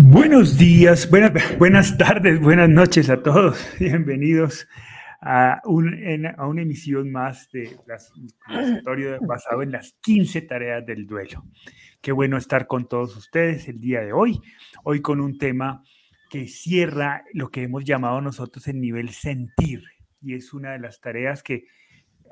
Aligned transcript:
Buenos 0.00 0.56
días, 0.56 1.10
buenas, 1.10 1.58
buenas 1.58 1.98
tardes, 1.98 2.40
buenas 2.40 2.68
noches 2.68 3.10
a 3.10 3.20
todos. 3.20 3.58
Bienvenidos 3.80 4.68
a, 5.20 5.60
una 5.64 6.62
emisión 6.62 7.10
más 7.10 7.50
de 7.50 7.76
las, 7.84 8.12
historia 8.76 9.18
basado 9.20 9.60
en 9.62 9.72
las 9.72 9.94
15 10.00 10.42
tareas 10.42 10.86
del 10.86 11.04
duelo. 11.04 11.44
Qué 12.00 12.12
bueno 12.12 12.36
estar 12.36 12.68
con 12.68 12.86
todos 12.86 13.16
ustedes 13.16 13.66
el 13.66 13.80
día 13.80 14.00
de 14.00 14.12
hoy. 14.12 14.40
Hoy 14.84 15.02
con 15.02 15.20
un 15.20 15.36
tema 15.36 15.82
que 16.30 16.46
cierra 16.46 17.24
lo 17.32 17.50
que 17.50 17.64
hemos 17.64 17.84
llamado 17.84 18.20
nosotros 18.20 18.68
el 18.68 18.80
nivel 18.80 19.08
sentir. 19.08 19.82
Y 20.22 20.34
es 20.34 20.52
una 20.52 20.72
de 20.72 20.78
las 20.78 21.00
tareas 21.00 21.42
que 21.42 21.64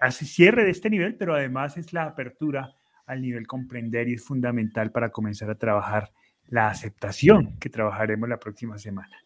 hace 0.01 0.25
cierre 0.25 0.63
de 0.63 0.71
este 0.71 0.89
nivel, 0.89 1.17
pero 1.17 1.35
además 1.35 1.77
es 1.77 1.93
la 1.93 2.05
apertura 2.05 2.77
al 3.07 3.23
nivel 3.23 3.49
comprender 3.49 4.09
y 4.09 4.15
es 4.15 4.25
fundamental 4.25 4.93
para 4.93 5.11
comenzar 5.11 5.51
a 5.51 5.59
trabajar 5.59 6.13
la 6.49 6.69
aceptación 6.69 7.59
que 7.59 7.71
trabajaremos 7.71 8.29
la 8.29 8.39
próxima 8.39 8.79
semana. 8.79 9.17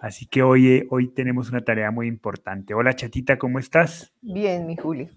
Así 0.00 0.26
que 0.26 0.42
hoy, 0.42 0.68
eh, 0.68 0.86
hoy 0.90 1.08
tenemos 1.08 1.50
una 1.50 1.64
tarea 1.64 1.90
muy 1.90 2.06
importante. 2.06 2.74
Hola 2.74 2.94
chatita, 2.94 3.38
¿cómo 3.38 3.58
estás? 3.58 4.12
Bien, 4.20 4.66
mi 4.66 4.76
Juli. 4.76 5.08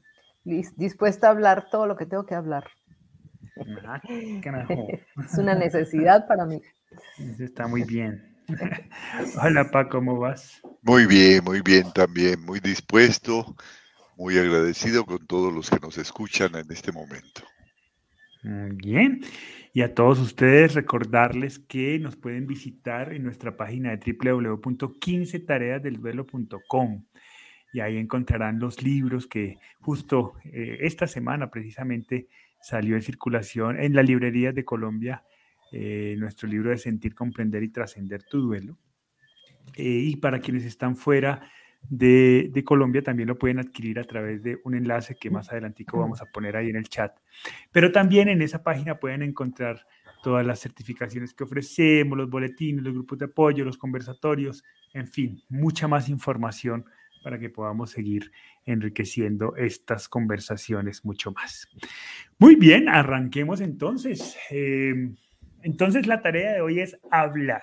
Dispuesta 0.43 1.27
a 1.27 1.31
hablar 1.31 1.67
todo 1.69 1.85
lo 1.85 1.95
que 1.95 2.05
tengo 2.05 2.25
que 2.25 2.35
hablar. 2.35 2.65
Ah, 3.85 4.01
es 4.07 5.37
una 5.37 5.53
necesidad 5.53 6.27
para 6.27 6.45
mí. 6.45 6.61
está 7.39 7.67
muy 7.67 7.83
bien. 7.83 8.37
Hola 9.43 9.69
Pa, 9.69 9.89
¿cómo 9.89 10.17
vas? 10.17 10.61
Muy 10.81 11.05
bien, 11.05 11.43
muy 11.43 11.61
bien 11.61 11.91
también, 11.93 12.43
muy 12.43 12.59
dispuesto, 12.59 13.55
muy 14.15 14.37
agradecido 14.39 15.05
con 15.05 15.25
todos 15.27 15.53
los 15.53 15.69
que 15.69 15.79
nos 15.79 15.97
escuchan 15.97 16.55
en 16.55 16.71
este 16.71 16.91
momento. 16.91 17.41
Bien. 18.41 19.19
Y 19.73 19.81
a 19.81 19.93
todos 19.93 20.19
ustedes 20.19 20.73
recordarles 20.73 21.59
que 21.59 21.99
nos 21.99 22.15
pueden 22.15 22.47
visitar 22.47 23.13
en 23.13 23.23
nuestra 23.23 23.57
página 23.57 23.95
de 23.95 24.13
www.15tareasdelduelo.com 24.13 27.03
y 27.71 27.81
ahí 27.81 27.97
encontrarán 27.97 28.59
los 28.59 28.81
libros 28.81 29.27
que 29.27 29.59
justo 29.79 30.33
eh, 30.45 30.77
esta 30.81 31.07
semana 31.07 31.51
precisamente 31.51 32.27
salió 32.61 32.95
en 32.95 33.01
circulación 33.01 33.79
en 33.79 33.93
las 33.93 34.05
librerías 34.05 34.55
de 34.55 34.65
Colombia, 34.65 35.23
eh, 35.71 36.15
nuestro 36.17 36.47
libro 36.47 36.71
de 36.71 36.77
Sentir, 36.77 37.13
Comprender 37.13 37.63
y 37.63 37.69
Trascender 37.69 38.23
tu 38.23 38.41
Duelo. 38.41 38.77
Eh, 39.75 39.83
y 39.83 40.15
para 40.15 40.39
quienes 40.39 40.65
están 40.65 40.95
fuera 40.95 41.51
de, 41.87 42.63
Colombia 42.65 43.01
también 43.01 43.27
lo 43.27 43.37
pueden 43.37 43.59
adquirir 43.59 43.99
a 43.99 44.03
través 44.03 44.43
de 44.43 44.59
un 44.63 44.75
enlace 44.75 45.15
que 45.15 45.29
más 45.29 45.51
adelantico 45.51 45.97
vamos 45.97 46.21
a 46.21 46.25
poner 46.25 46.55
ahí 46.55 46.69
en 46.69 46.75
el 46.75 46.89
chat. 46.89 47.17
Pero 47.71 47.91
también 47.91 48.29
en 48.29 48.41
esa 48.41 48.63
página 48.63 48.99
pueden 48.99 49.23
encontrar 49.23 49.85
todas 50.21 50.45
las 50.45 50.59
certificaciones 50.59 51.33
que 51.33 51.45
ofrecemos, 51.45 52.17
los 52.17 52.29
boletines, 52.29 52.83
los 52.83 52.93
grupos 52.93 53.17
de 53.19 53.25
apoyo, 53.25 53.63
los 53.63 53.77
conversatorios, 53.77 54.63
en 54.93 55.07
fin, 55.07 55.41
mucha 55.49 55.87
más 55.87 56.09
información 56.09 56.85
para 57.23 57.39
que 57.39 57.49
podamos 57.49 57.91
seguir 57.91 58.31
enriqueciendo 58.65 59.55
estas 59.55 60.07
conversaciones 60.07 61.03
mucho 61.05 61.31
más. 61.31 61.67
Muy 62.37 62.55
bien, 62.55 62.87
arranquemos 62.87 63.61
entonces. 63.61 64.37
Eh, 64.51 65.11
entonces 65.61 66.07
la 66.07 66.21
tarea 66.21 66.53
de 66.53 66.61
hoy 66.61 66.79
es 66.79 66.97
hablar 67.11 67.61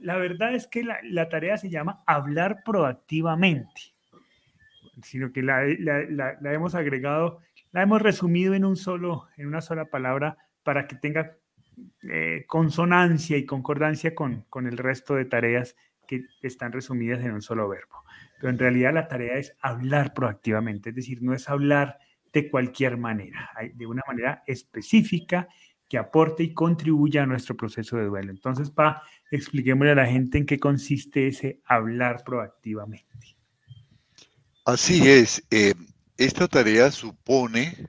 la 0.00 0.16
verdad 0.16 0.54
es 0.54 0.66
que 0.66 0.84
la, 0.84 1.28
tarea 1.28 1.56
se 1.56 1.70
llama 1.70 2.02
hablar 2.06 2.62
proactivamente, 2.64 3.94
sino 5.02 5.32
que 5.32 5.42
la, 5.42 5.64
hemos 6.52 6.74
agregado, 6.74 7.40
la 7.72 7.82
hemos 7.82 8.02
resumido 8.02 8.54
en, 8.54 8.64
un 8.64 8.76
solo, 8.76 9.28
en 9.36 9.46
una 9.46 9.60
sola 9.60 9.86
palabra 9.86 10.36
para 10.62 10.86
que 10.86 10.96
tenga 10.96 11.36
eh, 12.10 12.44
consonancia 12.46 13.36
y 13.36 13.44
concordancia 13.44 14.14
con, 14.14 14.42
con 14.48 14.66
el 14.66 14.78
resto 14.78 15.14
de 15.14 15.26
tareas 15.26 15.76
que 16.06 16.24
están 16.42 16.72
resumidas 16.72 17.24
en 17.24 17.32
un 17.32 17.42
solo 17.42 17.68
verbo. 17.68 18.04
Pero 18.38 18.50
en 18.50 18.58
realidad 18.58 18.94
la 18.94 19.08
tarea 19.08 19.36
es 19.36 19.56
hablar 19.60 20.14
proactivamente, 20.14 20.90
es 20.90 20.96
decir, 20.96 21.22
no 21.22 21.34
es 21.34 21.48
hablar 21.48 21.98
de 22.32 22.50
cualquier 22.50 22.96
manera, 22.96 23.50
de 23.72 23.86
una 23.86 24.02
manera 24.06 24.42
específica 24.46 25.48
que 25.88 25.98
aporte 25.98 26.42
y 26.42 26.52
contribuya 26.52 27.22
a 27.22 27.26
nuestro 27.26 27.56
proceso 27.56 27.96
de 27.96 28.06
duelo. 28.06 28.30
Entonces, 28.30 28.70
pa, 28.70 29.02
expliquémosle 29.30 29.92
a 29.92 29.96
la 29.96 30.06
gente 30.06 30.38
en 30.38 30.46
qué 30.46 30.58
consiste 30.58 31.28
ese 31.28 31.60
hablar 31.66 32.22
proactivamente. 32.24 33.36
Así 34.64 35.08
es. 35.08 35.42
Eh, 35.50 35.74
esta 36.16 36.48
tarea 36.48 36.90
supone, 36.90 37.88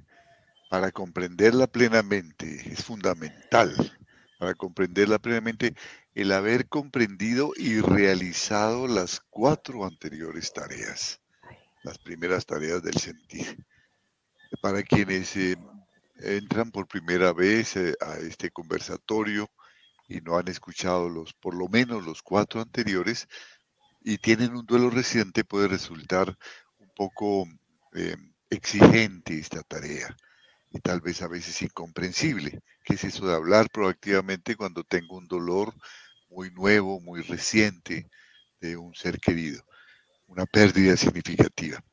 para 0.69 0.91
comprenderla 0.91 1.67
plenamente, 1.67 2.71
es 2.71 2.83
fundamental, 2.83 3.73
para 4.37 4.53
comprenderla 4.53 5.17
plenamente, 5.19 5.73
el 6.13 6.31
haber 6.31 6.67
comprendido 6.67 7.51
y 7.55 7.79
realizado 7.79 8.87
las 8.87 9.21
cuatro 9.29 9.85
anteriores 9.85 10.51
tareas, 10.51 11.21
las 11.83 11.97
primeras 11.99 12.45
tareas 12.45 12.83
del 12.83 12.95
sentir. 12.95 13.65
Para 14.61 14.81
quienes 14.83 15.35
eh, 15.35 15.57
entran 16.19 16.71
por 16.71 16.87
primera 16.87 17.33
vez 17.33 17.75
eh, 17.75 17.95
a 18.01 18.17
este 18.17 18.49
conversatorio 18.49 19.49
y 20.07 20.22
no 20.22 20.38
han 20.38 20.47
escuchado 20.47 21.09
los, 21.09 21.34
por 21.34 21.56
lo 21.56 21.68
menos 21.68 22.06
los 22.06 22.22
cuatro 22.22 22.62
anteriores 22.62 23.28
y 24.01 24.18
tienen 24.18 24.56
un 24.56 24.66
duelo 24.66 24.90
reciente, 24.90 25.44
puede 25.44 25.68
resultar 25.68 26.38
un 26.78 26.90
poco 26.95 27.45
eh, 27.94 28.16
exigente 28.50 29.38
esta 29.38 29.62
tarea 29.63 30.16
y 30.69 30.79
tal 30.79 31.01
vez 31.01 31.22
a 31.22 31.28
veces 31.28 31.62
incomprensible. 31.62 32.62
¿Qué 32.84 32.94
es 32.94 33.03
eso 33.03 33.28
de 33.28 33.35
hablar 33.35 33.69
proactivamente 33.69 34.56
cuando 34.56 34.84
tengo 34.84 35.17
un 35.17 35.28
dolor 35.28 35.73
muy 36.29 36.51
nuevo, 36.51 37.00
muy 37.01 37.22
reciente 37.22 38.07
de 38.62 38.78
un 38.78 38.94
ser 38.96 39.19
querido? 39.19 39.63
Una 40.28 40.46
pérdida 40.46 40.96
significativa. 40.97 41.84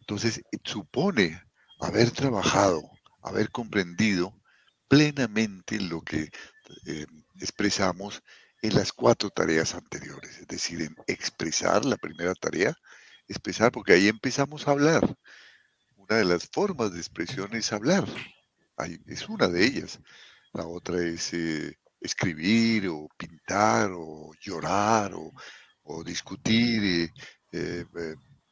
Entonces, 0.00 0.42
supone 0.64 1.40
haber 1.80 2.10
trabajado 2.10 2.82
haber 3.22 3.50
comprendido 3.50 4.34
plenamente 4.88 5.80
lo 5.80 6.02
que 6.02 6.30
eh, 6.86 7.06
expresamos 7.42 8.22
en 8.62 8.74
las 8.74 8.92
cuatro 8.92 9.30
tareas 9.30 9.74
anteriores, 9.74 10.38
es 10.38 10.46
decir, 10.46 10.82
en 10.82 10.94
expresar 11.06 11.84
la 11.84 11.96
primera 11.96 12.34
tarea, 12.34 12.74
expresar, 13.26 13.72
porque 13.72 13.94
ahí 13.94 14.08
empezamos 14.08 14.66
a 14.66 14.70
hablar. 14.70 15.16
Una 15.96 16.16
de 16.16 16.24
las 16.24 16.48
formas 16.48 16.92
de 16.92 16.98
expresión 16.98 17.54
es 17.54 17.72
hablar, 17.72 18.04
es 19.06 19.28
una 19.28 19.48
de 19.48 19.64
ellas. 19.64 19.98
La 20.52 20.66
otra 20.66 21.02
es 21.02 21.32
eh, 21.34 21.76
escribir 22.00 22.88
o 22.88 23.08
pintar 23.16 23.90
o 23.92 24.32
llorar 24.40 25.12
o, 25.14 25.32
discutir. 26.04 27.10
Eh, 27.52 27.84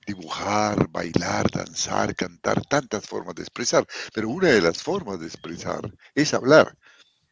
dibujar, 0.06 0.88
bailar, 0.90 1.48
danzar, 1.50 2.14
cantar, 2.16 2.64
tantas 2.66 3.06
formas 3.06 3.34
de 3.36 3.42
expresar, 3.42 3.86
pero 4.12 4.28
una 4.28 4.48
de 4.48 4.60
las 4.60 4.82
formas 4.82 5.20
de 5.20 5.26
expresar 5.26 5.80
es 6.14 6.34
hablar. 6.34 6.76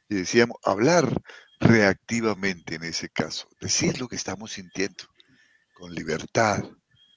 Y 0.09 0.17
decíamos, 0.17 0.59
hablar 0.63 1.11
reactivamente 1.61 2.77
en 2.77 2.85
ese 2.85 3.09
caso, 3.09 3.49
decir 3.61 3.99
lo 4.01 4.09
que 4.09 4.17
estamos 4.17 4.53
sintiendo, 4.53 5.05
con 5.75 5.95
libertad, 5.95 6.63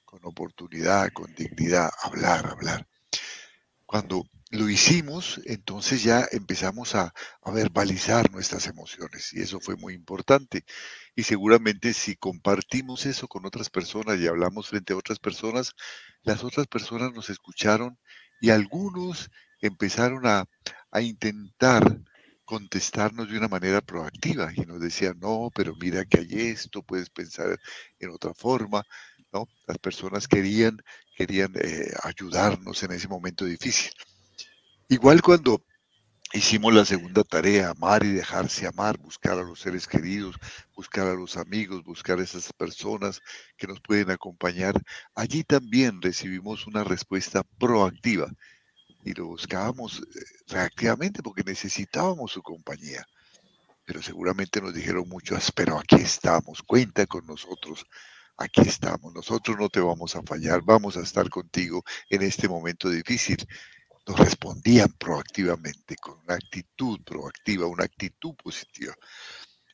con 0.04 0.20
oportunidad, 0.24 1.12
con 1.12 1.34
dignidad, 1.34 1.90
hablar, 2.02 2.46
hablar. 2.46 2.86
Cuando 3.86 4.26
lo 4.52 4.68
hicimos, 4.68 5.40
entonces 5.46 6.02
ya 6.02 6.26
empezamos 6.30 6.94
a, 6.94 7.14
verbalizar 7.54 8.30
nuestras 8.30 8.66
emociones 8.66 9.32
y 9.32 9.40
eso 9.40 9.60
fue 9.60 9.76
muy 9.76 9.94
importante. 9.94 10.64
Y 11.16 11.22
seguramente 11.22 11.94
si 11.94 12.16
compartimos 12.16 13.06
eso 13.06 13.28
con 13.28 13.46
otras 13.46 13.70
personas 13.70 14.20
y 14.20 14.26
hablamos 14.26 14.68
frente 14.68 14.92
a 14.92 14.96
otras 14.96 15.18
personas, 15.18 15.72
las 16.22 16.44
otras 16.44 16.66
personas 16.66 17.12
nos 17.12 17.30
escucharon 17.30 17.98
y 18.40 18.50
algunos 18.50 19.30
empezaron 19.60 20.26
a, 20.26 20.44
a 20.90 21.00
intentar 21.00 22.00
contestarnos 22.52 23.30
de 23.30 23.38
una 23.38 23.48
manera 23.48 23.80
proactiva 23.80 24.52
y 24.54 24.60
nos 24.66 24.78
decían, 24.78 25.18
no, 25.18 25.50
pero 25.54 25.74
mira 25.74 26.04
que 26.04 26.18
hay 26.18 26.50
esto, 26.50 26.82
puedes 26.82 27.08
pensar 27.08 27.58
en 27.98 28.10
otra 28.10 28.34
forma, 28.34 28.84
¿no? 29.32 29.48
Las 29.66 29.78
personas 29.78 30.28
querían, 30.28 30.76
querían 31.16 31.54
eh, 31.58 31.90
ayudarnos 32.02 32.82
en 32.82 32.92
ese 32.92 33.08
momento 33.08 33.46
difícil. 33.46 33.90
Igual 34.90 35.22
cuando 35.22 35.64
hicimos 36.34 36.74
la 36.74 36.84
segunda 36.84 37.24
tarea, 37.24 37.70
amar 37.70 38.04
y 38.04 38.12
dejarse 38.12 38.66
amar, 38.66 38.98
buscar 38.98 39.38
a 39.38 39.44
los 39.44 39.58
seres 39.58 39.86
queridos, 39.86 40.36
buscar 40.76 41.06
a 41.06 41.14
los 41.14 41.38
amigos, 41.38 41.82
buscar 41.84 42.18
a 42.18 42.22
esas 42.22 42.52
personas 42.52 43.22
que 43.56 43.66
nos 43.66 43.80
pueden 43.80 44.10
acompañar, 44.10 44.74
allí 45.14 45.42
también 45.42 46.02
recibimos 46.02 46.66
una 46.66 46.84
respuesta 46.84 47.44
proactiva 47.58 48.30
y 49.02 49.14
lo 49.14 49.26
buscábamos 49.26 50.00
eh, 50.00 50.20
reactivamente 50.48 51.22
porque 51.22 51.42
necesitábamos 51.44 52.32
su 52.32 52.42
compañía. 52.42 53.06
Pero 53.84 54.02
seguramente 54.02 54.60
nos 54.60 54.74
dijeron 54.74 55.08
muchos, 55.08 55.50
pero 55.52 55.78
aquí 55.78 55.96
estamos, 55.96 56.62
cuenta 56.62 57.06
con 57.06 57.26
nosotros, 57.26 57.84
aquí 58.36 58.62
estamos, 58.62 59.12
nosotros 59.12 59.56
no 59.58 59.68
te 59.68 59.80
vamos 59.80 60.14
a 60.14 60.22
fallar, 60.22 60.62
vamos 60.64 60.96
a 60.96 61.02
estar 61.02 61.28
contigo 61.28 61.82
en 62.08 62.22
este 62.22 62.48
momento 62.48 62.88
difícil 62.88 63.44
nos 64.06 64.18
respondían 64.18 64.92
proactivamente, 64.98 65.96
con 65.96 66.18
una 66.24 66.34
actitud 66.34 67.00
proactiva, 67.04 67.66
una 67.66 67.84
actitud 67.84 68.34
positiva. 68.34 68.94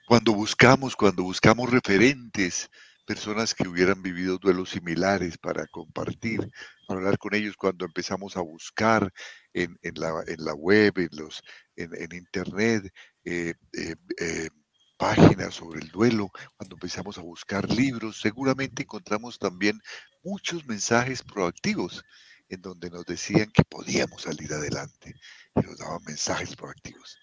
Cuando 0.07 0.33
buscamos, 0.33 0.97
cuando 0.97 1.23
buscamos 1.23 1.71
referentes, 1.71 2.71
personas 3.09 3.55
que 3.55 3.67
hubieran 3.67 4.03
vivido 4.03 4.37
duelos 4.37 4.69
similares 4.69 5.39
para 5.39 5.67
compartir, 5.69 6.47
para 6.87 7.01
hablar 7.01 7.17
con 7.17 7.35
ellos, 7.35 7.57
cuando 7.57 7.87
empezamos 7.87 8.37
a 8.37 8.43
buscar 8.43 9.11
en, 9.55 9.79
la, 9.95 10.23
en 10.27 10.45
la, 10.45 10.53
web, 10.53 10.93
en, 10.99 11.09
los, 11.13 11.43
en, 11.75 12.13
internet, 12.13 12.93
eh, 13.25 13.55
eh, 13.73 13.95
eh, 14.21 14.51
páginas 14.99 15.55
sobre 15.55 15.81
el 15.81 15.89
duelo, 15.89 16.31
cuando 16.59 16.77
empezamos 16.77 17.17
a 17.17 17.23
buscar 17.23 17.71
libros, 17.71 18.21
seguramente 18.21 18.83
encontramos 18.83 19.39
también 19.39 19.81
muchos 20.23 20.67
mensajes 20.67 21.23
proactivos 21.23 22.05
en 22.51 22.61
donde 22.61 22.91
nos 22.91 23.07
decían 23.07 23.51
que 23.53 23.65
podíamos 23.65 24.23
salir 24.23 24.53
adelante, 24.53 25.15
y 25.57 25.61
nos 25.61 25.79
daban 25.79 26.03
mensajes 26.07 26.55
proactivos. 26.55 27.19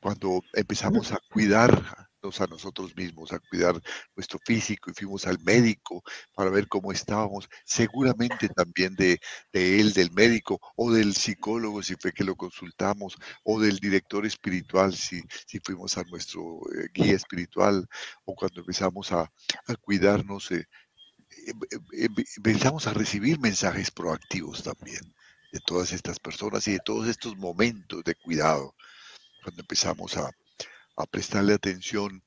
Cuando 0.00 0.42
empezamos 0.54 1.12
a 1.12 1.20
cuidarnos 1.30 2.01
a 2.22 2.46
nosotros 2.46 2.94
mismos, 2.96 3.32
a 3.32 3.40
cuidar 3.40 3.80
nuestro 4.14 4.38
físico 4.46 4.90
y 4.90 4.94
fuimos 4.94 5.26
al 5.26 5.40
médico 5.40 6.04
para 6.34 6.50
ver 6.50 6.68
cómo 6.68 6.92
estábamos, 6.92 7.48
seguramente 7.64 8.48
también 8.48 8.94
de, 8.94 9.18
él, 9.52 9.92
del 9.92 10.12
médico 10.12 10.60
o 10.76 10.92
del 10.92 11.14
psicólogo 11.14 11.82
si 11.82 11.96
fue 11.96 12.12
que 12.12 12.22
lo 12.22 12.36
consultamos 12.36 13.16
o 13.42 13.60
del 13.60 13.78
director 13.78 14.24
espiritual 14.24 14.94
si, 14.94 15.20
si 15.46 15.58
fuimos 15.58 15.98
a 15.98 16.04
nuestro 16.04 16.60
eh, 16.76 16.88
guía 16.94 17.16
espiritual 17.16 17.88
o 18.24 18.34
cuando 18.36 18.60
empezamos 18.60 19.10
a, 19.10 19.28
cuidarnos, 19.80 20.52
eh, 20.52 20.66
eh, 21.48 22.08
empezamos 22.36 22.86
a 22.86 22.94
recibir 22.94 23.40
mensajes 23.40 23.90
proactivos 23.90 24.62
también 24.62 25.12
de 25.52 25.60
todas 25.66 25.92
estas 25.92 26.20
personas 26.20 26.68
y 26.68 26.72
de 26.72 26.80
todos 26.84 27.08
estos 27.08 27.36
momentos 27.36 28.04
de 28.04 28.14
cuidado 28.14 28.76
cuando 29.42 29.62
empezamos 29.62 30.16
a, 30.16 30.30
prestarle 31.10 31.54
atención 31.54 32.22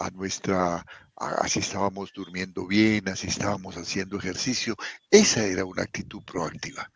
a 0.00 0.10
nuestra, 0.10 0.84
a, 1.16 1.48
si 1.48 1.60
estábamos 1.60 2.12
durmiendo 2.14 2.66
bien, 2.66 3.08
a 3.08 3.16
si 3.16 3.26
estábamos 3.26 3.76
haciendo 3.76 4.18
ejercicio, 4.18 4.76
esa 5.10 5.44
era 5.44 5.64
una 5.64 5.82
actitud 5.82 6.22
proactiva. 6.24 6.90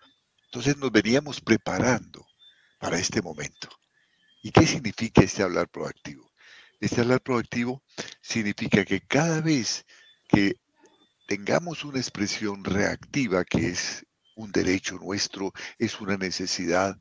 Entonces 0.46 0.76
nos 0.78 0.90
veníamos 0.90 1.40
preparando 1.40 2.26
para 2.78 2.98
este 2.98 3.20
momento. 3.20 3.68
¿Y 4.42 4.50
qué 4.50 4.66
significa 4.66 5.22
este 5.22 5.42
hablar 5.42 5.68
proactivo? 5.68 6.30
Este 6.80 7.00
hablar 7.00 7.20
proactivo 7.20 7.82
significa 8.20 8.84
que 8.84 9.00
cada 9.00 9.40
vez 9.40 9.84
que 10.28 10.56
tengamos 11.26 11.84
una 11.84 11.98
expresión 11.98 12.64
reactiva, 12.64 13.44
que 13.44 13.68
es 13.68 14.06
un 14.36 14.52
derecho 14.52 14.98
nuestro, 14.98 15.52
es 15.78 16.00
una 16.00 16.16
necesidad 16.16 16.96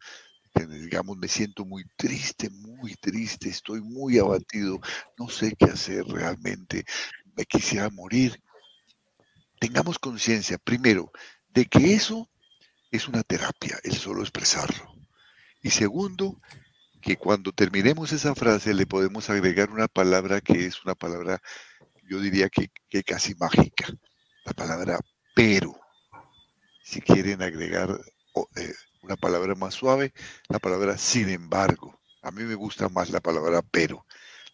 digamos, 0.54 1.18
me 1.18 1.28
siento 1.28 1.66
muy 1.66 1.84
triste, 1.96 2.50
muy 2.50 2.96
triste, 2.96 3.50
estoy 3.50 3.82
muy 3.82 4.20
abatido, 4.20 4.80
no 5.18 5.30
sé 5.30 5.56
qué 5.58 5.66
hacer 5.66 6.06
realmente, 6.06 6.86
me 7.36 7.46
quisiera 7.46 7.90
morir. 7.90 8.42
Tengamos 9.60 9.98
conciencia, 10.00 10.58
primero, 10.58 11.12
de 11.50 11.66
que 11.66 11.94
eso 11.94 12.30
es 12.92 13.08
una 13.08 13.24
terapia, 13.24 13.80
el 13.84 13.94
solo 13.94 14.22
expresarlo. 14.22 14.94
Y 15.62 15.70
segundo, 15.70 16.40
que 17.02 17.18
cuando 17.18 17.52
terminemos 17.52 18.12
esa 18.14 18.34
frase 18.34 18.74
le 18.74 18.86
podemos 18.86 19.30
agregar 19.30 19.72
una 19.72 19.88
palabra 19.88 20.42
que 20.42 20.66
es 20.66 20.84
una 20.86 20.96
palabra, 20.96 21.42
yo 22.10 22.20
diría 22.20 22.50
que, 22.50 22.70
casi 23.04 23.36
mágica, 23.36 23.88
la 24.46 24.54
palabra 24.54 25.00
pero. 25.36 25.80
Si 26.84 27.02
quieren 27.02 27.42
agregar 27.42 27.98
eh, 28.58 28.74
una 29.04 29.18
palabra 29.18 29.54
más 29.54 29.74
suave, 29.76 30.14
la 30.48 30.60
palabra 30.60 30.98
sin 30.98 31.30
embargo. 31.30 32.00
A 32.22 32.32
mí 32.32 32.44
me 32.44 32.56
gusta 32.56 32.90
más 32.90 33.10
la 33.10 33.20
palabra 33.20 33.62
pero. 33.62 34.06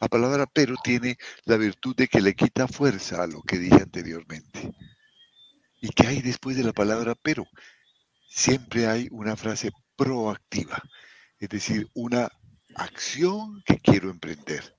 La 0.02 0.08
palabra 0.08 0.48
pero 0.48 0.76
tiene 0.84 1.18
la 1.46 1.58
virtud 1.58 1.96
de 1.96 2.08
que 2.08 2.20
le 2.20 2.34
quita 2.36 2.68
fuerza 2.68 3.22
a 3.22 3.28
lo 3.28 3.42
que 3.44 3.60
dije 3.60 3.82
anteriormente. 3.82 4.72
¿Y 5.82 5.90
qué 5.90 6.08
hay 6.08 6.22
después 6.22 6.58
de 6.58 6.64
la 6.64 6.74
palabra 6.74 7.16
pero? 7.22 7.46
Siempre 8.28 8.88
hay 8.88 9.08
una 9.12 9.36
frase 9.36 9.72
proactiva, 9.96 10.82
es 11.40 11.50
decir, 11.50 11.88
una 11.94 12.30
acción 12.76 13.62
que 13.66 13.78
quiero 13.78 14.10
emprender. 14.10 14.76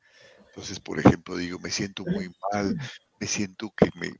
Entonces, 0.48 0.80
por 0.80 0.98
ejemplo, 0.98 1.36
digo, 1.36 1.58
me 1.58 1.70
siento 1.70 2.04
muy 2.04 2.32
mal, 2.52 2.76
me 3.20 3.26
siento 3.26 3.72
que 3.76 3.90
me, 3.94 4.10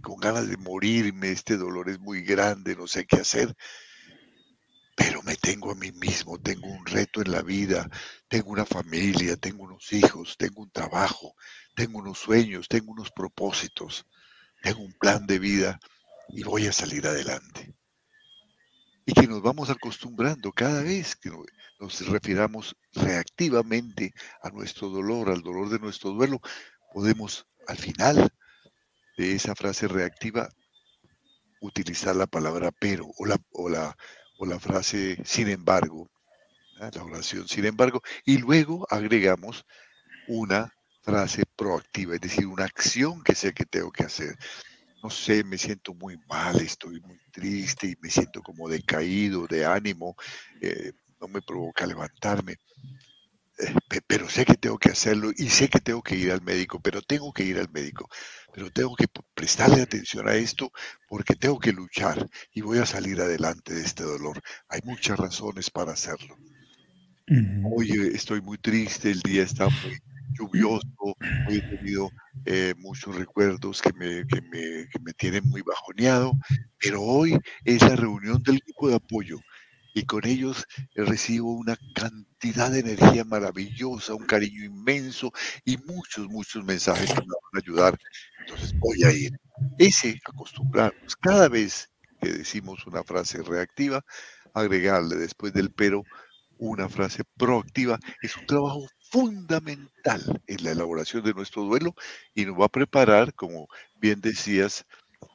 con 0.00 0.16
ganas 0.16 0.48
de 0.48 0.56
morirme, 0.56 1.30
este 1.30 1.56
dolor 1.56 1.90
es 1.90 1.98
muy 1.98 2.22
grande, 2.22 2.76
no 2.76 2.86
sé 2.86 3.04
qué 3.04 3.16
hacer 3.16 3.54
pero 4.94 5.22
me 5.22 5.36
tengo 5.36 5.70
a 5.70 5.74
mí 5.74 5.90
mismo, 5.92 6.38
tengo 6.40 6.66
un 6.68 6.84
reto 6.84 7.22
en 7.22 7.32
la 7.32 7.42
vida, 7.42 7.88
tengo 8.28 8.50
una 8.50 8.66
familia, 8.66 9.36
tengo 9.36 9.64
unos 9.64 9.92
hijos, 9.92 10.36
tengo 10.36 10.62
un 10.62 10.70
trabajo, 10.70 11.34
tengo 11.74 11.98
unos 11.98 12.18
sueños, 12.18 12.68
tengo 12.68 12.92
unos 12.92 13.10
propósitos, 13.10 14.06
tengo 14.62 14.82
un 14.82 14.92
plan 14.92 15.26
de 15.26 15.38
vida 15.38 15.80
y 16.28 16.42
voy 16.42 16.66
a 16.66 16.72
salir 16.72 17.06
adelante. 17.06 17.74
Y 19.04 19.14
que 19.14 19.26
nos 19.26 19.42
vamos 19.42 19.70
acostumbrando 19.70 20.52
cada 20.52 20.82
vez 20.82 21.16
que 21.16 21.30
nos 21.80 22.06
refiramos 22.06 22.76
reactivamente 22.92 24.12
a 24.42 24.50
nuestro 24.50 24.90
dolor, 24.90 25.30
al 25.30 25.42
dolor 25.42 25.70
de 25.70 25.78
nuestro 25.78 26.10
duelo, 26.10 26.40
podemos 26.92 27.46
al 27.66 27.78
final 27.78 28.32
de 29.16 29.34
esa 29.34 29.54
frase 29.54 29.88
reactiva 29.88 30.48
utilizar 31.60 32.14
la 32.14 32.26
palabra 32.26 32.70
pero 32.72 33.06
o 33.16 33.26
la, 33.26 33.38
o 33.52 33.68
la 33.68 33.96
la 34.46 34.58
frase 34.58 35.18
sin 35.24 35.48
embargo, 35.48 36.10
la 36.78 36.90
oración 37.02 37.46
sin 37.48 37.64
embargo, 37.64 38.02
y 38.24 38.38
luego 38.38 38.86
agregamos 38.90 39.64
una 40.26 40.72
frase 41.02 41.42
proactiva, 41.56 42.14
es 42.14 42.20
decir, 42.20 42.46
una 42.46 42.64
acción 42.64 43.22
que 43.22 43.34
sé 43.34 43.52
que 43.52 43.64
tengo 43.64 43.90
que 43.90 44.04
hacer. 44.04 44.36
No 45.02 45.10
sé, 45.10 45.42
me 45.42 45.58
siento 45.58 45.94
muy 45.94 46.16
mal, 46.28 46.60
estoy 46.60 47.00
muy 47.00 47.18
triste 47.32 47.88
y 47.88 47.96
me 48.00 48.08
siento 48.08 48.40
como 48.40 48.68
decaído 48.68 49.46
de 49.48 49.66
ánimo, 49.66 50.14
eh, 50.60 50.92
no 51.20 51.26
me 51.26 51.42
provoca 51.42 51.86
levantarme. 51.86 52.56
Pero 54.06 54.28
sé 54.28 54.44
que 54.44 54.54
tengo 54.54 54.78
que 54.78 54.90
hacerlo 54.90 55.30
y 55.36 55.48
sé 55.48 55.68
que 55.68 55.80
tengo 55.80 56.02
que 56.02 56.16
ir 56.16 56.32
al 56.32 56.42
médico, 56.42 56.80
pero 56.80 57.02
tengo 57.02 57.32
que 57.32 57.44
ir 57.44 57.58
al 57.58 57.70
médico, 57.70 58.08
pero 58.52 58.70
tengo 58.70 58.94
que 58.96 59.06
prestarle 59.34 59.82
atención 59.82 60.28
a 60.28 60.34
esto 60.34 60.72
porque 61.08 61.34
tengo 61.34 61.58
que 61.58 61.72
luchar 61.72 62.28
y 62.52 62.60
voy 62.60 62.78
a 62.78 62.86
salir 62.86 63.20
adelante 63.20 63.74
de 63.74 63.82
este 63.82 64.02
dolor. 64.04 64.40
Hay 64.68 64.80
muchas 64.84 65.18
razones 65.18 65.70
para 65.70 65.92
hacerlo. 65.92 66.36
Hoy 67.64 67.90
estoy 68.14 68.40
muy 68.42 68.58
triste, 68.58 69.10
el 69.10 69.20
día 69.20 69.42
está 69.42 69.68
muy 69.68 69.98
lluvioso, 70.38 70.86
hoy 71.46 71.56
he 71.56 71.76
tenido 71.76 72.10
eh, 72.44 72.74
muchos 72.78 73.14
recuerdos 73.14 73.80
que 73.80 73.92
me, 73.92 74.26
que, 74.26 74.40
me, 74.42 74.88
que 74.88 74.98
me 75.00 75.12
tienen 75.12 75.48
muy 75.48 75.62
bajoneado, 75.62 76.32
pero 76.78 77.00
hoy 77.02 77.38
es 77.64 77.82
la 77.82 77.96
reunión 77.96 78.42
del 78.42 78.60
grupo 78.66 78.88
de 78.88 78.96
apoyo 78.96 79.38
y 79.94 80.04
con 80.04 80.26
ellos 80.26 80.66
recibo 80.94 81.52
una 81.52 81.76
cantidad 81.94 82.70
de 82.70 82.80
energía 82.80 83.24
maravillosa, 83.24 84.14
un 84.14 84.26
cariño 84.26 84.64
inmenso 84.64 85.32
y 85.64 85.76
muchos, 85.78 86.28
muchos 86.28 86.64
mensajes 86.64 87.10
que 87.10 87.20
me 87.20 87.26
van 87.26 87.54
a 87.54 87.58
ayudar. 87.58 87.98
Entonces 88.40 88.74
voy 88.78 89.04
a 89.04 89.12
ir. 89.12 89.38
Ese 89.78 90.20
acostumbrarnos 90.26 91.16
cada 91.16 91.48
vez 91.48 91.90
que 92.20 92.32
decimos 92.32 92.86
una 92.86 93.04
frase 93.04 93.42
reactiva, 93.42 94.04
agregarle 94.54 95.16
después 95.16 95.52
del 95.52 95.72
pero 95.72 96.04
una 96.58 96.88
frase 96.88 97.24
proactiva 97.36 97.98
es 98.22 98.36
un 98.36 98.46
trabajo 98.46 98.86
fundamental 99.10 100.42
en 100.46 100.64
la 100.64 100.70
elaboración 100.70 101.24
de 101.24 101.34
nuestro 101.34 101.62
duelo 101.64 101.94
y 102.34 102.44
nos 102.46 102.58
va 102.58 102.66
a 102.66 102.70
preparar, 102.70 103.34
como 103.34 103.66
bien 103.96 104.20
decías, 104.20 104.86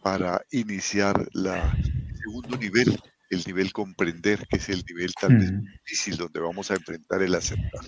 para 0.01 0.41
iniciar 0.51 1.27
la, 1.33 1.71
el 1.77 2.17
segundo 2.17 2.57
nivel 2.57 2.97
el 3.29 3.43
nivel 3.45 3.73
comprender, 3.73 4.47
que 4.49 4.57
es 4.57 4.69
el 4.69 4.83
nivel 4.87 5.13
tan 5.19 5.65
difícil 5.85 6.17
donde 6.17 6.39
vamos 6.39 6.71
a 6.71 6.75
enfrentar 6.75 7.21
el 7.21 7.35
aceptar. 7.35 7.81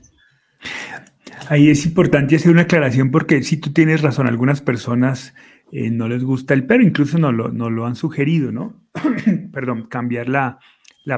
Ahí 1.47 1.69
es 1.69 1.85
importante 1.85 2.35
hacer 2.35 2.51
una 2.51 2.63
aclaración 2.63 3.11
porque 3.11 3.43
si 3.43 3.57
tú 3.57 3.71
tienes 3.71 4.01
razón, 4.01 4.27
algunas 4.27 4.61
personas 4.61 5.33
eh, 5.71 5.89
no 5.89 6.07
les 6.07 6.23
gusta 6.23 6.53
el 6.53 6.65
pero, 6.65 6.83
incluso 6.83 7.17
no 7.17 7.31
lo, 7.31 7.49
no 7.49 7.69
lo 7.69 7.85
han 7.85 7.95
sugerido, 7.95 8.51
¿no? 8.51 8.83
Perdón, 9.53 9.87
cambiar 9.87 10.29
la, 10.29 10.59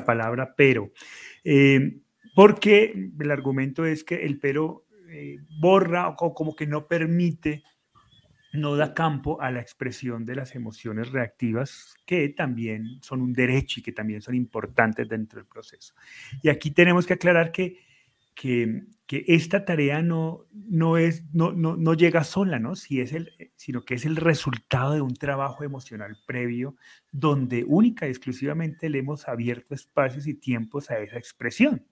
palabra 0.05 0.53
pero. 0.55 0.91
Eh, 1.43 1.99
porque 2.35 3.11
el 3.19 3.31
argumento 3.31 3.85
es 3.85 4.03
que 4.03 4.25
el 4.25 4.39
pero 4.39 4.85
eh, 5.09 5.37
borra 5.59 6.09
o 6.09 6.33
como 6.33 6.55
que 6.55 6.67
no 6.67 6.87
permite 6.87 7.63
no 8.53 8.75
da 8.75 8.93
campo 8.93 9.41
a 9.41 9.51
la 9.51 9.61
expresión 9.61 10.25
de 10.25 10.35
las 10.35 10.55
emociones 10.55 11.11
reactivas 11.11 11.95
que 12.05 12.29
también 12.29 12.99
son 13.01 13.21
un 13.21 13.33
derecho 13.33 13.79
y 13.79 13.83
que 13.83 13.91
también 13.91 14.21
son 14.21 14.35
importantes 14.35 15.07
dentro 15.07 15.39
del 15.39 15.47
proceso. 15.47 15.93
Y 16.41 16.49
aquí 16.49 16.71
tenemos 16.71 17.05
que 17.05 17.13
aclarar 17.13 17.51
que, 17.51 17.79
que, 18.35 18.83
esta 19.09 19.65
tarea 19.65 20.01
no, 20.01 20.45
no, 20.53 20.97
es, 20.97 21.25
no, 21.33 21.51
no, 21.51 21.93
llega 21.93 22.23
sola, 22.23 22.59
¿no? 22.59 22.75
Si 22.75 23.01
es 23.01 23.11
el, 23.11 23.33
sino 23.57 23.83
que 23.83 23.95
es 23.95 24.05
el 24.05 24.15
resultado 24.15 24.93
de 24.93 25.01
un 25.01 25.15
trabajo 25.15 25.65
emocional 25.65 26.17
previo 26.25 26.77
donde 27.11 27.65
única 27.67 28.07
y 28.07 28.11
exclusivamente 28.11 28.89
le 28.89 28.99
hemos 28.99 29.27
abierto 29.27 29.75
espacios 29.75 30.27
y 30.27 30.33
tiempos 30.33 30.89
a 30.89 30.99
esa 30.99 31.17
expresión. 31.17 31.85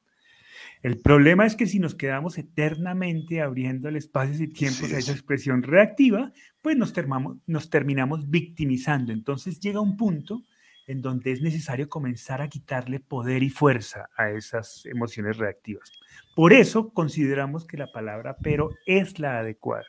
El 0.81 0.99
problema 0.99 1.45
es 1.45 1.55
que 1.55 1.67
si 1.67 1.79
nos 1.79 1.95
quedamos 1.95 2.37
eternamente 2.37 3.41
abriendo 3.41 3.89
el 3.89 3.95
espacios 3.95 4.39
y 4.39 4.47
tiempos 4.47 4.93
a 4.93 4.97
esa 4.97 5.11
expresión 5.11 5.63
reactiva, 5.63 6.31
pues 6.61 6.77
nos, 6.77 6.93
nos 7.47 7.69
terminamos 7.69 8.29
victimizando. 8.29 9.11
Entonces 9.11 9.59
llega 9.59 9.81
un 9.81 9.97
punto 9.97 10.43
en 10.87 11.01
donde 11.01 11.31
es 11.31 11.41
necesario 11.41 11.87
comenzar 11.87 12.41
a 12.41 12.47
quitarle 12.47 12.99
poder 12.99 13.43
y 13.43 13.49
fuerza 13.49 14.09
a 14.17 14.31
esas 14.31 14.85
emociones 14.85 15.37
reactivas. 15.37 15.91
Por 16.35 16.51
eso 16.51 16.91
consideramos 16.93 17.65
que 17.65 17.77
la 17.77 17.91
palabra 17.91 18.37
pero 18.41 18.71
es 18.87 19.19
la 19.19 19.39
adecuada 19.39 19.85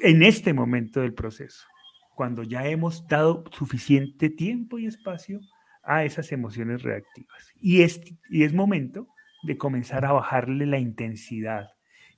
en 0.00 0.22
este 0.22 0.52
momento 0.52 1.00
del 1.00 1.14
proceso, 1.14 1.66
cuando 2.14 2.42
ya 2.42 2.66
hemos 2.66 3.06
dado 3.06 3.44
suficiente 3.52 4.30
tiempo 4.30 4.78
y 4.78 4.86
espacio 4.86 5.40
a 5.82 6.04
esas 6.04 6.32
emociones 6.32 6.82
reactivas. 6.82 7.52
Y 7.60 7.82
es, 7.82 8.00
y 8.30 8.44
es 8.44 8.52
momento 8.52 9.08
de 9.44 9.58
comenzar 9.58 10.04
a 10.04 10.12
bajarle 10.12 10.66
la 10.66 10.78
intensidad 10.78 11.70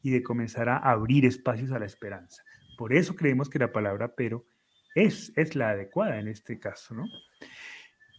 y 0.02 0.10
de 0.10 0.22
comenzar 0.22 0.68
a 0.68 0.76
abrir 0.76 1.24
espacios 1.24 1.72
a 1.72 1.78
la 1.78 1.86
esperanza. 1.86 2.42
Por 2.78 2.94
eso 2.94 3.16
creemos 3.16 3.48
que 3.48 3.58
la 3.58 3.72
palabra 3.72 4.14
pero 4.14 4.46
es, 4.94 5.32
es 5.36 5.56
la 5.56 5.70
adecuada 5.70 6.18
en 6.18 6.28
este 6.28 6.58
caso, 6.58 6.94
¿no? 6.94 7.04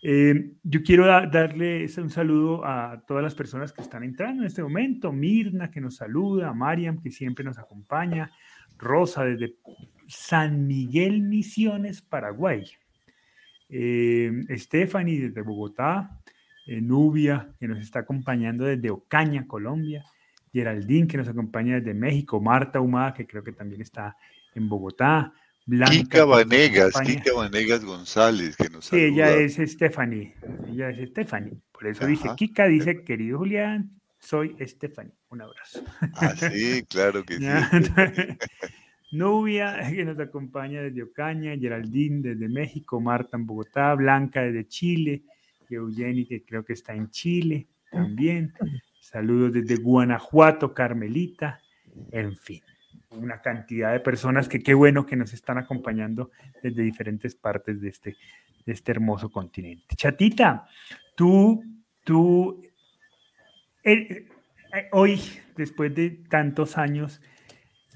Eh, 0.03 0.51
yo 0.63 0.83
quiero 0.83 1.07
darle 1.07 1.87
un 1.97 2.09
saludo 2.09 2.63
a 2.65 3.03
todas 3.07 3.23
las 3.23 3.33
personas 3.33 3.73
que 3.73 3.81
están 3.81 4.03
entrando 4.03 4.43
en 4.43 4.47
este 4.47 4.61
momento. 4.61 5.11
Mirna, 5.11 5.71
que 5.71 5.81
nos 5.81 5.95
saluda, 5.95 6.53
Mariam, 6.53 7.01
que 7.01 7.09
siempre 7.09 7.43
nos 7.43 7.57
acompaña, 7.57 8.31
Rosa, 8.77 9.25
desde 9.25 9.55
San 10.07 10.67
Miguel 10.67 11.21
Misiones, 11.21 12.01
Paraguay. 12.01 12.63
Eh, 13.69 14.31
Stephanie, 14.51 15.19
desde 15.19 15.41
Bogotá. 15.41 16.21
Eh, 16.67 16.81
Nubia, 16.81 17.49
que 17.57 17.67
nos 17.67 17.79
está 17.79 17.99
acompañando 17.99 18.65
desde 18.65 18.89
Ocaña, 18.89 19.47
Colombia, 19.47 20.03
Geraldine, 20.51 21.07
que 21.07 21.17
nos 21.17 21.27
acompaña 21.29 21.75
desde 21.75 21.93
México, 21.93 22.41
Marta 22.41 22.81
Humada, 22.81 23.13
que 23.13 23.25
creo 23.25 23.41
que 23.41 23.53
también 23.53 23.81
está 23.81 24.17
en 24.53 24.67
Bogotá, 24.67 25.31
Blanca. 25.65 25.93
Kika 25.93 26.25
Vanegas, 26.25 26.93
Kika 26.99 27.33
Vanegas 27.33 27.85
González, 27.85 28.57
que 28.57 28.69
nos 28.69 28.85
Sí, 28.85 28.97
ella 28.97 29.33
es 29.33 29.55
Stephanie, 29.55 30.35
ella 30.67 30.89
es 30.89 31.09
Stephanie, 31.09 31.57
por 31.71 31.87
eso 31.87 32.05
dice, 32.05 32.29
Kika 32.35 32.65
dice, 32.67 33.01
querido 33.03 33.37
Julián, 33.37 33.99
soy 34.19 34.57
Stephanie, 34.59 35.13
un 35.29 35.41
abrazo. 35.41 35.83
Ah, 36.15 36.33
sí, 36.35 36.83
claro 36.89 37.23
que 37.23 37.37
sí. 37.37 37.45
Nubia, 39.11 39.89
que 39.89 40.03
nos 40.03 40.19
acompaña 40.19 40.81
desde 40.81 41.03
Ocaña, 41.03 41.57
Geraldine 41.57 42.29
desde 42.29 42.49
México, 42.49 42.99
Marta 42.99 43.37
en 43.37 43.45
Bogotá, 43.45 43.95
Blanca 43.95 44.41
desde 44.41 44.67
Chile, 44.67 45.23
Eugeni, 45.75 46.25
que 46.25 46.43
creo 46.43 46.63
que 46.63 46.73
está 46.73 46.93
en 46.93 47.09
Chile 47.09 47.67
también. 47.91 48.53
Saludos 48.99 49.53
desde 49.53 49.77
Guanajuato, 49.77 50.73
Carmelita, 50.73 51.59
en 52.11 52.35
fin, 52.35 52.61
una 53.09 53.41
cantidad 53.41 53.93
de 53.93 53.99
personas 53.99 54.49
que 54.49 54.61
qué 54.61 54.73
bueno 54.73 55.05
que 55.05 55.15
nos 55.15 55.33
están 55.33 55.57
acompañando 55.57 56.31
desde 56.61 56.83
diferentes 56.83 57.35
partes 57.35 57.81
de 57.81 57.89
este, 57.89 58.17
de 58.65 58.73
este 58.73 58.91
hermoso 58.91 59.29
continente. 59.29 59.95
Chatita, 59.95 60.67
tú, 61.15 61.63
tú, 62.03 62.61
eh, 63.83 64.27
eh, 64.73 64.89
hoy, 64.91 65.21
después 65.55 65.95
de 65.95 66.09
tantos 66.29 66.77
años, 66.77 67.21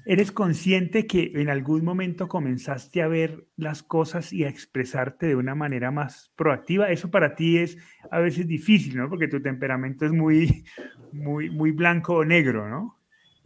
¿Eres 0.04 0.32
consciente 0.32 1.06
que 1.06 1.30
en 1.34 1.48
algún 1.48 1.84
momento 1.84 2.26
comenzaste 2.26 3.02
a 3.02 3.08
ver 3.08 3.46
las 3.56 3.84
cosas 3.84 4.32
y 4.32 4.44
a 4.44 4.48
expresarte 4.48 5.26
de 5.26 5.36
una 5.36 5.54
manera 5.54 5.92
más 5.92 6.32
proactiva? 6.34 6.90
Eso 6.90 7.10
para 7.10 7.36
ti 7.36 7.58
es 7.58 7.78
a 8.10 8.18
veces 8.18 8.48
difícil, 8.48 8.96
¿no? 8.96 9.08
Porque 9.08 9.28
tu 9.28 9.40
temperamento 9.40 10.04
es 10.04 10.12
muy, 10.12 10.64
muy, 11.12 11.50
muy 11.50 11.70
blanco 11.70 12.16
o 12.16 12.24
negro, 12.24 12.68
¿no? 12.68 12.98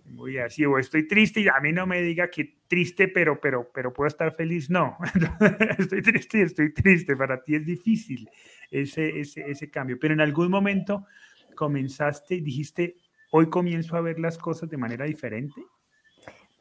Muy 0.07 0.39
así, 0.39 0.65
o 0.65 0.79
estoy 0.79 1.07
triste 1.07 1.41
y 1.41 1.49
a 1.49 1.61
mí 1.61 1.73
no 1.73 1.87
me 1.87 2.01
diga 2.01 2.31
que 2.31 2.59
triste, 2.69 3.09
pero, 3.09 3.39
pero, 3.41 3.71
pero 3.75 3.93
puedo 3.93 4.09
estar 4.09 4.33
feliz. 4.33 4.71
No, 4.71 4.97
estoy 5.79 6.01
triste 6.01 6.39
y 6.39 6.43
estoy 6.43 6.73
triste. 6.73 7.17
Para 7.17 7.43
ti 7.43 7.57
es 7.57 7.67
difícil 7.67 8.31
ese, 8.71 9.21
ese, 9.21 9.51
ese 9.51 9.69
cambio. 9.69 9.99
Pero 10.01 10.15
en 10.15 10.21
algún 10.21 10.51
momento 10.51 11.07
comenzaste 11.55 12.37
y 12.37 12.41
dijiste, 12.41 12.97
hoy 13.31 13.51
comienzo 13.51 13.97
a 13.97 14.01
ver 14.01 14.19
las 14.19 14.39
cosas 14.39 14.71
de 14.71 14.77
manera 14.79 15.05
diferente. 15.05 15.61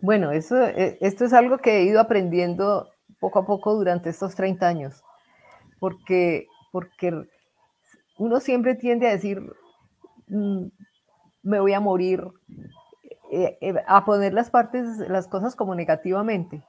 Bueno, 0.05 0.29
eso, 0.29 0.61
eh, 0.61 0.99
esto 1.01 1.25
es 1.25 1.33
algo 1.33 1.57
que 1.57 1.79
he 1.79 1.83
ido 1.83 1.99
aprendiendo 1.99 2.91
poco 3.19 3.39
a 3.39 3.45
poco 3.47 3.73
durante 3.73 4.11
estos 4.11 4.35
30 4.35 4.67
años, 4.67 5.03
porque, 5.79 6.45
porque 6.71 7.25
uno 8.19 8.39
siempre 8.39 8.75
tiende 8.75 9.07
a 9.07 9.13
decir, 9.13 9.41
mm, 10.27 10.67
me 11.41 11.59
voy 11.59 11.73
a 11.73 11.79
morir, 11.79 12.23
eh, 13.31 13.57
eh, 13.61 13.73
a 13.87 14.05
poner 14.05 14.35
las 14.35 14.51
partes, 14.51 14.99
las 15.09 15.27
cosas 15.27 15.55
como 15.55 15.73
negativamente. 15.73 16.63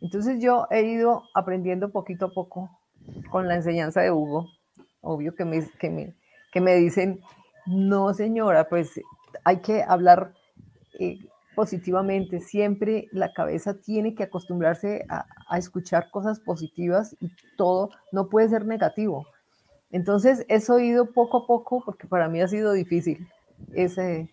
Entonces 0.00 0.42
yo 0.42 0.66
he 0.70 0.80
ido 0.80 1.24
aprendiendo 1.34 1.90
poquito 1.90 2.24
a 2.24 2.32
poco 2.32 2.70
con 3.30 3.48
la 3.48 3.56
enseñanza 3.56 4.00
de 4.00 4.12
Hugo, 4.12 4.48
obvio 5.02 5.34
que 5.34 5.44
me, 5.44 5.68
que 5.78 5.90
me, 5.90 6.14
que 6.50 6.62
me 6.62 6.76
dicen, 6.76 7.20
no 7.66 8.14
señora, 8.14 8.70
pues 8.70 8.98
hay 9.44 9.60
que 9.60 9.82
hablar 9.82 10.32
positivamente, 11.54 12.40
siempre 12.40 13.08
la 13.12 13.32
cabeza 13.32 13.74
tiene 13.74 14.14
que 14.14 14.24
acostumbrarse 14.24 15.04
a, 15.08 15.26
escuchar 15.58 16.10
cosas 16.10 16.40
positivas 16.40 17.14
y 17.20 17.30
todo 17.56 17.90
no 18.10 18.28
puede 18.28 18.48
ser 18.48 18.64
negativo. 18.64 19.26
Entonces, 19.90 20.46
eso 20.48 20.78
he 20.78 20.86
ido 20.86 21.12
poco 21.12 21.38
a 21.38 21.46
poco 21.46 21.82
porque 21.84 22.06
para 22.06 22.28
mí 22.28 22.40
ha 22.40 22.48
sido 22.48 22.72
difícil 22.72 23.28
ese, 23.74 24.32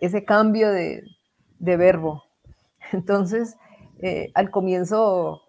ese 0.00 0.24
cambio 0.24 0.70
de, 0.70 1.02
verbo. 1.58 2.24
Entonces, 2.92 3.56
eh, 4.00 4.30
al 4.34 4.50
comienzo, 4.50 5.40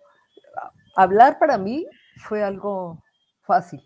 hablar 0.96 1.40
para 1.40 1.58
mí 1.58 1.86
fue 2.18 2.44
algo 2.44 3.04
fácil, 3.42 3.82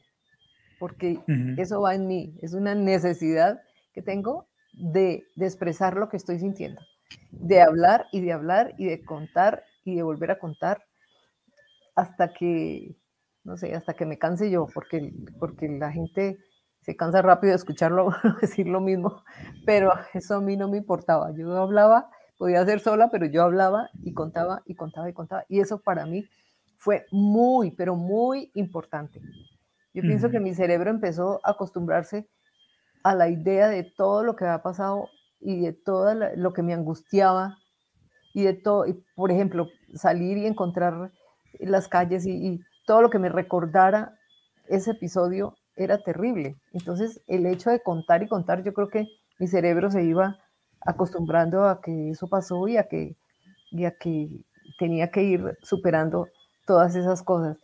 porque 0.79 1.19
eso 1.57 1.81
va 1.81 1.95
en 1.95 2.07
mí, 2.07 2.37
es 2.41 2.53
una 2.53 2.75
necesidad 2.75 3.61
que 3.93 4.01
tengo 4.01 4.47
de, 4.73 5.25
expresar 5.37 5.95
lo 5.95 6.09
que 6.09 6.17
estoy 6.17 6.39
sintiendo, 6.39 6.81
de 7.31 7.61
hablar 7.61 8.07
y 8.11 8.21
de 8.21 8.33
hablar 8.33 8.73
y 8.77 8.85
de 8.85 9.03
contar 9.03 9.63
y 9.83 9.95
de 9.95 10.03
volver 10.03 10.31
a 10.31 10.39
contar 10.39 10.83
hasta 11.95 12.33
que, 12.33 12.95
no 13.43 13.57
sé, 13.57 13.75
hasta 13.75 13.93
que 13.93 14.05
me 14.05 14.17
canse 14.17 14.49
yo, 14.49 14.67
porque, 14.73 15.13
porque 15.39 15.67
la 15.69 15.91
gente 15.91 16.39
se 16.81 16.95
cansa 16.95 17.21
rápido 17.21 17.51
de 17.51 17.57
escucharlo 17.57 18.09
decir 18.41 18.67
lo 18.67 18.81
mismo, 18.81 19.23
pero 19.65 19.91
eso 20.13 20.35
a 20.35 20.41
mí 20.41 20.57
no 20.57 20.67
me 20.67 20.77
importaba. 20.77 21.31
Yo 21.35 21.55
hablaba, 21.57 22.09
podía 22.37 22.65
ser 22.65 22.79
sola, 22.79 23.09
pero 23.11 23.25
yo 23.25 23.43
hablaba 23.43 23.89
y 24.03 24.13
contaba 24.13 24.63
y 24.65 24.75
contaba 24.75 25.09
y 25.09 25.13
contaba. 25.13 25.45
Y 25.47 25.59
eso 25.59 25.79
para 25.79 26.05
mí 26.05 26.25
fue 26.77 27.05
muy, 27.11 27.71
pero 27.71 27.95
muy 27.95 28.51
importante. 28.55 29.21
Yo 29.93 30.01
pienso 30.01 30.31
que 30.31 30.39
mi 30.39 30.55
cerebro 30.55 30.89
empezó 30.89 31.39
a 31.43 31.51
acostumbrarse 31.51 32.27
a 33.03 33.15
la 33.15 33.29
idea 33.29 33.67
de 33.67 33.83
todo 33.83 34.23
lo 34.23 34.35
que 34.35 34.45
había 34.45 34.63
pasado 34.63 35.09
y 35.39 35.61
de 35.61 35.73
todo 35.73 36.13
lo 36.35 36.53
que 36.53 36.63
me 36.63 36.73
angustiaba 36.73 37.57
y 38.33 38.43
de 38.43 38.53
todo, 38.53 38.87
y 38.87 39.03
por 39.15 39.31
ejemplo, 39.31 39.67
salir 39.93 40.37
y 40.37 40.47
encontrar 40.47 41.11
las 41.59 41.87
calles 41.87 42.25
y, 42.25 42.59
todo 42.85 43.01
lo 43.01 43.09
que 43.09 43.17
me 43.17 43.29
recordara 43.29 44.13
ese 44.67 44.91
episodio 44.91 45.55
era 45.77 45.99
terrible. 45.99 46.57
Entonces, 46.73 47.21
el 47.27 47.45
hecho 47.45 47.69
de 47.69 47.79
contar 47.81 48.23
y 48.23 48.27
contar, 48.27 48.61
yo 48.61 48.73
creo 48.73 48.89
que 48.89 49.07
mi 49.39 49.47
cerebro 49.47 49.89
se 49.89 50.03
iba 50.03 50.37
acostumbrando 50.81 51.63
a 51.63 51.79
que 51.79 52.09
eso 52.09 52.27
pasó 52.27 52.67
y 52.67 52.75
a 52.75 52.89
que, 52.89 53.15
y 53.71 53.89
que 54.01 54.41
tenía 54.77 55.11
que 55.11 55.23
ir 55.23 55.57
superando 55.61 56.27
todas 56.65 56.93
esas 56.95 57.23
cosas. 57.23 57.57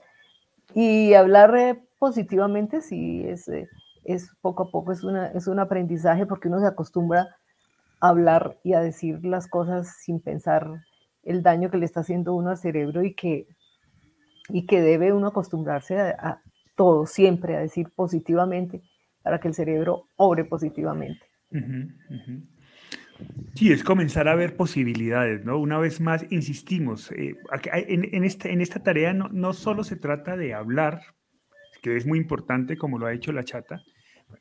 Y 0.74 1.14
hablar 1.16 1.54
eh, 1.58 1.84
positivamente, 1.98 2.80
sí, 2.82 3.26
es, 3.28 3.50
eh, 3.50 3.68
es 4.14 4.32
poco 4.42 4.64
a 4.64 4.72
poco, 4.72 4.92
es, 4.92 5.04
una, 5.04 5.28
es 5.28 5.48
un 5.48 5.60
aprendizaje 5.60 6.26
porque 6.26 6.48
uno 6.48 6.60
se 6.60 6.68
acostumbra 6.68 7.36
a 8.02 8.10
hablar 8.10 8.60
y 8.64 8.74
a 8.74 8.80
decir 8.80 9.24
las 9.24 9.48
cosas 9.48 9.98
sin 10.04 10.20
pensar 10.20 10.68
el 11.24 11.44
daño 11.44 11.70
que 11.70 11.78
le 11.78 11.86
está 11.86 12.00
haciendo 12.00 12.34
uno 12.34 12.50
al 12.50 12.58
cerebro 12.58 13.04
y 13.04 13.14
que, 13.14 13.48
y 14.50 14.66
que 14.66 14.82
debe 14.82 15.14
uno 15.14 15.28
acostumbrarse 15.28 16.00
a, 16.00 16.42
todo, 16.76 17.06
siempre, 17.06 17.58
a 17.58 17.60
decir 17.60 17.90
positivamente 17.94 18.82
para 19.22 19.40
que 19.40 19.50
el 19.50 19.54
cerebro 19.54 20.06
obre 20.16 20.46
positivamente. 20.46 21.26
Sí, 23.54 23.72
es 23.72 23.84
comenzar 23.84 24.30
a 24.30 24.36
ver 24.36 24.56
posibilidades, 24.56 25.44
¿no? 25.44 25.60
Una 25.60 25.78
vez 25.78 26.00
más, 26.00 26.26
insistimos, 26.32 27.12
eh, 27.12 27.36
en, 27.74 28.16
en, 28.16 28.24
esta, 28.24 28.48
en 28.48 28.62
esta 28.62 28.82
tarea 28.82 29.14
no, 29.14 29.28
no 29.28 29.52
solo 29.52 29.84
se 29.84 29.98
trata 29.98 30.38
de 30.38 30.54
hablar, 30.54 31.02
que 31.82 31.98
es 31.98 32.08
muy 32.08 32.18
importante 32.18 32.78
como 32.78 32.98
lo 32.98 33.08
ha 33.08 33.14
hecho 33.14 33.34
la 33.34 33.44
chata, 33.44 33.84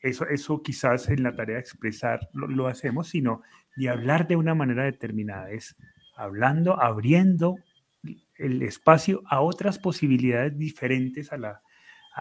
eso, 0.03 0.27
eso 0.29 0.63
quizás 0.63 1.09
en 1.09 1.23
la 1.23 1.35
tarea 1.35 1.57
de 1.57 1.61
expresar 1.61 2.29
lo, 2.33 2.67
hacemos, 2.67 3.09
sino 3.09 3.43
de 3.77 3.89
hablar 3.89 4.27
de 4.27 4.37
una 4.37 4.55
manera 4.55 4.85
determinada, 4.85 5.51
es 5.51 5.77
hablando, 6.17 6.81
abriendo 6.81 7.57
el 8.37 8.63
espacio 8.63 9.23
a 9.27 9.41
otras 9.41 9.79
posibilidades 9.79 10.57
diferentes 10.57 11.33
a 11.33 11.39
la, 11.39 11.63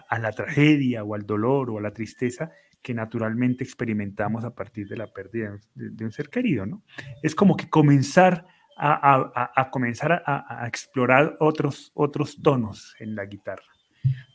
a 0.08 0.18
la 0.18 0.32
tragedia 0.32 1.04
o 1.04 1.14
al 1.14 1.26
dolor 1.26 1.70
o 1.70 1.78
a 1.78 1.82
la 1.82 1.92
tristeza 1.92 2.50
que 2.82 2.94
naturalmente 2.94 3.64
experimentamos 3.64 4.44
a 4.44 4.54
partir 4.54 4.88
de 4.88 4.96
la 4.96 5.12
pérdida 5.12 5.58
de, 5.74 6.04
un 6.04 6.12
ser 6.12 6.28
querido, 6.28 6.64
¿no? 6.64 6.82
Es 7.22 7.34
como 7.34 7.56
que 7.56 7.68
comenzar 7.68 8.46
a, 8.76 9.68
comenzar 9.72 10.22
a, 10.24 10.64
explorar 10.68 11.36
otros, 11.40 11.90
otros 11.94 12.40
tonos 12.40 12.94
en 13.00 13.16
la 13.16 13.26
guitarra 13.26 13.66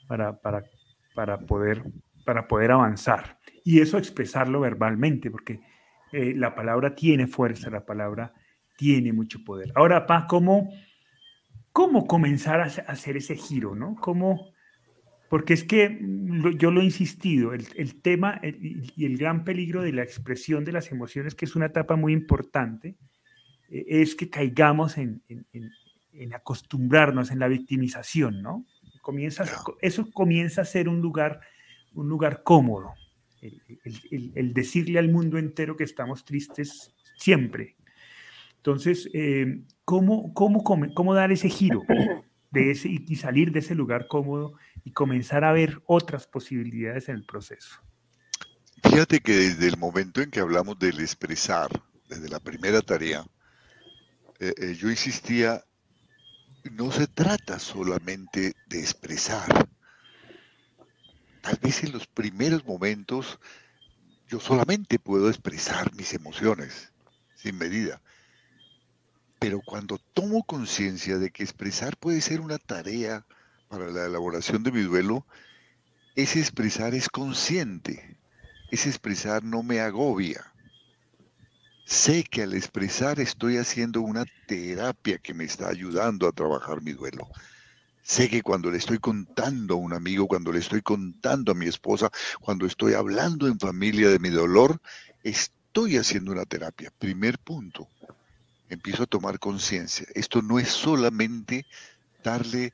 para, 0.08 0.40
para, 0.42 0.66
para, 1.16 1.40
poder, 1.40 1.82
para 2.26 2.48
poder 2.48 2.72
avanzar. 2.72 3.40
Y 3.64 3.80
eso 3.80 3.98
expresarlo 3.98 4.60
verbalmente, 4.60 5.32
porque 5.32 5.62
eh, 6.12 6.34
la 6.36 6.56
palabra 6.56 6.96
tiene 6.96 7.28
fuerza, 7.28 7.70
la 7.70 7.86
palabra 7.86 8.34
tiene 8.78 9.14
mucho 9.14 9.44
poder. 9.44 9.72
Ahora, 9.76 10.06
Pa, 10.06 10.28
¿cómo, 10.28 10.70
cómo 11.72 12.06
comenzar 12.06 12.62
a 12.62 12.66
hacer 12.66 13.18
ese 13.18 13.36
giro, 13.36 13.76
¿no? 13.76 13.96
¿Cómo, 13.96 14.54
porque 15.34 15.56
es 15.56 15.64
que 15.64 16.00
yo 16.60 16.70
lo 16.70 16.82
he 16.82 16.84
insistido, 16.84 17.54
el, 17.54 18.02
tema 18.04 18.40
y 18.44 19.06
el 19.06 19.18
gran 19.18 19.44
peligro 19.44 19.82
de 19.82 19.92
la 19.92 20.04
expresión 20.04 20.64
de 20.64 20.72
las 20.72 20.92
emociones, 20.92 21.34
que 21.34 21.46
es 21.46 21.56
una 21.56 21.66
etapa 21.66 21.96
muy 21.96 22.14
importante, 22.14 22.98
e, 23.68 23.84
es 24.04 24.14
que 24.14 24.30
caigamos 24.30 25.00
en, 25.00 25.24
acostumbrarnos, 26.36 27.32
en 27.32 27.40
la 27.40 27.48
victimización, 27.48 28.44
¿no? 28.44 28.64
Comienza, 29.02 29.46
eso 29.82 30.12
comienza 30.12 30.62
a 30.62 30.66
ser 30.66 30.88
un 30.88 31.02
lugar, 31.02 31.42
un 31.94 32.10
lugar 32.10 32.44
cómodo, 32.44 32.94
el, 33.42 34.54
decirle 34.54 35.00
al 35.00 35.10
mundo 35.10 35.38
entero 35.38 35.76
que 35.76 35.84
estamos 35.84 36.26
tristes 36.26 36.94
siempre. 37.18 37.76
Entonces, 38.58 39.10
eh, 39.14 39.62
¿cómo, 39.84 40.34
cómo, 40.34 40.64
cómo 40.64 41.14
dar 41.14 41.32
ese 41.32 41.50
giro? 41.50 41.82
de 42.54 42.70
ese, 42.70 42.88
y 42.88 43.16
salir 43.16 43.52
de 43.52 43.60
ese 43.60 43.74
lugar 43.74 44.08
cómodo 44.08 44.54
y 44.84 44.92
comenzar 44.92 45.44
a 45.44 45.52
ver 45.52 45.82
otras 45.88 46.28
posibilidades 46.28 47.10
en 47.10 47.16
el 47.16 47.26
proceso. 47.26 47.82
Fíjate 48.84 49.22
que 49.22 49.34
desde 49.34 49.68
el 49.68 49.78
momento 49.78 50.22
en 50.22 50.30
que 50.30 50.40
hablamos 50.40 50.78
del 50.78 51.00
expresar, 51.00 51.70
desde 52.08 52.30
la 52.30 52.40
primera 52.40 52.82
tarea, 52.82 53.26
eh, 54.40 54.54
eh, 54.58 54.76
yo 54.76 54.90
insistía, 54.92 55.64
no 56.72 56.92
se 56.92 57.08
trata 57.08 57.58
solamente 57.58 58.54
de 58.68 58.80
expresar. 58.80 59.68
Tal 61.44 61.60
vez 61.62 61.84
en 61.84 61.92
los 61.92 62.08
primeros 62.08 62.64
momentos 62.64 63.38
yo 64.30 64.40
solamente 64.40 64.98
puedo 64.98 65.28
expresar 65.28 65.94
mis 65.94 66.14
emociones 66.14 66.94
sin 67.36 67.58
medida. 67.58 68.02
Pero 69.40 69.60
cuando 69.60 69.98
tomo 70.14 70.44
conciencia 70.44 71.18
de 71.18 71.32
que 71.32 71.44
expresar 71.44 71.98
puede 71.98 72.22
ser 72.22 72.40
una 72.40 72.58
tarea 72.60 73.26
para 73.68 73.90
la 73.92 74.06
elaboración 74.06 74.64
de 74.64 74.72
mi 74.72 74.84
duelo, 74.84 75.28
ese 76.16 76.40
expresar 76.40 76.96
es 76.96 77.10
consciente, 77.10 78.18
ese 78.72 78.88
expresar 78.88 79.44
no 79.44 79.64
me 79.64 79.82
agobia. 79.82 80.50
Sé 81.86 82.24
que 82.24 82.44
al 82.44 82.54
expresar 82.54 83.20
estoy 83.20 83.58
haciendo 83.58 84.00
una 84.00 84.24
terapia 84.48 85.18
que 85.18 85.34
me 85.34 85.44
está 85.44 85.68
ayudando 85.68 86.26
a 86.26 86.32
trabajar 86.32 86.82
mi 86.82 86.94
duelo. 86.94 87.28
Sé 88.04 88.30
que 88.30 88.42
cuando 88.42 88.70
le 88.70 88.78
estoy 88.78 89.00
contando 89.00 89.76
a 89.76 89.78
un 89.78 89.94
amigo, 89.94 90.28
cuando 90.28 90.52
le 90.52 90.60
estoy 90.60 90.82
contando 90.82 91.54
a 91.54 91.56
mi 91.56 91.68
esposa, 91.68 92.12
cuando 92.42 92.66
estoy 92.66 92.94
hablando 92.94 93.48
en 93.48 93.58
familia 93.58 94.10
de 94.10 94.20
mi 94.20 94.30
dolor, 94.30 94.82
estoy 95.24 95.96
haciendo 95.96 96.34
una 96.34 96.46
terapia. 96.46 96.92
Primer 97.00 97.40
punto 97.40 97.88
empiezo 98.70 99.04
a 99.04 99.08
tomar 99.08 99.40
conciencia. 99.40 100.06
Esto 100.16 100.42
no 100.42 100.60
es 100.60 100.68
solamente 100.68 101.66
darle 102.22 102.74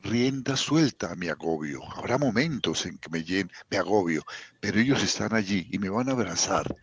rienda 0.00 0.56
suelta 0.56 1.12
a 1.12 1.14
mi 1.14 1.28
agobio. 1.28 1.82
Habrá 1.94 2.16
momentos 2.16 2.86
en 2.86 2.96
que 2.96 3.10
me, 3.10 3.22
me 3.68 3.76
agobio, 3.76 4.24
pero 4.60 4.80
ellos 4.80 5.02
están 5.02 5.34
allí 5.34 5.68
y 5.70 5.78
me 5.78 5.90
van 5.90 6.08
a 6.08 6.12
abrazar. 6.12 6.74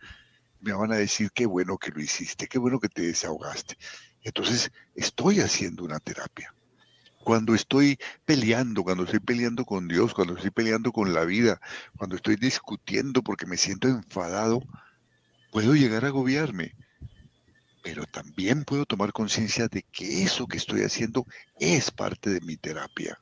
Me 0.60 0.72
van 0.72 0.92
a 0.92 0.96
decir 0.96 1.32
qué 1.32 1.46
bueno 1.46 1.78
que 1.78 1.90
lo 1.90 2.00
hiciste, 2.00 2.46
qué 2.46 2.58
bueno 2.58 2.78
que 2.78 2.88
te 2.88 3.02
desahogaste. 3.02 3.76
Entonces 4.22 4.70
estoy 4.94 5.40
haciendo 5.40 5.84
una 5.84 5.98
terapia. 5.98 6.55
Cuando 7.26 7.56
estoy 7.56 7.98
peleando, 8.24 8.84
cuando 8.84 9.02
estoy 9.02 9.18
peleando 9.18 9.64
con 9.64 9.88
Dios, 9.88 10.14
cuando 10.14 10.36
estoy 10.36 10.52
peleando 10.52 10.92
con 10.92 11.12
la 11.12 11.24
vida, 11.24 11.60
cuando 11.96 12.14
estoy 12.14 12.36
discutiendo 12.36 13.20
porque 13.20 13.46
me 13.46 13.56
siento 13.56 13.88
enfadado, 13.88 14.62
puedo 15.50 15.74
llegar 15.74 16.04
a 16.04 16.08
agobiarme 16.08 16.76
pero 17.82 18.04
también 18.04 18.64
puedo 18.64 18.84
tomar 18.84 19.12
conciencia 19.12 19.66
de 19.66 19.82
que 19.82 20.22
eso 20.22 20.46
que 20.46 20.56
estoy 20.56 20.82
haciendo 20.82 21.26
es 21.58 21.90
parte 21.90 22.30
de 22.30 22.40
mi 22.42 22.56
terapia. 22.56 23.18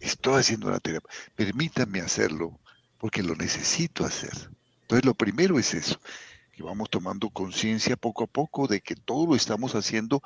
Estoy 0.00 0.40
haciendo 0.40 0.68
una 0.68 0.80
terapia. 0.80 1.10
Permítanme 1.34 2.00
hacerlo 2.00 2.60
porque 2.98 3.22
lo 3.22 3.34
necesito 3.34 4.04
hacer. 4.04 4.50
Entonces 4.82 5.06
lo 5.06 5.14
primero 5.14 5.58
es 5.58 5.72
eso, 5.72 5.98
que 6.52 6.62
vamos 6.62 6.90
tomando 6.90 7.30
conciencia 7.30 7.96
poco 7.96 8.24
a 8.24 8.26
poco 8.26 8.66
de 8.66 8.82
que 8.82 8.94
todo 8.94 9.26
lo 9.26 9.36
estamos 9.36 9.74
haciendo 9.74 10.22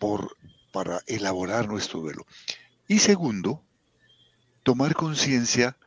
por, 0.00 0.36
para 0.76 1.02
elaborar 1.06 1.68
nuestro 1.68 2.00
duelo. 2.00 2.26
Y 2.86 2.98
segundo, 2.98 3.64
tomar 4.62 4.94
conciencia 4.94 5.78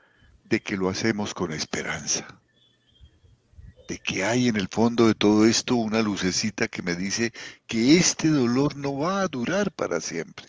de 0.46 0.62
que 0.62 0.78
lo 0.78 0.90
hacemos 0.90 1.36
con 1.36 1.52
esperanza 1.54 2.40
de 3.88 4.00
que 4.00 4.24
hay 4.24 4.48
en 4.48 4.56
el 4.56 4.68
fondo 4.68 5.06
de 5.06 5.14
todo 5.14 5.46
esto 5.46 5.76
una 5.76 6.02
lucecita 6.02 6.68
que 6.68 6.82
me 6.82 6.96
dice 6.96 7.34
que 7.68 7.98
este 7.98 8.30
dolor 8.30 8.76
no 8.76 8.98
va 8.98 9.22
a 9.22 9.28
durar 9.28 9.72
para 9.72 10.02
siempre, 10.02 10.46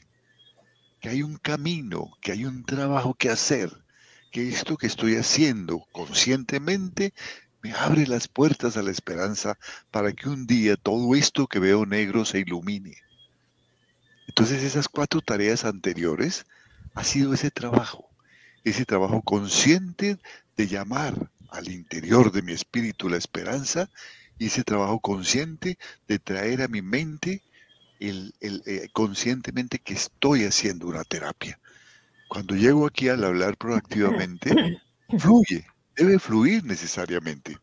que 1.01 1.11
hay 1.11 1.23
un 1.23 1.37
camino, 1.37 2.11
que 2.23 2.33
hay 2.33 2.47
un 2.47 2.65
trabajo 2.65 3.13
que 3.15 3.31
hacer, 3.31 3.71
que 4.31 4.49
esto 4.51 4.77
que 4.79 4.87
estoy 4.87 5.17
haciendo 5.17 5.85
conscientemente 5.93 7.13
me 7.63 7.73
abre 7.73 8.07
las 8.07 8.27
puertas 8.27 8.79
a 8.79 8.83
la 8.83 8.91
esperanza 8.91 9.59
para 9.91 10.13
que 10.13 10.31
un 10.31 10.47
día 10.47 10.77
todo 10.77 11.15
esto 11.15 11.47
que 11.47 11.59
veo 11.59 11.85
negro 11.85 12.25
se 12.25 12.41
ilumine. 12.41 12.97
Entonces 14.31 14.63
esas 14.63 14.89
cuatro 14.89 15.21
tareas 15.21 15.65
anteriores 15.65 16.47
ha 16.95 17.03
sido 17.03 17.35
ese 17.35 17.51
trabajo, 17.51 18.09
ese 18.63 18.85
trabajo 18.85 19.23
consciente 19.23 20.19
de 20.57 20.69
llamar 20.69 21.33
al 21.51 21.69
interior 21.69 22.31
de 22.31 22.41
mi 22.43 22.53
espíritu 22.53 23.09
la 23.09 23.17
esperanza 23.17 23.91
y 24.39 24.47
ese 24.47 24.63
trabajo 24.63 25.01
consciente 25.01 25.79
de 26.07 26.21
traer 26.21 26.63
a 26.63 26.69
mi 26.69 26.81
mente 26.81 27.43
el, 27.99 28.33
eh, 28.41 28.89
conscientemente 28.93 29.81
que 29.81 29.95
estoy 29.95 30.45
haciendo 30.45 30.87
una 30.87 31.03
terapia. 31.03 31.59
Cuando 32.29 32.55
llego 32.55 32.87
aquí 32.87 33.09
al 33.09 33.25
hablar 33.25 33.57
proactivamente, 33.57 34.81
fluye, 35.19 35.67
debe 35.97 36.21
fluir 36.21 36.63
necesariamente, 36.63 37.59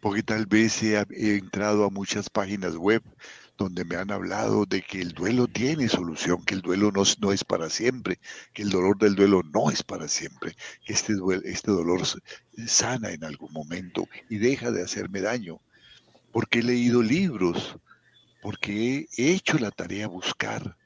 porque 0.00 0.22
tal 0.22 0.46
vez 0.46 0.84
he 0.84 1.04
entrado 1.36 1.84
a 1.84 1.90
muchas 1.90 2.30
páginas 2.30 2.76
web 2.76 3.02
donde 3.60 3.84
me 3.84 3.96
han 3.96 4.10
hablado 4.10 4.64
de 4.64 4.80
que 4.80 5.02
el 5.02 5.12
duelo 5.12 5.46
tiene 5.46 5.86
solución, 5.86 6.42
que 6.46 6.54
el 6.54 6.62
duelo 6.62 6.90
no, 6.92 7.02
no 7.20 7.30
es 7.30 7.44
para 7.44 7.68
siempre, 7.68 8.18
que 8.54 8.62
el 8.62 8.70
dolor 8.70 8.96
del 8.96 9.14
duelo 9.14 9.42
no 9.42 9.70
es 9.70 9.82
para 9.82 10.08
siempre, 10.08 10.56
que 10.86 10.94
este, 10.94 11.12
este 11.44 11.70
dolor 11.70 12.00
sana 12.66 13.10
en 13.10 13.22
algún 13.22 13.52
momento 13.52 14.08
y 14.30 14.38
deja 14.38 14.70
de 14.70 14.82
hacerme 14.82 15.20
daño. 15.20 15.60
Porque 16.32 16.60
he 16.60 16.62
leído 16.62 17.02
libros, 17.02 17.76
porque 18.40 19.06
he 19.18 19.32
hecho 19.32 19.58
la 19.58 19.70
tarea 19.70 20.08
buscar, 20.08 20.78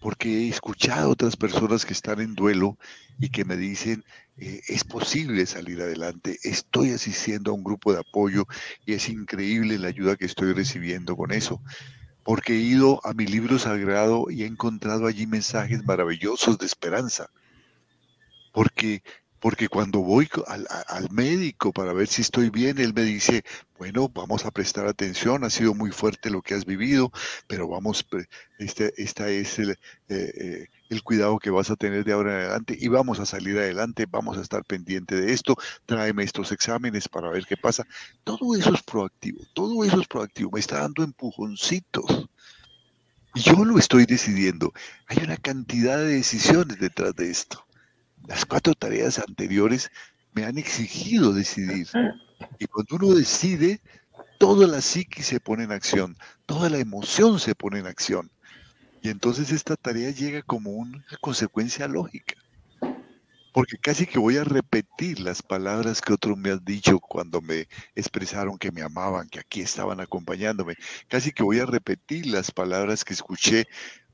porque 0.00 0.46
he 0.46 0.48
escuchado 0.48 1.08
a 1.08 1.12
otras 1.12 1.36
personas 1.36 1.84
que 1.84 1.92
están 1.92 2.20
en 2.20 2.34
duelo 2.34 2.78
y 3.18 3.28
que 3.28 3.44
me 3.44 3.58
dicen, 3.58 4.02
eh, 4.40 4.62
es 4.68 4.84
posible 4.84 5.44
salir 5.46 5.82
adelante, 5.82 6.38
estoy 6.42 6.90
asistiendo 6.92 7.50
a 7.50 7.54
un 7.54 7.62
grupo 7.62 7.92
de 7.92 8.00
apoyo 8.00 8.46
y 8.86 8.94
es 8.94 9.08
increíble 9.08 9.78
la 9.78 9.88
ayuda 9.88 10.16
que 10.16 10.24
estoy 10.24 10.54
recibiendo 10.54 11.16
con 11.16 11.30
eso, 11.30 11.60
porque 12.24 12.54
he 12.54 12.60
ido 12.60 13.04
a 13.04 13.12
mi 13.12 13.26
libro 13.26 13.58
sagrado 13.58 14.30
y 14.30 14.44
he 14.44 14.46
encontrado 14.46 15.06
allí 15.06 15.26
mensajes 15.26 15.84
maravillosos 15.84 16.58
de 16.58 16.66
esperanza, 16.66 17.28
porque 18.52 19.02
porque 19.40 19.68
cuando 19.68 20.00
voy 20.00 20.28
al, 20.46 21.08
médico 21.10 21.72
para 21.72 21.94
ver 21.94 22.06
si 22.06 22.20
estoy 22.20 22.50
bien, 22.50 22.78
él 22.78 22.92
me 22.92 23.02
dice, 23.02 23.42
bueno, 23.78 24.08
vamos 24.08 24.44
a 24.44 24.50
prestar 24.50 24.86
atención, 24.86 25.44
ha 25.44 25.50
sido 25.50 25.74
muy 25.74 25.90
fuerte 25.90 26.30
lo 26.30 26.42
que 26.42 26.54
has 26.54 26.66
vivido, 26.66 27.10
pero 27.46 27.66
vamos, 27.66 28.06
este, 28.58 28.92
esta 29.02 29.30
es 29.30 29.58
el, 29.58 29.70
eh, 29.70 29.76
eh, 30.08 30.66
el 30.90 31.02
cuidado 31.02 31.38
que 31.38 31.50
vas 31.50 31.70
a 31.70 31.76
tener 31.76 32.04
de 32.04 32.12
ahora 32.12 32.32
en 32.32 32.40
adelante 32.40 32.76
y 32.78 32.88
vamos 32.88 33.20
a 33.20 33.26
salir 33.26 33.56
adelante, 33.58 34.06
vamos 34.10 34.36
a 34.36 34.42
estar 34.42 34.64
pendiente 34.64 35.14
de 35.14 35.32
esto, 35.32 35.56
tráeme 35.86 36.24
estos 36.24 36.52
exámenes 36.52 37.08
para 37.08 37.30
ver 37.30 37.46
qué 37.46 37.56
pasa. 37.56 37.86
Todo 38.24 38.56
eso 38.56 38.74
es 38.74 38.82
proactivo, 38.82 39.40
todo 39.54 39.84
eso 39.84 40.00
es 40.00 40.08
proactivo, 40.08 40.50
me 40.52 40.60
está 40.60 40.80
dando 40.80 41.04
empujoncitos. 41.04 42.28
Y 43.34 43.40
yo 43.40 43.64
lo 43.64 43.78
estoy 43.78 44.04
decidiendo. 44.06 44.72
Hay 45.06 45.18
una 45.22 45.36
cantidad 45.36 45.98
de 45.98 46.16
decisiones 46.16 46.80
detrás 46.80 47.14
de 47.14 47.30
esto. 47.30 47.64
Las 48.26 48.44
cuatro 48.44 48.74
tareas 48.74 49.20
anteriores 49.20 49.90
me 50.32 50.44
han 50.44 50.58
exigido 50.58 51.32
decidir. 51.32 51.88
Y 52.58 52.66
cuando 52.66 52.96
uno 52.96 53.14
decide, 53.14 53.80
toda 54.38 54.66
la 54.66 54.80
psique 54.80 55.22
se 55.22 55.38
pone 55.38 55.64
en 55.64 55.72
acción, 55.72 56.16
toda 56.46 56.68
la 56.68 56.78
emoción 56.78 57.38
se 57.38 57.54
pone 57.54 57.78
en 57.78 57.86
acción. 57.86 58.32
Y 59.02 59.08
entonces 59.08 59.50
esta 59.52 59.76
tarea 59.76 60.10
llega 60.10 60.42
como 60.42 60.70
una 60.70 61.04
consecuencia 61.20 61.88
lógica. 61.88 62.34
porque 63.52 63.78
casi 63.78 64.06
que 64.06 64.18
voy 64.18 64.36
a 64.36 64.44
repetir 64.44 65.20
las 65.20 65.42
palabras 65.42 66.00
que 66.00 66.12
otros 66.12 66.36
me 66.38 66.50
han 66.52 66.64
dicho 66.64 67.00
cuando 67.00 67.40
me 67.40 67.66
expresaron 67.96 68.58
que 68.58 68.70
me 68.72 68.82
amaban, 68.82 69.28
que 69.28 69.40
aquí 69.40 69.60
estaban 69.60 70.00
acompañándome. 70.00 70.76
Casi 71.08 71.32
que 71.32 71.42
voy 71.42 71.58
a 71.58 71.66
repetir 71.66 72.26
las 72.26 72.52
palabras 72.52 73.04
que 73.04 73.14
escuché 73.14 73.60
eh, 73.60 73.66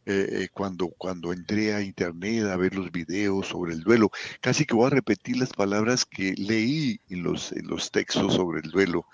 eh, 0.07 0.49
cuando, 0.53 0.89
cuando 0.97 1.33
entré 1.33 1.75
a 1.75 1.83
internet 1.83 2.45
a 2.47 2.57
ver 2.57 2.75
los 2.75 2.91
videos 2.93 3.49
sobre 3.49 3.75
el 3.75 3.83
duelo. 3.83 4.11
Casi 4.41 4.65
que 4.65 4.75
voy 4.75 4.87
a 4.87 4.91
repetir 4.91 5.37
las 5.37 5.53
palabras 5.53 6.07
que 6.07 6.35
leí 6.35 7.01
en 7.09 7.23
los, 7.23 7.53
en 7.53 7.67
los 7.67 7.91
textos 7.91 8.35
sobre 8.35 8.61
el 8.61 8.71
duelo. 8.71 9.07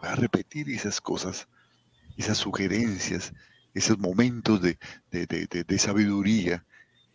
Voy 0.00 0.10
a 0.10 0.14
repetir 0.16 0.70
esas 0.70 1.00
cosas, 1.00 1.48
esas 2.16 2.38
sugerencias, 2.38 3.32
esos 3.76 3.98
momentos 3.98 4.62
de, 4.62 4.78
sabiduría 5.78 6.64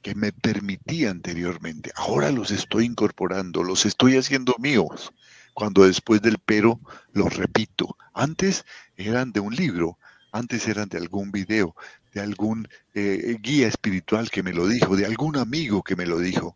que 0.03 0.13
me 0.13 0.31
permití 0.31 1.05
anteriormente. 1.05 1.91
Ahora 1.95 2.31
los 2.31 2.51
estoy 2.51 2.85
incorporando, 2.85 3.63
los 3.63 3.85
estoy 3.85 4.15
haciendo 4.15 4.55
míos. 4.59 5.11
Cuando 5.53 5.85
después 5.85 6.21
del 6.21 6.37
pero 6.37 6.79
los 7.13 7.35
repito. 7.35 7.97
Antes 8.13 8.63
eran 8.95 9.31
de 9.31 9.39
un 9.39 9.55
libro, 9.55 9.97
antes 10.31 10.67
eran 10.67 10.87
de 10.87 10.99
algún 10.99 11.31
video, 11.31 11.75
de 12.13 12.21
algún 12.21 12.67
eh, 12.93 13.37
guía 13.41 13.67
espiritual 13.67 14.29
que 14.29 14.43
me 14.43 14.53
lo 14.53 14.67
dijo, 14.67 14.95
de 14.95 15.05
algún 15.05 15.37
amigo 15.37 15.81
que 15.81 15.95
me 15.95 16.05
lo 16.05 16.19
dijo. 16.19 16.55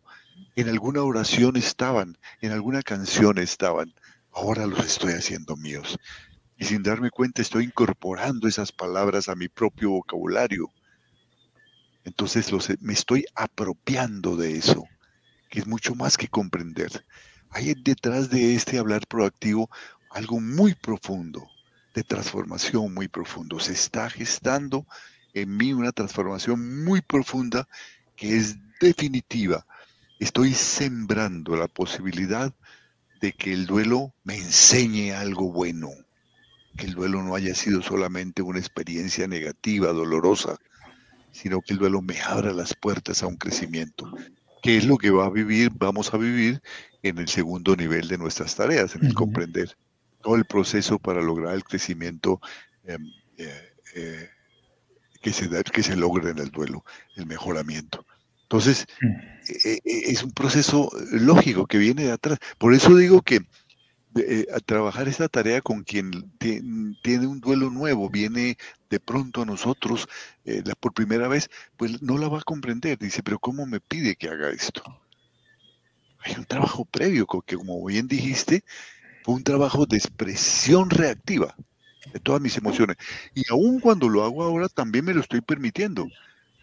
En 0.54 0.68
alguna 0.68 1.02
oración 1.02 1.56
estaban, 1.56 2.16
en 2.40 2.52
alguna 2.52 2.82
canción 2.82 3.38
estaban. 3.38 3.92
Ahora 4.32 4.66
los 4.66 4.86
estoy 4.86 5.14
haciendo 5.14 5.56
míos. 5.56 5.98
Y 6.56 6.64
sin 6.64 6.82
darme 6.82 7.10
cuenta 7.10 7.42
estoy 7.42 7.64
incorporando 7.64 8.48
esas 8.48 8.72
palabras 8.72 9.28
a 9.28 9.34
mi 9.34 9.48
propio 9.48 9.90
vocabulario. 9.90 10.70
Entonces 12.04 12.50
me 12.80 12.92
estoy 12.92 13.26
apropiando 13.34 14.36
de 14.36 14.56
eso, 14.56 14.84
que 15.50 15.58
es 15.58 15.66
mucho 15.66 15.94
más 15.94 16.16
que 16.16 16.28
comprender. 16.28 17.04
Hay 17.50 17.74
detrás 17.74 18.30
de 18.30 18.54
este 18.54 18.78
hablar 18.78 19.06
proactivo 19.06 19.68
algo 20.10 20.40
muy 20.40 20.74
profundo, 20.74 21.46
de 21.94 22.02
transformación 22.04 22.94
muy 22.94 23.08
profundo. 23.08 23.58
Se 23.60 23.72
está 23.72 24.08
gestando 24.08 24.86
en 25.34 25.56
mí 25.56 25.72
una 25.72 25.92
transformación 25.92 26.84
muy 26.84 27.02
profunda 27.02 27.68
que 28.16 28.36
es 28.36 28.56
definitiva. 28.80 29.66
Estoy 30.18 30.54
sembrando 30.54 31.56
la 31.56 31.68
posibilidad 31.68 32.54
de 33.20 33.32
que 33.32 33.52
el 33.52 33.66
duelo 33.66 34.14
me 34.24 34.36
enseñe 34.36 35.12
algo 35.12 35.52
bueno, 35.52 35.90
que 36.76 36.86
el 36.86 36.94
duelo 36.94 37.22
no 37.22 37.34
haya 37.34 37.54
sido 37.54 37.82
solamente 37.82 38.42
una 38.42 38.58
experiencia 38.58 39.26
negativa, 39.26 39.92
dolorosa, 39.92 40.56
sino 41.32 41.60
que 41.60 41.72
el 41.72 41.78
duelo 41.78 42.02
me 42.02 42.20
abra 42.20 42.52
las 42.52 42.74
puertas 42.74 43.22
a 43.22 43.26
un 43.26 43.36
crecimiento, 43.36 44.10
que 44.62 44.76
es 44.76 44.84
lo 44.84 44.96
que 44.96 45.10
va 45.10 45.26
a 45.26 45.30
vivir, 45.30 45.70
vamos 45.74 46.12
a 46.14 46.16
vivir 46.16 46.60
en 47.02 47.18
el 47.18 47.28
segundo 47.28 47.76
nivel 47.76 48.08
de 48.08 48.18
nuestras 48.18 48.54
tareas, 48.54 48.94
en 48.96 49.06
el 49.06 49.14
comprender 49.14 49.76
todo 50.22 50.36
el 50.36 50.44
proceso 50.44 50.98
para 50.98 51.20
lograr 51.20 51.54
el 51.54 51.64
crecimiento 51.64 52.40
em, 52.84 53.04
eh, 53.38 53.72
eh, 53.94 54.28
que, 55.20 55.32
se 55.32 55.48
que 55.64 55.82
se 55.82 55.96
logre 55.96 56.30
en 56.30 56.38
el 56.38 56.50
duelo, 56.50 56.84
el 57.16 57.26
mejoramiento. 57.26 58.04
Entonces, 58.42 58.86
mm. 59.00 59.06
e, 59.64 59.80
e, 59.84 60.10
es 60.10 60.22
un 60.22 60.32
proceso 60.32 60.90
lógico 61.10 61.66
que 61.66 61.78
viene 61.78 62.04
de 62.04 62.12
atrás. 62.12 62.38
Por 62.58 62.74
eso 62.74 62.96
digo 62.96 63.22
que 63.22 63.40
eh, 64.16 64.46
a 64.54 64.60
trabajar 64.60 65.08
esta 65.08 65.28
tarea 65.28 65.60
con 65.60 65.82
quien 65.84 66.32
tiene 66.38 67.26
un 67.26 67.40
duelo 67.40 67.70
nuevo, 67.70 68.08
viene 68.08 68.56
de 68.90 69.00
pronto 69.00 69.42
a 69.42 69.46
nosotros 69.46 70.08
eh, 70.44 70.62
por 70.80 70.94
primera 70.94 71.28
vez, 71.28 71.50
pues 71.76 72.02
no 72.02 72.18
la 72.18 72.28
va 72.28 72.38
a 72.38 72.42
comprender. 72.42 72.98
Dice, 72.98 73.22
pero 73.22 73.38
¿cómo 73.38 73.66
me 73.66 73.80
pide 73.80 74.16
que 74.16 74.28
haga 74.28 74.50
esto? 74.50 74.82
Hay 76.20 76.34
un 76.36 76.44
trabajo 76.44 76.84
previo, 76.84 77.26
que 77.46 77.56
como 77.56 77.84
bien 77.84 78.08
dijiste, 78.08 78.64
fue 79.24 79.34
un 79.34 79.44
trabajo 79.44 79.86
de 79.86 79.96
expresión 79.96 80.90
reactiva 80.90 81.54
de 82.12 82.20
todas 82.20 82.40
mis 82.40 82.56
emociones. 82.56 82.96
Y 83.34 83.42
aún 83.50 83.80
cuando 83.80 84.08
lo 84.08 84.24
hago 84.24 84.42
ahora, 84.44 84.68
también 84.68 85.04
me 85.04 85.14
lo 85.14 85.20
estoy 85.20 85.40
permitiendo. 85.40 86.06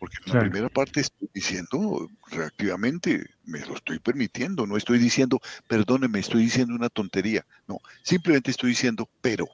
Porque 0.04 0.18
en 0.26 0.34
la 0.34 0.42
primera 0.42 0.68
parte 0.68 1.00
estoy 1.00 1.30
diciendo 1.34 2.10
reactivamente, 2.28 3.26
me 3.46 3.62
lo 3.62 3.76
estoy 3.76 4.00
permitiendo, 4.00 4.68
no 4.68 4.76
estoy 4.76 5.00
diciendo, 5.00 5.40
perdóneme, 5.66 6.20
estoy 6.20 6.44
diciendo 6.44 6.76
una 6.76 6.90
tontería. 6.90 7.46
No, 7.70 7.80
simplemente 8.02 8.52
estoy 8.52 8.72
diciendo, 8.72 9.10
pero 9.22 9.48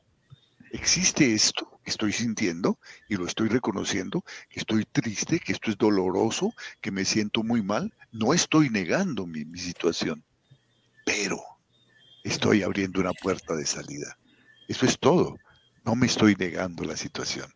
existe 0.72 1.36
esto 1.36 1.80
que 1.84 1.92
estoy 1.92 2.14
sintiendo 2.14 2.80
y 3.08 3.18
lo 3.18 3.28
estoy 3.28 3.48
reconociendo, 3.48 4.24
que 4.50 4.60
estoy 4.60 4.86
triste, 4.86 5.40
que 5.40 5.52
esto 5.52 5.70
es 5.70 5.78
doloroso, 5.78 6.52
que 6.82 6.90
me 6.90 7.06
siento 7.06 7.44
muy 7.44 7.62
mal. 7.62 7.94
No 8.12 8.34
estoy 8.34 8.72
negando 8.72 9.28
mi, 9.28 9.46
mi 9.46 9.60
situación, 9.60 10.24
pero 11.06 11.40
estoy 12.24 12.64
abriendo 12.64 13.00
una 13.00 13.14
puerta 13.14 13.56
de 13.56 13.68
salida. 13.68 14.18
Eso 14.68 14.88
es 14.88 14.98
todo. 14.98 15.38
No 15.86 15.94
me 15.94 16.08
estoy 16.08 16.34
negando 16.34 16.86
la 16.86 16.98
situación. 16.98 17.54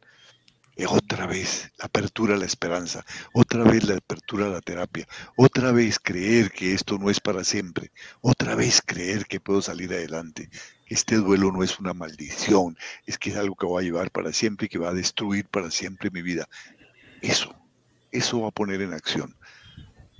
Y 0.76 0.86
otra 0.86 1.28
vez 1.28 1.72
la 1.78 1.86
apertura 1.86 2.36
a 2.36 2.38
la 2.38 2.46
esperanza, 2.46 3.06
otra 3.34 3.64
vez 3.64 3.84
la 3.84 3.96
apertura 3.96 4.48
a 4.48 4.50
la 4.50 4.62
terapia, 4.62 5.08
otra 5.36 5.72
vez 5.72 6.00
creer 6.00 6.52
que 6.52 6.74
esto 6.74 6.98
no 6.98 7.10
es 7.10 7.20
para 7.20 7.44
siempre, 7.44 7.92
otra 8.22 8.56
vez 8.56 8.82
creer 8.84 9.26
que 9.26 9.40
puedo 9.40 9.62
salir 9.62 9.94
adelante. 9.94 10.50
Este 10.88 11.16
duelo 11.16 11.52
no 11.52 11.64
es 11.64 11.80
una 11.80 11.94
maldición, 11.94 12.78
es 13.06 13.18
que 13.18 13.30
es 13.30 13.38
algo 13.38 13.56
que 13.56 13.68
va 13.68 13.80
a 13.80 13.84
llevar 13.84 14.12
para 14.12 14.34
siempre 14.34 14.66
y 14.66 14.70
que 14.70 14.80
va 14.80 14.90
a 14.90 14.94
destruir 14.94 15.48
para 15.48 15.70
siempre 15.70 16.10
mi 16.10 16.22
vida. 16.22 16.48
Eso, 17.22 17.56
eso 18.12 18.42
va 18.42 18.48
a 18.50 18.52
poner 18.52 18.82
en 18.82 18.94
acción 18.94 19.36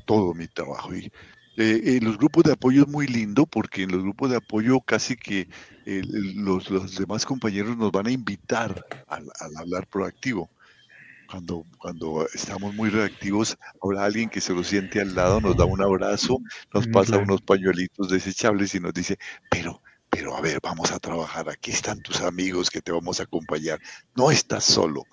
todo 0.06 0.34
mi 0.34 0.48
trabajo. 0.48 0.94
Y 0.96 1.12
eh, 1.58 2.00
los 2.02 2.18
grupos 2.18 2.44
de 2.44 2.54
apoyo 2.54 2.84
es 2.84 2.88
muy 2.88 3.08
lindo 3.08 3.46
porque 3.46 3.84
en 3.84 3.92
los 3.92 4.02
grupos 4.02 4.32
de 4.32 4.38
apoyo 4.38 4.80
casi 4.82 5.16
que 5.16 5.48
eh, 5.86 6.02
los, 6.36 6.70
los, 6.70 6.96
demás 6.98 7.26
compañeros 7.26 7.78
nos 7.78 7.92
van 7.92 8.08
a 8.08 8.12
invitar 8.12 8.86
al, 9.08 9.30
hablar 9.58 9.88
proactivo. 9.88 10.50
Cuando, 11.30 11.66
cuando 11.80 12.28
estamos 12.34 12.76
muy 12.76 12.90
reactivos, 12.90 13.58
habrá 13.82 14.06
alguien 14.06 14.30
que 14.30 14.42
se 14.42 14.54
lo 14.54 14.64
siente 14.64 15.02
al 15.02 15.16
lado, 15.16 15.42
nos 15.42 15.58
da 15.58 15.66
un 15.66 15.82
abrazo, 15.82 16.40
nos 16.74 16.88
pasa 16.88 17.18
unos 17.18 17.42
pañuelitos 17.42 18.10
desechables 18.10 18.76
y 18.76 18.80
nos 18.80 18.94
dice, 18.94 19.18
pero, 19.50 19.82
pero 20.10 20.38
a 20.38 20.42
ver, 20.42 20.60
vamos 20.62 20.92
a 20.92 21.00
trabajar, 21.00 21.50
aquí 21.50 21.72
están 21.72 22.02
tus 22.02 22.22
amigos 22.22 22.70
que 22.70 22.82
te 22.82 22.92
vamos 22.92 23.20
a 23.20 23.24
acompañar, 23.24 23.80
no 24.16 24.30
estás 24.30 24.64
solo, 24.64 25.06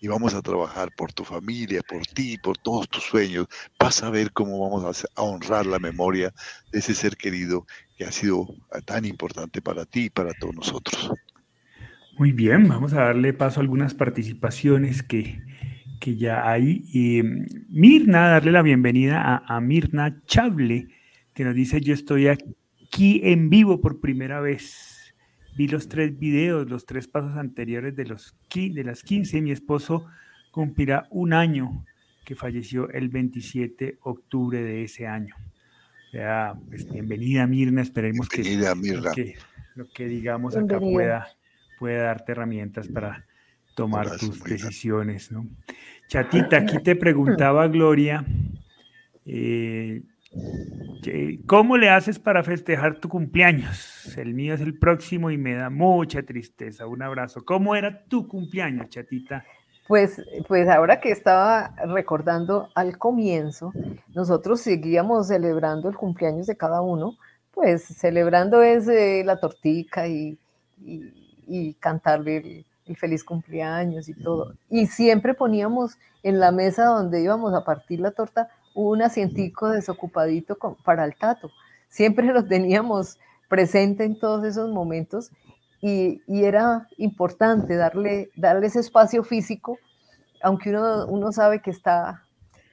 y 0.00 0.08
vamos 0.08 0.34
a 0.34 0.42
trabajar 0.42 0.90
por 0.96 1.12
tu 1.12 1.24
familia, 1.24 1.80
por 1.88 2.06
ti, 2.06 2.36
por 2.38 2.58
todos 2.58 2.88
tus 2.88 3.04
sueños. 3.04 3.46
Vas 3.78 4.02
a 4.02 4.10
ver 4.10 4.32
cómo 4.32 4.58
vamos 4.60 5.06
a, 5.16 5.22
honrar 5.22 5.66
la 5.66 5.78
memoria 5.78 6.32
de 6.72 6.78
ese 6.78 6.94
ser 6.94 7.16
querido 7.16 7.66
que 7.96 8.04
ha 8.04 8.12
sido 8.12 8.46
tan 8.84 9.04
importante 9.04 9.62
para 9.62 9.84
ti 9.84 10.04
y 10.04 10.10
para 10.10 10.32
todos 10.34 10.54
nosotros. 10.54 11.10
Muy 12.18 12.32
bien, 12.32 12.68
vamos 12.68 12.92
a 12.92 13.02
darle 13.02 13.32
paso 13.32 13.60
a 13.60 13.62
algunas 13.62 13.94
participaciones 13.94 15.02
que, 15.02 15.40
que 16.00 16.16
ya 16.16 16.48
hay. 16.48 16.84
Y, 16.92 17.22
Mirna, 17.70 18.28
darle 18.28 18.52
la 18.52 18.62
bienvenida 18.62 19.22
a, 19.22 19.56
a 19.56 19.60
Mirna 19.60 20.22
Chable, 20.26 20.88
que 21.32 21.44
nos 21.44 21.54
dice, 21.54 21.80
yo 21.80 21.94
estoy 21.94 22.28
aquí 22.28 23.20
en 23.24 23.50
vivo 23.50 23.80
por 23.80 24.00
primera 24.00 24.40
vez 24.40 24.93
vi 25.56 25.68
los 25.68 25.88
tres 25.88 26.18
videos, 26.18 26.68
los 26.68 26.86
tres 26.86 27.08
pasos 27.08 27.36
anteriores 27.36 27.94
de, 27.94 28.06
los, 28.06 28.34
de 28.54 28.84
las 28.84 29.02
15. 29.02 29.40
Mi 29.40 29.52
esposo 29.52 30.06
cumplirá 30.50 31.06
un 31.10 31.32
año 31.32 31.84
que 32.24 32.34
falleció 32.34 32.88
el 32.90 33.08
27 33.08 33.84
de 33.84 33.98
octubre 34.02 34.62
de 34.62 34.84
ese 34.84 35.06
año. 35.06 35.34
O 36.08 36.10
sea, 36.10 36.54
pues, 36.68 36.90
bienvenida 36.90 37.46
Mirna, 37.46 37.82
esperemos 37.82 38.28
que, 38.28 38.42
Lo, 39.74 39.88
que, 39.90 40.06
digamos 40.06 40.56
acá 40.56 40.78
pueda, 40.78 41.26
pueda 41.78 42.04
darte 42.04 42.32
herramientas 42.32 42.88
para 42.88 43.26
tomar 43.74 44.16
tus 44.16 44.42
decisiones. 44.42 45.32
¿no? 45.32 45.46
Chatita, 46.08 46.58
aquí 46.58 46.78
te 46.82 46.96
preguntaba 46.96 47.66
Gloria, 47.66 48.24
eh, 49.26 50.02
¿Cómo 51.46 51.76
le 51.76 51.90
haces 51.90 52.18
para 52.18 52.42
festejar 52.42 52.98
tu 52.98 53.08
cumpleaños? 53.08 54.16
El 54.16 54.34
mío 54.34 54.54
es 54.54 54.60
el 54.60 54.78
próximo 54.78 55.30
y 55.30 55.38
me 55.38 55.54
da 55.54 55.70
mucha 55.70 56.22
tristeza. 56.22 56.86
Un 56.86 57.02
abrazo. 57.02 57.44
¿Cómo 57.44 57.74
era 57.74 58.04
tu 58.04 58.26
cumpleaños, 58.26 58.88
chatita? 58.88 59.44
Pues, 59.86 60.22
pues 60.48 60.68
ahora 60.68 61.00
que 61.00 61.10
estaba 61.10 61.74
recordando 61.86 62.70
al 62.74 62.96
comienzo, 62.96 63.72
nosotros 64.14 64.62
seguíamos 64.62 65.28
celebrando 65.28 65.90
el 65.90 65.96
cumpleaños 65.96 66.46
de 66.46 66.56
cada 66.56 66.80
uno, 66.80 67.16
pues 67.52 67.84
celebrando 67.84 68.62
es 68.62 68.86
la 69.26 69.38
tortica 69.38 70.08
y, 70.08 70.38
y, 70.80 71.74
cantarle 71.74 72.64
el 72.86 72.96
feliz 72.96 73.22
cumpleaños 73.24 74.08
y 74.08 74.14
todo. 74.14 74.54
Y 74.70 74.86
siempre 74.86 75.34
poníamos 75.34 75.98
en 76.22 76.40
la 76.40 76.50
mesa 76.50 76.86
donde 76.86 77.22
íbamos 77.22 77.52
a 77.52 77.64
partir 77.64 78.00
la 78.00 78.12
torta 78.12 78.48
un 78.74 79.02
asientico 79.02 79.70
desocupadito 79.70 80.58
para 80.84 81.04
el 81.04 81.16
tato. 81.16 81.50
Siempre 81.88 82.26
lo 82.32 82.44
teníamos 82.44 83.18
presente 83.48 84.04
en 84.04 84.18
todos 84.18 84.44
esos 84.44 84.70
momentos 84.70 85.30
y, 85.80 86.22
era 86.26 86.88
importante 86.96 87.76
darle, 87.76 88.30
darle 88.36 88.68
ese 88.68 88.80
espacio 88.80 89.22
físico, 89.22 89.78
aunque 90.42 90.70
uno, 90.70 91.06
uno 91.06 91.30
sabe 91.30 91.60
que 91.60 91.70
está, 91.70 92.24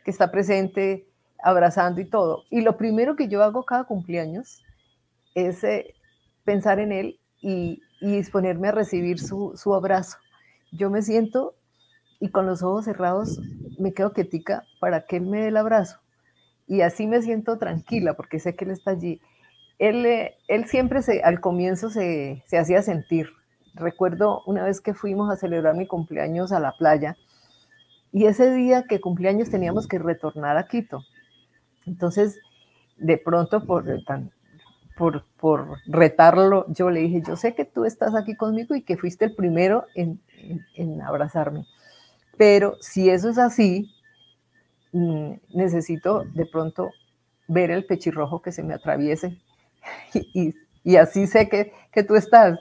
que 0.05 0.11
está 0.11 0.31
presente 0.31 1.07
abrazando 1.43 1.99
y 1.99 2.05
todo. 2.05 2.43
Y 2.49 2.61
lo 2.61 2.77
primero 2.77 3.15
que 3.15 3.27
yo 3.27 3.43
hago 3.43 3.65
cada 3.65 3.83
cumpleaños 3.83 4.63
es 5.35 5.63
eh, 5.63 5.93
pensar 6.43 6.79
en 6.79 6.91
él 6.91 7.19
y, 7.41 7.81
disponerme 7.99 8.69
a 8.69 8.71
recibir 8.71 9.19
su, 9.19 9.53
su, 9.55 9.75
abrazo. 9.75 10.17
Yo 10.71 10.89
me 10.89 11.03
siento 11.03 11.53
y 12.21 12.29
con 12.29 12.45
los 12.45 12.63
ojos 12.63 12.85
cerrados 12.85 13.41
me 13.77 13.93
quedo 13.93 14.13
quietica 14.13 14.63
para 14.79 15.05
que 15.05 15.17
él 15.17 15.25
me 15.25 15.41
dé 15.41 15.47
el 15.49 15.57
abrazo. 15.57 15.99
Y 16.67 16.81
así 16.81 17.07
me 17.07 17.21
siento 17.21 17.57
tranquila 17.57 18.13
porque 18.13 18.39
sé 18.39 18.55
que 18.55 18.63
él 18.63 18.71
está 18.71 18.91
allí. 18.91 19.19
Él, 19.79 20.05
eh, 20.05 20.37
él 20.47 20.65
siempre 20.65 21.01
se, 21.01 21.21
al 21.23 21.41
comienzo 21.41 21.89
se, 21.89 22.43
se 22.45 22.57
hacía 22.57 22.81
sentir. 22.81 23.31
Recuerdo 23.73 24.43
una 24.45 24.63
vez 24.63 24.79
que 24.79 24.93
fuimos 24.93 25.29
a 25.29 25.35
celebrar 25.35 25.75
mi 25.75 25.87
cumpleaños 25.87 26.53
a 26.53 26.59
la 26.59 26.73
playa 26.77 27.17
y 28.11 28.25
ese 28.25 28.53
día 28.53 28.83
que 28.83 28.99
cumpleaños 28.99 29.49
teníamos 29.49 29.87
que 29.87 29.97
retornar 29.97 30.57
a 30.57 30.67
Quito. 30.67 31.03
Entonces, 31.85 32.39
de 32.97 33.17
pronto, 33.17 33.65
por, 33.65 33.85
por, 34.97 35.25
por, 35.39 35.77
retarlo, 35.87 36.65
yo 36.67 36.89
le 36.89 36.99
dije, 37.01 37.23
yo 37.25 37.35
sé 37.35 37.55
que 37.55 37.65
tú 37.65 37.85
estás 37.85 38.13
aquí 38.13 38.35
conmigo 38.35 38.75
y 38.75 38.83
que 38.83 38.97
fuiste 38.97 39.25
el 39.25 39.35
primero 39.35 39.85
en, 39.95 40.21
en, 40.75 41.01
abrazarme, 41.01 41.65
pero 42.41 42.75
si 42.79 43.07
eso 43.07 43.29
es 43.29 43.37
así, 43.37 43.93
mm, 44.93 45.33
necesito 45.53 46.23
de 46.33 46.47
pronto 46.47 46.89
ver 47.47 47.69
el 47.69 47.85
pechirrojo 47.85 48.41
que 48.41 48.51
se 48.51 48.63
me 48.63 48.73
atraviese 48.73 49.37
y, 50.33 50.55
y, 50.83 50.95
así 50.95 51.27
sé 51.27 51.47
que, 51.47 51.71
que 51.91 52.01
tú 52.01 52.15
estás. 52.15 52.57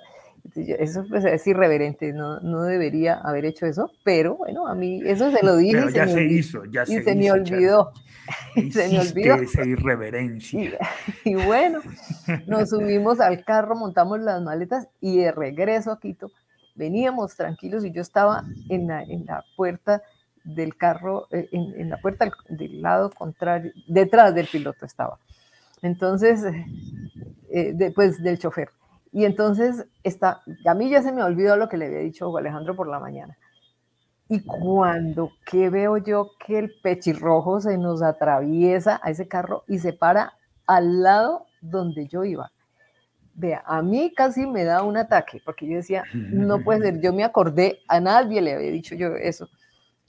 Eso 0.54 1.06
pues, 1.08 1.24
es 1.24 1.46
irreverente, 1.46 2.12
no, 2.12 2.40
no, 2.40 2.64
debería 2.64 3.14
haber 3.14 3.46
hecho 3.46 3.64
eso, 3.64 3.90
pero 4.04 4.36
bueno, 4.36 4.66
a 4.66 4.74
mí 4.74 5.00
eso 5.02 5.30
se 5.30 5.42
lo 5.42 5.56
dije. 5.56 5.82
y 5.88 5.92
ya 5.94 6.06
se, 6.06 6.24
hizo, 6.24 6.64
ya 6.66 6.82
y 6.82 7.02
se, 7.02 7.14
me 7.14 7.32
olvidó. 7.32 7.90
se 8.70 8.86
me 8.86 9.00
olvidó. 9.00 9.36
esa 9.36 9.64
irreverencia. 9.64 10.78
Y, 11.24 11.34
bueno, 11.46 11.80
nos 12.46 12.68
subimos 12.68 13.18
al 13.18 13.46
carro, 13.46 13.76
montamos 13.76 14.20
las 14.20 14.42
maletas 14.42 14.88
y 15.00 15.16
de 15.16 15.32
regreso 15.32 15.90
a 15.90 16.00
Quito 16.00 16.30
veníamos 16.80 17.36
tranquilos 17.36 17.84
y 17.84 17.92
yo 17.92 18.00
estaba 18.00 18.42
en 18.70 18.88
la, 18.88 19.44
puerta 19.54 20.02
del 20.42 20.76
carro, 20.76 21.26
eh, 21.30 21.46
en, 21.52 21.90
la 21.90 21.98
puerta 21.98 22.32
del 22.48 22.80
lado 22.80 23.10
contrario, 23.10 23.70
detrás 23.86 24.34
del 24.34 24.46
piloto 24.46 24.86
estaba. 24.86 25.18
Entonces, 25.82 26.42
eh, 27.50 27.72
después 27.74 28.22
del 28.22 28.38
chofer. 28.38 28.70
Y 29.12 29.26
entonces, 29.26 29.86
está, 30.02 30.42
a 30.66 30.74
mí 30.74 30.88
ya 30.88 31.02
se 31.02 31.12
me 31.12 31.22
olvidó 31.22 31.56
lo 31.56 31.68
que 31.68 31.76
le 31.76 31.86
había 31.86 31.98
dicho 31.98 32.34
Alejandro 32.36 32.74
por 32.74 32.88
la 32.88 32.98
mañana. 32.98 33.36
Y 34.28 34.40
cuando 34.40 35.32
que 35.44 35.68
veo 35.68 35.98
yo 35.98 36.30
que 36.44 36.58
el 36.60 36.72
pechirrojo 36.82 37.60
se 37.60 37.76
nos 37.76 38.00
atraviesa 38.00 39.00
a 39.02 39.10
ese 39.10 39.28
carro 39.28 39.64
y 39.68 39.80
se 39.80 39.92
para 39.92 40.32
al 40.66 41.02
lado 41.02 41.46
donde 41.60 42.06
yo 42.06 42.24
iba. 42.24 42.50
Vea, 43.40 43.62
a 43.64 43.80
mí 43.80 44.12
casi 44.14 44.46
me 44.46 44.64
da 44.64 44.82
un 44.82 44.98
ataque, 44.98 45.40
porque 45.42 45.66
yo 45.66 45.76
decía, 45.76 46.04
no 46.12 46.62
puede 46.62 46.80
ser, 46.82 47.00
yo 47.02 47.14
me 47.14 47.24
acordé, 47.24 47.78
a 47.88 47.98
nadie 47.98 48.42
le 48.42 48.52
había 48.52 48.70
dicho 48.70 48.94
yo 48.94 49.16
eso, 49.16 49.48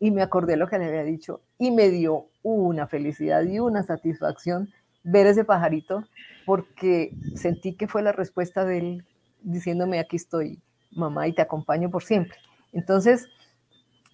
y 0.01 0.11
me 0.11 0.21
acordé 0.21 0.57
lo 0.57 0.67
que 0.67 0.77
le 0.77 0.85
había 0.85 1.03
dicho, 1.03 1.39
y 1.57 1.71
me 1.71 1.89
dio 1.89 2.25
una 2.43 2.87
felicidad 2.87 3.43
y 3.43 3.59
una 3.59 3.83
satisfacción 3.83 4.69
ver 5.03 5.27
ese 5.27 5.45
pajarito 5.45 6.03
porque 6.45 7.15
sentí 7.35 7.73
que 7.73 7.87
fue 7.87 8.01
la 8.01 8.11
respuesta 8.11 8.65
de 8.65 8.77
él 8.79 9.05
diciéndome, 9.43 9.99
aquí 9.99 10.17
estoy, 10.17 10.59
mamá, 10.91 11.27
y 11.27 11.33
te 11.33 11.41
acompaño 11.41 11.89
por 11.89 12.03
siempre. 12.03 12.37
Entonces, 12.73 13.27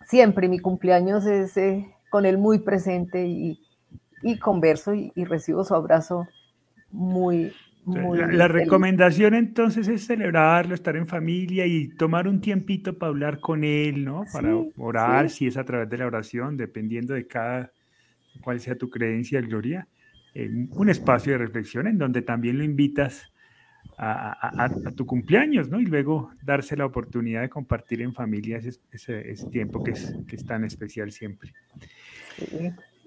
siempre 0.06 0.48
mi 0.48 0.60
cumpleaños 0.60 1.26
es 1.26 1.58
eh, 1.58 1.92
con 2.12 2.28
él 2.28 2.38
muy 2.38 2.60
presente 2.60 3.26
y, 3.26 3.60
converso 4.40 4.94
y, 4.94 5.12
recibo 5.26 5.64
su 5.64 5.74
abrazo 5.74 6.28
muy, 6.92 7.54
muy... 7.88 8.20
La, 8.20 8.48
recomendación 8.48 9.34
entonces 9.34 9.88
es 9.88 10.06
celebrarlo, 10.06 10.76
estar 10.76 10.96
en 10.96 11.08
familia 11.08 11.66
y 11.66 11.88
tomar 11.88 12.28
un 12.28 12.42
tiempito 12.42 12.98
para 12.98 13.10
hablar 13.10 13.40
con 13.40 13.64
él, 13.64 14.06
¿no? 14.06 14.24
Para 14.32 14.56
orar, 14.78 15.30
si 15.30 15.48
es 15.48 15.58
a 15.58 15.64
través 15.64 15.90
de 15.90 15.98
la 15.98 16.06
oración, 16.06 16.58
dependiendo 16.58 17.14
de 17.14 17.26
cada, 17.26 17.72
cuál 18.42 18.60
sea 18.60 18.76
tu 18.76 18.90
creencia, 18.90 19.42
Gloria 19.42 19.88
un 20.72 20.90
espacio 20.90 21.34
de 21.34 21.40
reflexión 21.40 21.88
en 21.88 21.98
donde 21.98 22.22
también 22.22 22.58
lo 22.58 22.64
invitas 22.64 23.32
a, 24.00 24.70
tu 24.96 25.08
cumpleaños, 25.08 25.70
¿no? 25.70 25.80
Y 25.80 25.86
luego 25.86 26.32
darse 26.44 26.78
la 26.78 26.86
oportunidad 26.86 27.42
de 27.42 27.50
compartir 27.50 28.02
en 28.02 28.14
familia 28.14 28.62
ese, 28.92 29.36
tiempo 29.52 29.84
que 29.84 29.92
es, 29.92 30.14
que 30.28 30.36
es, 30.36 30.46
tan 30.46 30.64
especial 30.64 31.12
siempre. 31.12 31.52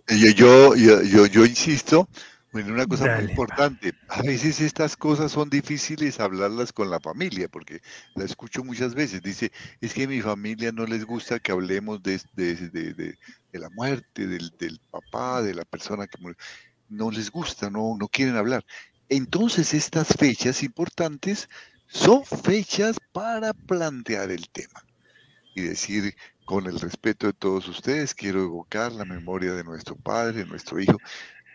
Yo, 0.09 0.75
yo, 0.75 1.03
yo, 1.03 1.27
yo 1.27 1.47
insisto 1.47 2.09
en 2.53 2.71
una 2.71 2.87
cosa 2.87 3.17
muy 3.17 3.31
importante. 3.31 3.93
A 4.09 4.23
veces 4.23 4.61
estas 4.61 4.97
cosas 4.97 5.33
son 5.33 5.51
difíciles 5.51 6.21
hablarlas 6.21 6.73
con 6.73 6.91
la 6.91 7.01
familia, 7.01 7.49
porque 7.49 7.81
la 8.15 8.25
escucho 8.25 8.65
muchas 8.65 8.95
veces. 8.95 9.23
Dice, 9.23 9.53
es 9.81 9.95
que 9.95 10.05
a 10.05 10.09
mi 10.09 10.21
familia 10.21 10.73
no 10.73 10.87
les 10.87 11.05
gusta 11.05 11.39
que 11.39 11.53
hablemos 11.53 12.03
de, 12.03 12.21
de, 12.35 12.55
de, 12.55 12.95
de 12.95 13.59
la 13.59 13.71
muerte, 13.71 14.27
del, 14.27 14.51
del 14.59 14.81
papá, 14.91 15.43
de 15.43 15.55
la 15.55 15.65
persona 15.65 16.07
que 16.07 16.19
murió 16.19 16.37
no 16.91 17.11
les 17.11 17.31
gusta, 17.31 17.71
no, 17.71 17.97
no 17.99 18.09
quieren 18.09 18.37
hablar. 18.37 18.65
Entonces 19.09 19.73
estas 19.75 20.09
fechas 20.09 20.63
importantes 20.63 21.49
son 21.87 22.25
fechas 22.25 22.97
para 23.13 23.55
plantear 23.55 24.31
el 24.31 24.51
tema 24.51 24.85
y 25.55 25.63
decir, 25.63 26.15
con 26.45 26.67
el 26.67 26.81
respeto 26.81 27.29
de 27.29 27.33
todos 27.33 27.69
ustedes, 27.69 28.15
quiero 28.15 28.43
evocar 28.43 28.93
la 28.93 29.05
memoria 29.05 29.53
de 29.53 29.65
nuestro 29.65 29.97
padre, 29.97 30.45
nuestro 30.47 30.81
hijo, 30.81 30.99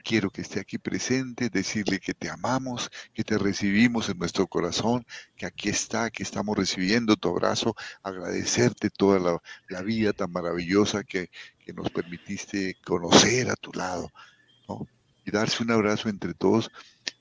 quiero 0.06 0.30
que 0.30 0.42
esté 0.42 0.60
aquí 0.60 0.78
presente, 0.78 1.50
decirle 1.50 2.00
que 2.00 2.14
te 2.14 2.30
amamos, 2.30 2.92
que 3.14 3.24
te 3.24 3.38
recibimos 3.38 4.08
en 4.10 4.20
nuestro 4.20 4.48
corazón, 4.48 5.06
que 5.36 5.46
aquí 5.46 5.70
está, 5.70 6.12
que 6.12 6.24
estamos 6.24 6.56
recibiendo 6.58 7.16
tu 7.16 7.30
abrazo, 7.30 7.76
agradecerte 8.04 8.90
toda 8.90 9.20
la, 9.20 9.42
la 9.70 9.82
vida 9.82 10.14
tan 10.14 10.32
maravillosa 10.32 11.04
que, 11.04 11.30
que, 11.60 11.74
nos 11.74 11.90
permitiste 11.90 12.78
conocer 12.86 13.50
a 13.50 13.56
tu 13.56 13.72
lado. 13.74 14.12
¿no? 14.70 14.88
y 15.26 15.32
darse 15.32 15.64
un 15.64 15.72
abrazo 15.72 16.08
entre 16.08 16.34
todos 16.34 16.70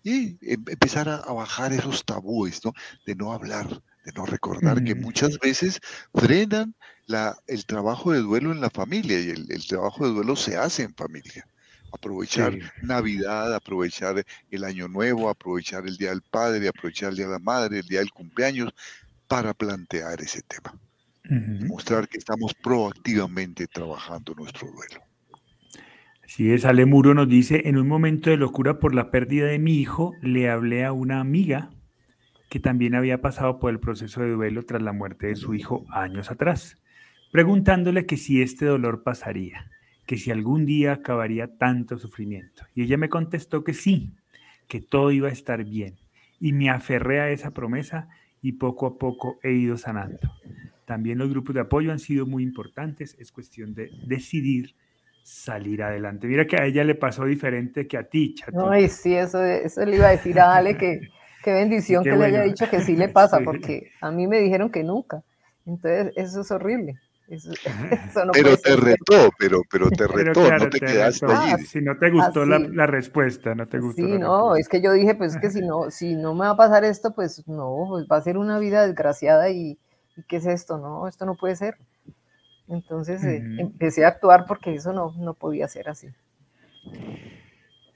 y 0.02 0.36
em, 0.42 0.62
empezar 0.68 1.08
a, 1.08 1.32
bajar 1.32 1.72
esos 1.72 2.04
tabúes, 2.04 2.64
¿no? 2.64 2.72
De 3.06 3.14
no 3.14 3.32
hablar, 3.32 3.66
de 4.04 4.12
no 4.12 4.26
recordar 4.26 4.84
que 4.84 4.94
muchas 4.94 5.38
veces 5.38 5.80
frenan 6.14 6.74
la, 7.06 7.36
el 7.46 7.64
trabajo 7.64 8.12
de 8.12 8.20
duelo 8.20 8.52
en 8.52 8.60
la 8.60 8.70
familia 8.70 9.18
y 9.18 9.30
el, 9.30 9.66
trabajo 9.66 10.06
de 10.06 10.12
duelo 10.12 10.36
se 10.36 10.56
hace 10.56 10.82
en 10.82 10.94
familia. 10.94 11.48
Aprovechar 11.94 12.58
Navidad, 12.82 13.54
aprovechar 13.54 14.24
el 14.50 14.64
Año 14.64 14.88
Nuevo, 14.88 15.28
aprovechar 15.28 15.86
el 15.86 15.96
Día 15.96 16.10
del 16.10 16.22
Padre, 16.22 16.68
aprovechar 16.68 17.10
el 17.10 17.16
Día 17.16 17.26
de 17.26 17.32
la 17.32 17.38
Madre, 17.38 17.78
el 17.78 17.86
Día 17.86 18.00
del 18.00 18.10
Cumpleaños, 18.10 18.74
para 19.28 19.54
plantear 19.54 20.20
ese 20.20 20.42
tema. 20.42 20.78
Mostrar 21.66 22.08
que 22.08 22.18
estamos 22.18 22.52
proactivamente 22.54 23.66
trabajando 23.66 24.34
nuestro 24.34 24.68
duelo. 24.68 25.02
Si 26.26 26.50
es, 26.50 26.64
Ale 26.64 26.84
Muro 26.84 27.14
nos 27.14 27.28
dice, 27.28 27.62
en 27.66 27.76
un 27.76 27.86
momento 27.86 28.30
de 28.30 28.36
locura 28.36 28.78
por 28.78 28.94
la 28.94 29.10
pérdida 29.10 29.46
de 29.46 29.58
mi 29.58 29.78
hijo, 29.78 30.14
le 30.20 30.50
hablé 30.50 30.84
a 30.84 30.92
una 30.92 31.20
amiga 31.20 31.70
que 32.50 32.60
también 32.60 32.94
había 32.94 33.20
pasado 33.20 33.58
por 33.58 33.70
el 33.70 33.80
proceso 33.80 34.22
de 34.22 34.30
duelo 34.30 34.64
tras 34.64 34.82
la 34.82 34.92
muerte 34.92 35.28
de 35.28 35.36
su 35.36 35.54
hijo 35.54 35.84
años 35.90 36.30
atrás, 36.30 36.76
preguntándole 37.32 38.06
que 38.06 38.16
si 38.16 38.42
este 38.42 38.64
dolor 38.66 39.02
pasaría, 39.02 39.70
que 40.06 40.16
si 40.16 40.30
algún 40.30 40.66
día 40.66 40.92
acabaría 40.92 41.56
tanto 41.56 41.98
sufrimiento. 41.98 42.64
Y 42.74 42.82
ella 42.82 42.96
me 42.96 43.08
contestó 43.08 43.64
que 43.64 43.74
sí, 43.74 44.12
que 44.68 44.80
todo 44.80 45.10
iba 45.10 45.28
a 45.28 45.32
estar 45.32 45.64
bien. 45.64 45.96
Y 46.40 46.52
me 46.52 46.70
aferré 46.70 47.20
a 47.20 47.30
esa 47.30 47.52
promesa 47.52 48.08
y 48.42 48.52
poco 48.52 48.86
a 48.86 48.98
poco 48.98 49.38
he 49.42 49.52
ido 49.52 49.78
sanando. 49.78 50.30
También 50.84 51.18
los 51.18 51.30
grupos 51.30 51.54
de 51.54 51.62
apoyo 51.62 51.92
han 51.92 51.98
sido 51.98 52.26
muy 52.26 52.42
importantes, 52.42 53.16
es 53.18 53.32
cuestión 53.32 53.74
de 53.74 53.90
decidir 54.06 54.74
salir 55.22 55.82
adelante. 55.82 56.26
Mira 56.26 56.46
que 56.46 56.56
a 56.56 56.66
ella 56.66 56.84
le 56.84 56.94
pasó 56.94 57.24
diferente 57.24 57.88
que 57.88 57.96
a 57.96 58.04
ti, 58.04 58.34
Chato. 58.34 58.68
Ay, 58.68 58.88
sí, 58.88 59.14
eso, 59.14 59.42
eso 59.42 59.84
le 59.86 59.96
iba 59.96 60.08
a 60.08 60.10
decir 60.10 60.38
a 60.38 60.54
Ale, 60.56 60.76
que 60.76 61.08
qué 61.42 61.52
bendición 61.52 62.04
que 62.04 62.12
le 62.12 62.24
haya 62.26 62.42
dicho 62.42 62.68
que 62.68 62.80
sí 62.80 62.94
le 62.94 63.08
pasa, 63.08 63.40
porque 63.44 63.90
a 64.02 64.10
mí 64.10 64.26
me 64.26 64.40
dijeron 64.40 64.70
que 64.70 64.84
nunca. 64.84 65.22
Entonces, 65.64 66.12
eso 66.16 66.42
es 66.42 66.50
horrible. 66.50 66.96
pero 68.32 68.56
te 68.58 68.76
retó, 68.76 69.30
pero, 69.38 69.62
pero 69.70 69.90
te 69.90 70.06
retó, 70.08 70.50
no 70.50 70.68
te, 70.68 70.80
quedaste 70.80 71.26
allí. 71.26 71.52
Ah, 71.52 71.58
si 71.58 71.80
no 71.80 71.96
te 71.96 72.10
gustó 72.10 72.44
la, 72.44 72.58
la, 72.58 72.86
respuesta, 72.86 73.54
no 73.54 73.66
te 73.66 73.78
gustó. 73.78 74.02
Sí, 74.02 74.18
no, 74.18 74.56
es 74.56 74.68
que 74.68 74.82
yo 74.82 74.92
dije, 74.92 75.14
pues 75.14 75.36
que 75.38 75.50
si 75.50 75.62
no, 75.62 75.90
si 75.90 76.14
no 76.16 76.34
me 76.34 76.40
va 76.40 76.50
a 76.50 76.56
pasar 76.56 76.84
esto, 76.84 77.14
pues 77.14 77.46
no, 77.48 77.86
pues 77.88 78.06
va 78.10 78.18
a 78.18 78.22
ser 78.22 78.36
una 78.36 78.58
vida 78.58 78.86
desgraciada 78.86 79.48
y, 79.50 79.78
y 80.16 80.22
¿qué 80.28 80.36
es 80.36 80.46
esto? 80.46 80.78
No, 80.78 81.08
esto 81.08 81.24
no 81.24 81.34
puede 81.34 81.56
ser. 81.56 81.76
Entonces 82.68 83.22
eh, 83.24 83.42
empecé 83.58 84.04
a 84.04 84.08
actuar 84.08 84.46
porque 84.46 84.74
eso 84.74 84.92
no, 84.92 85.12
no 85.18 85.34
podía 85.34 85.68
ser 85.68 85.88
así. 85.88 86.08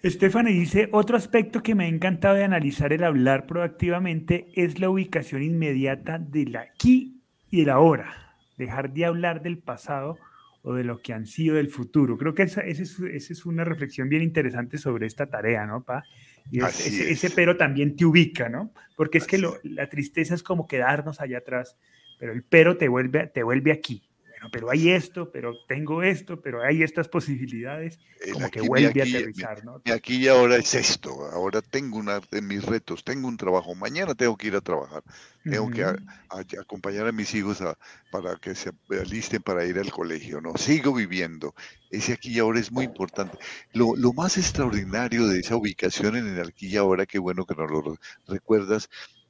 Estefany 0.02 0.52
dice, 0.52 0.88
otro 0.92 1.16
aspecto 1.16 1.62
que 1.62 1.74
me 1.74 1.84
ha 1.84 1.88
encantado 1.88 2.36
de 2.36 2.44
analizar 2.44 2.92
el 2.92 3.02
hablar 3.02 3.46
proactivamente 3.46 4.48
es 4.54 4.78
la 4.78 4.90
ubicación 4.90 5.42
inmediata 5.42 6.18
del 6.18 6.56
aquí 6.56 7.22
y 7.50 7.62
el 7.62 7.70
ahora. 7.70 8.27
Dejar 8.58 8.92
de 8.92 9.06
hablar 9.06 9.40
del 9.42 9.58
pasado 9.58 10.18
o 10.62 10.74
de 10.74 10.84
lo 10.84 11.00
que 11.00 11.12
han 11.12 11.26
sido 11.26 11.56
del 11.56 11.68
futuro. 11.68 12.18
Creo 12.18 12.34
que 12.34 12.42
esa, 12.42 12.60
es, 12.60 13.46
una 13.46 13.64
reflexión 13.64 14.08
bien 14.08 14.22
interesante 14.22 14.76
sobre 14.76 15.06
esta 15.06 15.26
tarea, 15.26 15.64
¿no, 15.66 15.82
Pa? 15.82 16.04
Y 16.50 16.60
ese, 16.60 17.30
pero 17.30 17.56
también 17.56 17.94
te 17.96 18.04
ubica, 18.04 18.48
¿no? 18.48 18.72
Porque 18.96 19.18
es 19.18 19.26
que 19.26 19.38
la 19.62 19.88
tristeza 19.88 20.34
es 20.34 20.42
como 20.42 20.66
quedarnos 20.66 21.20
allá 21.20 21.38
atrás, 21.38 21.76
pero 22.18 22.32
el 22.32 22.42
pero 22.42 22.76
te 22.76 22.88
vuelve, 22.88 23.28
te 23.28 23.42
vuelve 23.42 23.72
aquí, 23.72 24.07
pero 24.52 24.70
hay 24.70 24.90
esto, 24.90 25.30
pero 25.30 25.54
tengo 25.66 26.02
esto, 26.02 26.40
pero 26.40 26.62
hay 26.62 26.82
estas 26.82 27.08
posibilidades, 27.08 27.98
como 28.32 28.50
que 28.50 28.60
vuelve 28.60 29.00
a 29.00 29.04
aterrizar, 29.04 29.64
¿no? 29.64 29.80
Y 29.84 29.90
aquí 29.90 30.16
y 30.16 30.28
ahora 30.28 30.56
es 30.56 30.74
esto, 30.74 31.10
ahora 31.32 31.60
tengo 31.62 31.98
una 31.98 32.20
de 32.30 32.42
mis 32.42 32.64
retos, 32.64 33.04
tengo 33.04 33.28
un 33.28 33.36
trabajo, 33.36 33.74
mañana 33.74 34.14
tengo 34.14 34.36
que 34.36 34.48
ir 34.48 34.56
a 34.56 34.60
trabajar, 34.60 35.02
tengo 35.44 35.70
que 35.70 36.58
acompañar 36.58 37.06
a 37.06 37.12
mis 37.12 37.34
hijos 37.34 37.62
para 38.10 38.36
que 38.36 38.54
se 38.54 38.70
alisten 38.90 39.42
para 39.42 39.64
ir 39.64 39.78
al 39.78 39.90
colegio, 39.90 40.40
¿no? 40.40 40.56
Sigo 40.56 40.94
viviendo, 40.94 41.54
ese 41.90 42.12
aquí 42.14 42.32
y 42.32 42.38
ahora 42.38 42.60
es 42.60 42.70
muy 42.70 42.84
importante. 42.84 43.38
Lo, 43.72 43.96
lo 43.96 44.12
más 44.12 44.36
extraordinario 44.36 45.26
de 45.26 45.40
esa 45.40 45.56
ubicación 45.56 46.16
en 46.16 46.26
el 46.26 46.48
aquí 46.48 46.68
y 46.68 46.76
ahora, 46.76 47.06
qué 47.06 47.18
bueno 47.18 47.46
que 47.46 47.54
nos 47.54 47.70
lo 47.70 47.98
recuerdas, 48.26 48.88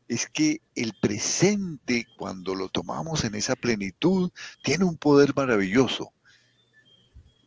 es 0.08 0.26
que 0.26 0.62
el 0.74 0.94
presente, 0.94 2.06
cuando 2.16 2.54
lo 2.54 2.68
tomamos 2.68 3.24
en 3.24 3.34
esa 3.34 3.54
plenitud, 3.54 4.30
tiene 4.62 4.84
un 4.84 4.96
poder 4.96 5.34
maravilloso. 5.36 6.12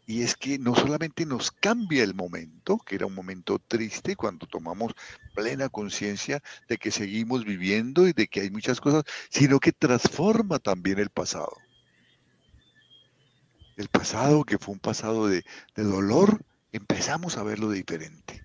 Y 0.05 0.21
es 0.23 0.35
que 0.35 0.59
no 0.59 0.75
solamente 0.75 1.25
nos 1.25 1.51
cambia 1.51 2.03
el 2.03 2.13
momento, 2.13 2.77
que 2.77 2.95
era 2.95 3.05
un 3.05 3.15
momento 3.15 3.59
triste, 3.59 4.15
cuando 4.15 4.45
tomamos 4.45 4.93
plena 5.33 5.69
conciencia 5.69 6.41
de 6.67 6.77
que 6.77 6.91
seguimos 6.91 7.45
viviendo 7.45 8.07
y 8.07 8.13
de 8.13 8.27
que 8.27 8.41
hay 8.41 8.51
muchas 8.51 8.81
cosas, 8.81 9.03
sino 9.29 9.59
que 9.59 9.71
transforma 9.71 10.59
también 10.59 10.99
el 10.99 11.09
pasado. 11.09 11.55
El 13.77 13.87
pasado, 13.87 14.43
que 14.43 14.59
fue 14.59 14.73
un 14.73 14.79
pasado 14.79 15.27
de, 15.27 15.43
dolor, 15.75 16.45
empezamos 16.71 17.37
a 17.37 17.43
verlo 17.43 17.71
diferente 17.71 18.40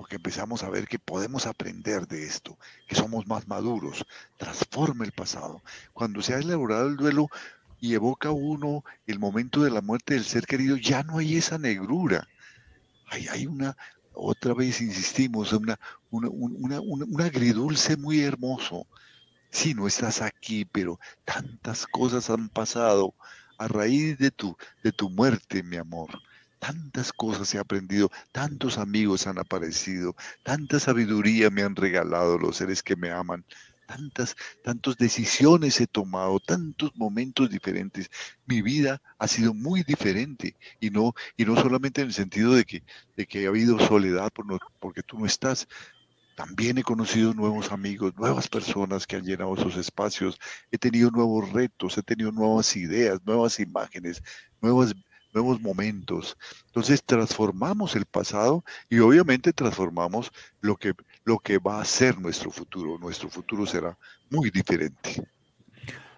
porque 0.00 0.16
empezamos 0.16 0.62
a 0.62 0.70
ver 0.70 0.88
que 0.88 0.98
podemos 0.98 1.44
aprender 1.44 2.08
de 2.08 2.24
esto, 2.24 2.56
que 2.88 2.94
somos 2.94 3.26
más 3.26 3.46
maduros, 3.46 4.06
transforma 4.38 5.04
el 5.04 5.12
pasado. 5.12 5.60
Cuando 5.92 6.22
se 6.22 6.32
ha 6.32 6.38
elaborado 6.38 6.88
el 6.88 6.96
duelo 6.96 7.28
y 7.80 7.92
evoca 7.92 8.30
uno 8.30 8.82
el 9.06 9.18
momento 9.18 9.62
de 9.62 9.70
la 9.70 9.82
muerte 9.82 10.14
del 10.14 10.24
ser 10.24 10.46
querido, 10.46 10.78
ya 10.78 11.02
no 11.02 11.18
hay 11.18 11.36
esa 11.36 11.58
negrura. 11.58 12.26
Hay, 13.10 13.46
una, 13.46 13.76
otra 14.14 14.54
vez 14.54 14.80
insistimos, 14.80 15.52
una, 15.52 15.78
una, 16.10 16.30
una, 16.30 16.80
un 16.80 17.20
agridulce 17.20 17.98
muy 17.98 18.22
hermoso. 18.22 18.86
Sí, 19.50 19.74
no 19.74 19.86
estás 19.86 20.22
aquí, 20.22 20.64
pero 20.64 20.98
tantas 21.26 21.86
cosas 21.86 22.30
han 22.30 22.48
pasado 22.48 23.12
a 23.58 23.68
raíz 23.68 24.16
de 24.16 24.30
tu, 24.30 24.56
de 24.82 24.92
tu 24.92 25.10
muerte, 25.10 25.62
mi 25.62 25.76
amor 25.76 26.08
tantas 26.60 27.12
cosas 27.12 27.52
he 27.54 27.58
aprendido, 27.58 28.10
tantos 28.30 28.78
amigos 28.78 29.26
han 29.26 29.38
aparecido, 29.38 30.14
tanta 30.44 30.78
sabiduría 30.78 31.50
me 31.50 31.62
han 31.62 31.74
regalado 31.74 32.38
los 32.38 32.58
seres 32.58 32.82
que 32.82 32.96
me 32.96 33.10
aman, 33.10 33.44
tantas, 33.86 34.36
tantas 34.62 34.96
decisiones 34.96 35.80
he 35.80 35.86
tomado, 35.86 36.38
tantos 36.38 36.92
momentos 36.94 37.50
diferentes. 37.50 38.08
Mi 38.46 38.62
vida 38.62 39.02
ha 39.18 39.26
sido 39.26 39.52
muy 39.52 39.82
diferente 39.82 40.56
y 40.78 40.90
no, 40.90 41.14
y 41.36 41.44
no 41.44 41.56
solamente 41.56 42.02
en 42.02 42.08
el 42.08 42.12
sentido 42.12 42.54
de 42.54 42.64
que, 42.64 42.84
de 43.16 43.26
que 43.26 43.46
ha 43.46 43.48
habido 43.48 43.78
soledad 43.80 44.30
por 44.32 44.46
porque 44.78 45.02
tú 45.02 45.18
no 45.18 45.26
estás. 45.26 45.66
También 46.36 46.78
he 46.78 46.82
conocido 46.82 47.34
nuevos 47.34 47.72
amigos, 47.72 48.14
nuevas 48.16 48.48
personas 48.48 49.06
que 49.06 49.16
han 49.16 49.24
llenado 49.24 49.54
esos 49.54 49.76
espacios. 49.76 50.38
He 50.70 50.78
tenido 50.78 51.10
nuevos 51.10 51.50
retos, 51.52 51.98
he 51.98 52.02
tenido 52.02 52.32
nuevas 52.32 52.76
ideas, 52.76 53.20
nuevas 53.24 53.60
imágenes, 53.60 54.22
nuevas 54.62 54.94
nuevos 55.32 55.60
momentos. 55.60 56.36
Entonces 56.66 57.02
transformamos 57.04 57.96
el 57.96 58.06
pasado 58.06 58.64
y 58.88 58.98
obviamente 58.98 59.52
transformamos 59.52 60.32
lo 60.60 60.76
que, 60.76 60.94
lo 61.24 61.38
que 61.38 61.58
va 61.58 61.80
a 61.80 61.84
ser 61.84 62.18
nuestro 62.18 62.50
futuro. 62.50 62.98
Nuestro 62.98 63.28
futuro 63.28 63.66
será 63.66 63.96
muy 64.30 64.50
diferente. 64.50 65.24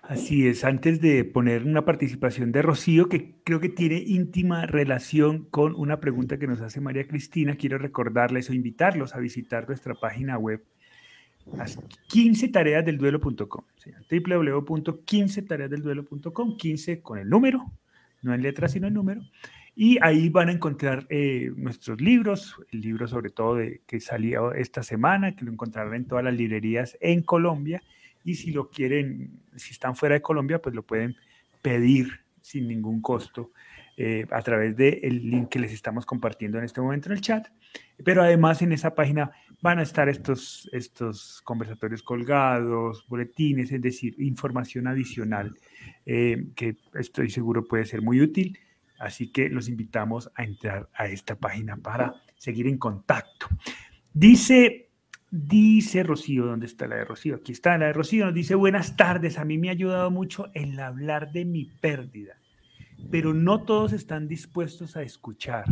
Así 0.02 0.48
es, 0.48 0.64
antes 0.64 1.00
de 1.00 1.24
poner 1.24 1.64
una 1.64 1.84
participación 1.84 2.50
de 2.50 2.60
Rocío, 2.60 3.08
que 3.08 3.36
creo 3.44 3.60
que 3.60 3.68
tiene 3.68 3.98
íntima 3.98 4.66
relación 4.66 5.44
con 5.44 5.76
una 5.76 6.00
pregunta 6.00 6.38
que 6.38 6.48
nos 6.48 6.60
hace 6.60 6.80
María 6.80 7.06
Cristina, 7.06 7.54
quiero 7.54 7.78
recordarles 7.78 8.50
o 8.50 8.52
invitarlos 8.52 9.14
a 9.14 9.20
visitar 9.20 9.68
nuestra 9.68 9.94
página 9.94 10.38
web 10.38 10.64
15tareasdelduelo.com, 11.46 13.64
www.15tareasdelduelo.com, 14.10 16.56
15 16.56 17.00
con 17.00 17.18
el 17.18 17.28
número 17.28 17.70
no 18.22 18.34
en 18.34 18.42
letras, 18.42 18.72
sino 18.72 18.86
en 18.86 18.94
número. 18.94 19.22
Y 19.74 19.98
ahí 20.02 20.28
van 20.28 20.48
a 20.48 20.52
encontrar 20.52 21.06
eh, 21.08 21.50
nuestros 21.56 22.00
libros, 22.00 22.56
el 22.72 22.80
libro 22.80 23.08
sobre 23.08 23.30
todo 23.30 23.56
de, 23.56 23.80
que 23.86 24.00
salió 24.00 24.52
esta 24.52 24.82
semana, 24.82 25.34
que 25.34 25.44
lo 25.44 25.52
encontrarán 25.52 25.94
en 25.94 26.06
todas 26.06 26.24
las 26.24 26.34
librerías 26.34 26.96
en 27.00 27.22
Colombia. 27.22 27.82
Y 28.24 28.34
si 28.34 28.52
lo 28.52 28.70
quieren, 28.70 29.40
si 29.56 29.72
están 29.72 29.96
fuera 29.96 30.14
de 30.14 30.22
Colombia, 30.22 30.60
pues 30.60 30.74
lo 30.74 30.82
pueden 30.82 31.16
pedir 31.62 32.20
sin 32.40 32.68
ningún 32.68 33.00
costo 33.00 33.52
eh, 33.96 34.26
a 34.30 34.42
través 34.42 34.76
del 34.76 35.30
link 35.30 35.48
que 35.48 35.58
les 35.58 35.72
estamos 35.72 36.04
compartiendo 36.04 36.58
en 36.58 36.64
este 36.64 36.80
momento 36.80 37.08
en 37.08 37.12
el 37.12 37.20
chat. 37.20 37.46
Pero 38.04 38.22
además 38.22 38.60
en 38.60 38.72
esa 38.72 38.94
página 38.94 39.32
van 39.62 39.78
a 39.78 39.82
estar 39.82 40.08
estos, 40.08 40.68
estos 40.72 41.40
conversatorios 41.42 42.02
colgados, 42.02 43.06
boletines, 43.08 43.70
es 43.70 43.80
decir, 43.80 44.14
información 44.18 44.88
adicional 44.88 45.56
eh, 46.04 46.48
que 46.56 46.76
estoy 46.94 47.30
seguro 47.30 47.64
puede 47.64 47.86
ser 47.86 48.02
muy 48.02 48.20
útil. 48.20 48.58
Así 48.98 49.28
que 49.28 49.48
los 49.48 49.68
invitamos 49.68 50.30
a 50.34 50.44
entrar 50.44 50.88
a 50.94 51.06
esta 51.06 51.36
página 51.36 51.76
para 51.76 52.14
seguir 52.36 52.66
en 52.66 52.76
contacto. 52.76 53.46
Dice, 54.12 54.90
dice 55.30 56.02
Rocío, 56.02 56.44
¿dónde 56.44 56.66
está 56.66 56.88
la 56.88 56.96
de 56.96 57.04
Rocío? 57.04 57.36
Aquí 57.36 57.52
está 57.52 57.78
la 57.78 57.86
de 57.86 57.92
Rocío, 57.92 58.26
nos 58.26 58.34
dice 58.34 58.56
buenas 58.56 58.96
tardes, 58.96 59.38
a 59.38 59.44
mí 59.44 59.58
me 59.58 59.68
ha 59.68 59.72
ayudado 59.72 60.10
mucho 60.10 60.50
el 60.54 60.78
hablar 60.78 61.32
de 61.32 61.44
mi 61.44 61.64
pérdida, 61.64 62.34
pero 63.10 63.32
no 63.32 63.62
todos 63.62 63.92
están 63.92 64.28
dispuestos 64.28 64.96
a 64.96 65.02
escuchar. 65.02 65.64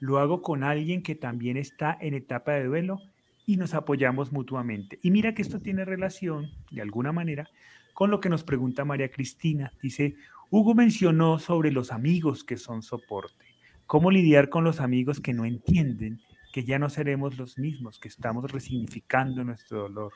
Lo 0.00 0.18
hago 0.18 0.42
con 0.42 0.64
alguien 0.64 1.02
que 1.02 1.14
también 1.14 1.56
está 1.56 1.96
en 2.00 2.14
etapa 2.14 2.52
de 2.52 2.64
duelo 2.64 3.00
y 3.46 3.56
nos 3.56 3.74
apoyamos 3.74 4.32
mutuamente. 4.32 4.98
Y 5.02 5.10
mira 5.10 5.34
que 5.34 5.42
esto 5.42 5.60
tiene 5.60 5.84
relación, 5.84 6.50
de 6.70 6.82
alguna 6.82 7.12
manera, 7.12 7.48
con 7.94 8.10
lo 8.10 8.18
que 8.18 8.30
nos 8.30 8.42
pregunta 8.42 8.84
María 8.84 9.10
Cristina. 9.10 9.72
Dice, 9.82 10.16
Hugo 10.48 10.74
mencionó 10.74 11.38
sobre 11.38 11.70
los 11.70 11.92
amigos 11.92 12.44
que 12.44 12.56
son 12.56 12.82
soporte. 12.82 13.44
¿Cómo 13.86 14.10
lidiar 14.10 14.48
con 14.48 14.64
los 14.64 14.80
amigos 14.80 15.20
que 15.20 15.34
no 15.34 15.44
entienden 15.44 16.20
que 16.52 16.64
ya 16.64 16.78
no 16.78 16.88
seremos 16.88 17.36
los 17.36 17.58
mismos, 17.58 17.98
que 17.98 18.08
estamos 18.08 18.50
resignificando 18.50 19.44
nuestro 19.44 19.82
dolor, 19.82 20.12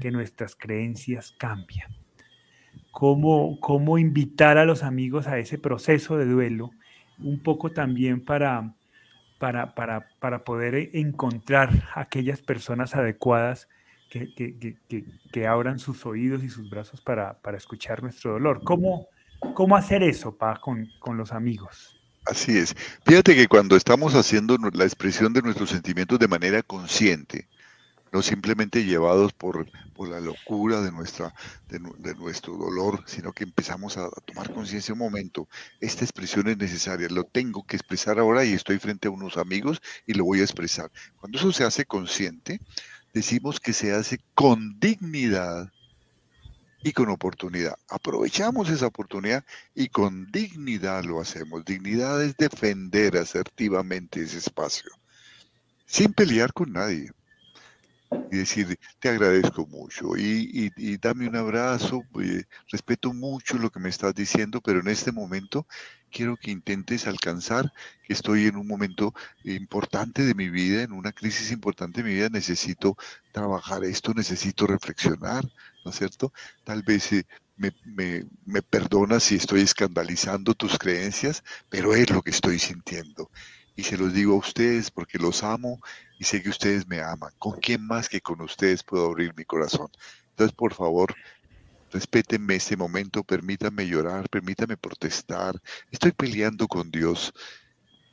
que 0.00 0.10
nuestras 0.10 0.54
creencias 0.54 1.32
cambian? 1.38 1.90
¿Cómo, 2.90 3.58
cómo 3.60 3.96
invitar 3.96 4.58
a 4.58 4.64
los 4.64 4.82
amigos 4.82 5.26
a 5.26 5.38
ese 5.38 5.56
proceso 5.56 6.18
de 6.18 6.26
duelo? 6.26 6.70
Un 7.18 7.40
poco 7.40 7.70
también 7.70 8.24
para, 8.24 8.74
para, 9.42 9.74
para, 9.74 10.06
para 10.20 10.44
poder 10.44 10.90
encontrar 10.92 11.88
aquellas 11.96 12.40
personas 12.40 12.94
adecuadas 12.94 13.66
que, 14.08 15.46
abran 15.48 15.80
sus 15.80 16.06
oídos 16.06 16.44
y 16.44 16.48
sus 16.48 16.70
brazos 16.70 17.00
para, 17.00 17.40
escuchar 17.56 18.04
nuestro 18.04 18.34
dolor. 18.34 18.60
¿Cómo, 18.62 19.08
cómo 19.54 19.74
hacer 19.74 20.04
eso, 20.04 20.36
Pa, 20.36 20.60
con, 20.60 20.88
los 21.16 21.32
amigos? 21.32 22.00
Así 22.24 22.56
es. 22.56 22.76
Fíjate 23.04 23.34
que 23.34 23.48
cuando 23.48 23.74
estamos 23.74 24.14
haciendo 24.14 24.56
la 24.72 24.84
expresión 24.84 25.32
de 25.32 25.42
nuestros 25.42 25.70
sentimientos 25.70 26.20
de 26.20 26.28
manera 26.28 26.62
consciente, 26.62 27.48
no 28.12 28.22
simplemente 28.22 28.84
llevados 28.84 29.32
por, 29.32 29.66
la 30.08 30.20
locura 30.20 30.80
de, 30.80 30.90
nuestra, 30.90 31.32
de, 31.68 32.14
nuestro 32.14 32.56
dolor, 32.56 33.04
sino 33.06 33.32
que 33.32 33.44
empezamos 33.44 33.96
a, 33.96 34.06
a 34.06 34.20
tomar 34.24 34.52
conciencia 34.52 34.92
un 34.92 34.98
momento, 34.98 35.48
esta 35.80 36.04
expresión 36.04 36.48
es 36.48 36.58
necesaria, 36.58 37.08
lo 37.08 37.22
tengo 37.24 37.64
que 37.64 37.76
expresar 37.76 38.18
ahora 38.18 38.44
y 38.44 38.52
estoy 38.52 38.78
frente 38.78 39.06
a 39.06 39.12
unos 39.12 39.36
amigos 39.36 39.80
y 40.06 40.14
lo 40.14 40.24
voy 40.24 40.40
a 40.40 40.44
expresar. 40.44 40.90
Cuando 41.16 41.38
eso 41.38 41.52
se 41.52 41.62
hace 41.62 41.84
consciente, 41.84 42.60
decimos 43.14 43.60
que 43.60 43.72
se 43.72 43.92
hace 43.92 44.18
con 44.34 44.78
dignidad 44.80 45.72
y 46.82 46.92
con 46.92 47.08
oportunidad. 47.08 47.76
Aprovechamos 47.88 48.68
esa 48.68 48.86
oportunidad 48.86 49.44
y 49.74 49.88
con 49.88 50.30
dignidad 50.32 51.04
lo 51.04 51.20
hacemos. 51.20 51.64
Dignidad 51.64 52.22
es 52.22 52.36
defender 52.36 53.16
asertivamente 53.16 54.22
ese 54.22 54.38
espacio, 54.38 54.90
sin 55.86 56.12
pelear 56.12 56.52
con 56.52 56.72
nadie. 56.72 57.12
Y 58.30 58.38
decir, 58.38 58.78
te 58.98 59.10
agradezco 59.10 59.66
mucho 59.66 60.16
y, 60.16 60.70
dame 60.98 61.28
un 61.28 61.36
abrazo, 61.36 62.06
eh, 62.22 62.44
respeto 62.70 63.12
mucho 63.12 63.58
lo 63.58 63.70
que 63.70 63.78
me 63.80 63.90
estás 63.90 64.14
diciendo, 64.14 64.60
pero 64.62 64.80
en 64.80 64.88
este 64.88 65.12
momento 65.12 65.66
quiero 66.10 66.36
que 66.38 66.50
intentes 66.50 67.06
alcanzar 67.06 67.72
que 68.02 68.12
estoy 68.14 68.46
en 68.46 68.56
un 68.56 68.66
momento 68.66 69.12
importante 69.44 70.24
de 70.24 70.34
mi 70.34 70.48
vida, 70.48 70.82
en 70.82 70.92
una 70.92 71.12
crisis 71.12 71.50
importante 71.52 72.02
de 72.02 72.08
mi 72.08 72.14
vida, 72.14 72.28
necesito 72.30 72.96
trabajar 73.32 73.84
esto, 73.84 74.14
necesito 74.14 74.66
reflexionar, 74.66 75.44
¿no 75.84 75.90
es 75.90 75.96
cierto? 75.98 76.32
Tal 76.64 76.82
vez 76.82 77.12
eh, 77.12 77.26
me, 77.56 77.72
me, 77.84 78.24
me 78.44 78.62
perdonas 78.62 79.24
si 79.24 79.36
estoy 79.36 79.60
escandalizando 79.60 80.54
tus 80.54 80.78
creencias, 80.78 81.42
pero 81.68 81.94
es 81.94 82.10
lo 82.10 82.22
que 82.22 82.30
estoy 82.30 82.58
sintiendo. 82.58 83.30
Y 83.74 83.84
se 83.84 83.96
los 83.96 84.12
digo 84.12 84.34
a 84.34 84.38
ustedes 84.38 84.90
porque 84.90 85.18
los 85.18 85.42
amo 85.42 85.80
y 86.18 86.24
sé 86.24 86.42
que 86.42 86.50
ustedes 86.50 86.86
me 86.86 87.00
aman. 87.00 87.32
¿Con 87.38 87.58
quién 87.60 87.86
más 87.86 88.08
que 88.08 88.20
con 88.20 88.40
ustedes 88.40 88.82
puedo 88.82 89.06
abrir 89.06 89.34
mi 89.36 89.44
corazón? 89.44 89.88
Entonces, 90.30 90.54
por 90.54 90.74
favor, 90.74 91.14
respétenme 91.90 92.56
este 92.56 92.76
momento, 92.76 93.22
permítanme 93.22 93.86
llorar, 93.86 94.28
permítanme 94.28 94.76
protestar. 94.76 95.60
Estoy 95.90 96.12
peleando 96.12 96.66
con 96.68 96.90
Dios. 96.90 97.32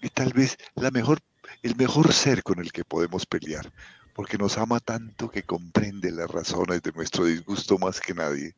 Y 0.01 0.10
tal 0.10 0.34
vez 0.34 0.57
la 0.76 0.91
mejor, 0.91 1.20
el 1.62 1.76
mejor 1.76 2.14
ser 2.14 2.43
con 2.43 2.60
el 2.60 2.72
que 2.72 2.86
podemos 2.86 3.26
pelear, 3.26 3.72
porque 4.14 4.38
nos 4.38 4.57
ama 4.57 4.80
tanto 4.80 5.30
que 5.30 5.43
comprende 5.43 6.12
las 6.12 6.30
razones 6.30 6.82
de 6.82 6.91
nuestro 6.91 7.26
disgusto 7.26 7.78
más 7.78 7.99
que 7.99 8.14
nadie 8.14 8.55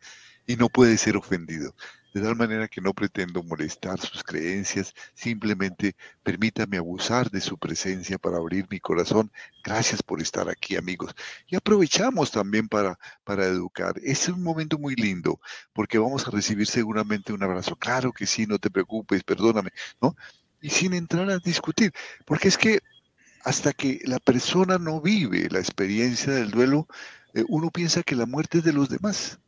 y 0.47 0.55
no 0.55 0.69
puede 0.69 0.97
ser 0.97 1.17
ofendido. 1.17 1.75
De 2.13 2.21
tal 2.21 2.35
manera 2.35 2.67
que 2.67 2.81
no 2.81 2.93
pretendo 2.93 3.41
molestar 3.41 3.99
sus 3.99 4.21
creencias, 4.23 4.93
simplemente 5.13 5.95
permítame 6.23 6.77
abusar 6.77 7.31
de 7.31 7.39
su 7.39 7.57
presencia 7.57 8.17
para 8.17 8.37
abrir 8.37 8.67
mi 8.69 8.81
corazón. 8.81 9.31
Gracias 9.63 10.03
por 10.03 10.21
estar 10.21 10.49
aquí, 10.49 10.75
amigos. 10.75 11.15
Y 11.47 11.55
aprovechamos 11.55 12.31
también 12.31 12.67
para, 12.67 12.99
para 13.23 13.45
educar. 13.45 13.93
Es 14.03 14.27
un 14.27 14.43
momento 14.43 14.77
muy 14.77 14.95
lindo, 14.95 15.39
porque 15.71 15.97
vamos 15.97 16.27
a 16.27 16.31
recibir 16.31 16.67
seguramente 16.67 17.31
un 17.31 17.43
abrazo. 17.43 17.77
Claro 17.77 18.11
que 18.11 18.25
sí, 18.25 18.45
no 18.45 18.59
te 18.59 18.69
preocupes, 18.69 19.23
perdóname, 19.23 19.71
¿no? 20.01 20.15
Y 20.61 20.69
sin 20.69 20.93
entrar 20.93 21.29
a 21.29 21.39
discutir, 21.39 21.93
porque 22.25 22.49
es 22.49 22.57
que 22.57 22.79
hasta 23.43 23.73
que 23.73 24.01
la 24.03 24.19
persona 24.19 24.77
no 24.77 25.01
vive 25.01 25.47
la 25.49 25.59
experiencia 25.59 26.33
del 26.33 26.51
duelo, 26.51 26.87
eh, 27.33 27.43
uno 27.47 27.69
piensa 27.71 28.03
que 28.03 28.15
la 28.15 28.25
muerte 28.25 28.59
es 28.59 28.63
de 28.63 28.73
los 28.73 28.89
demás. 28.89 29.39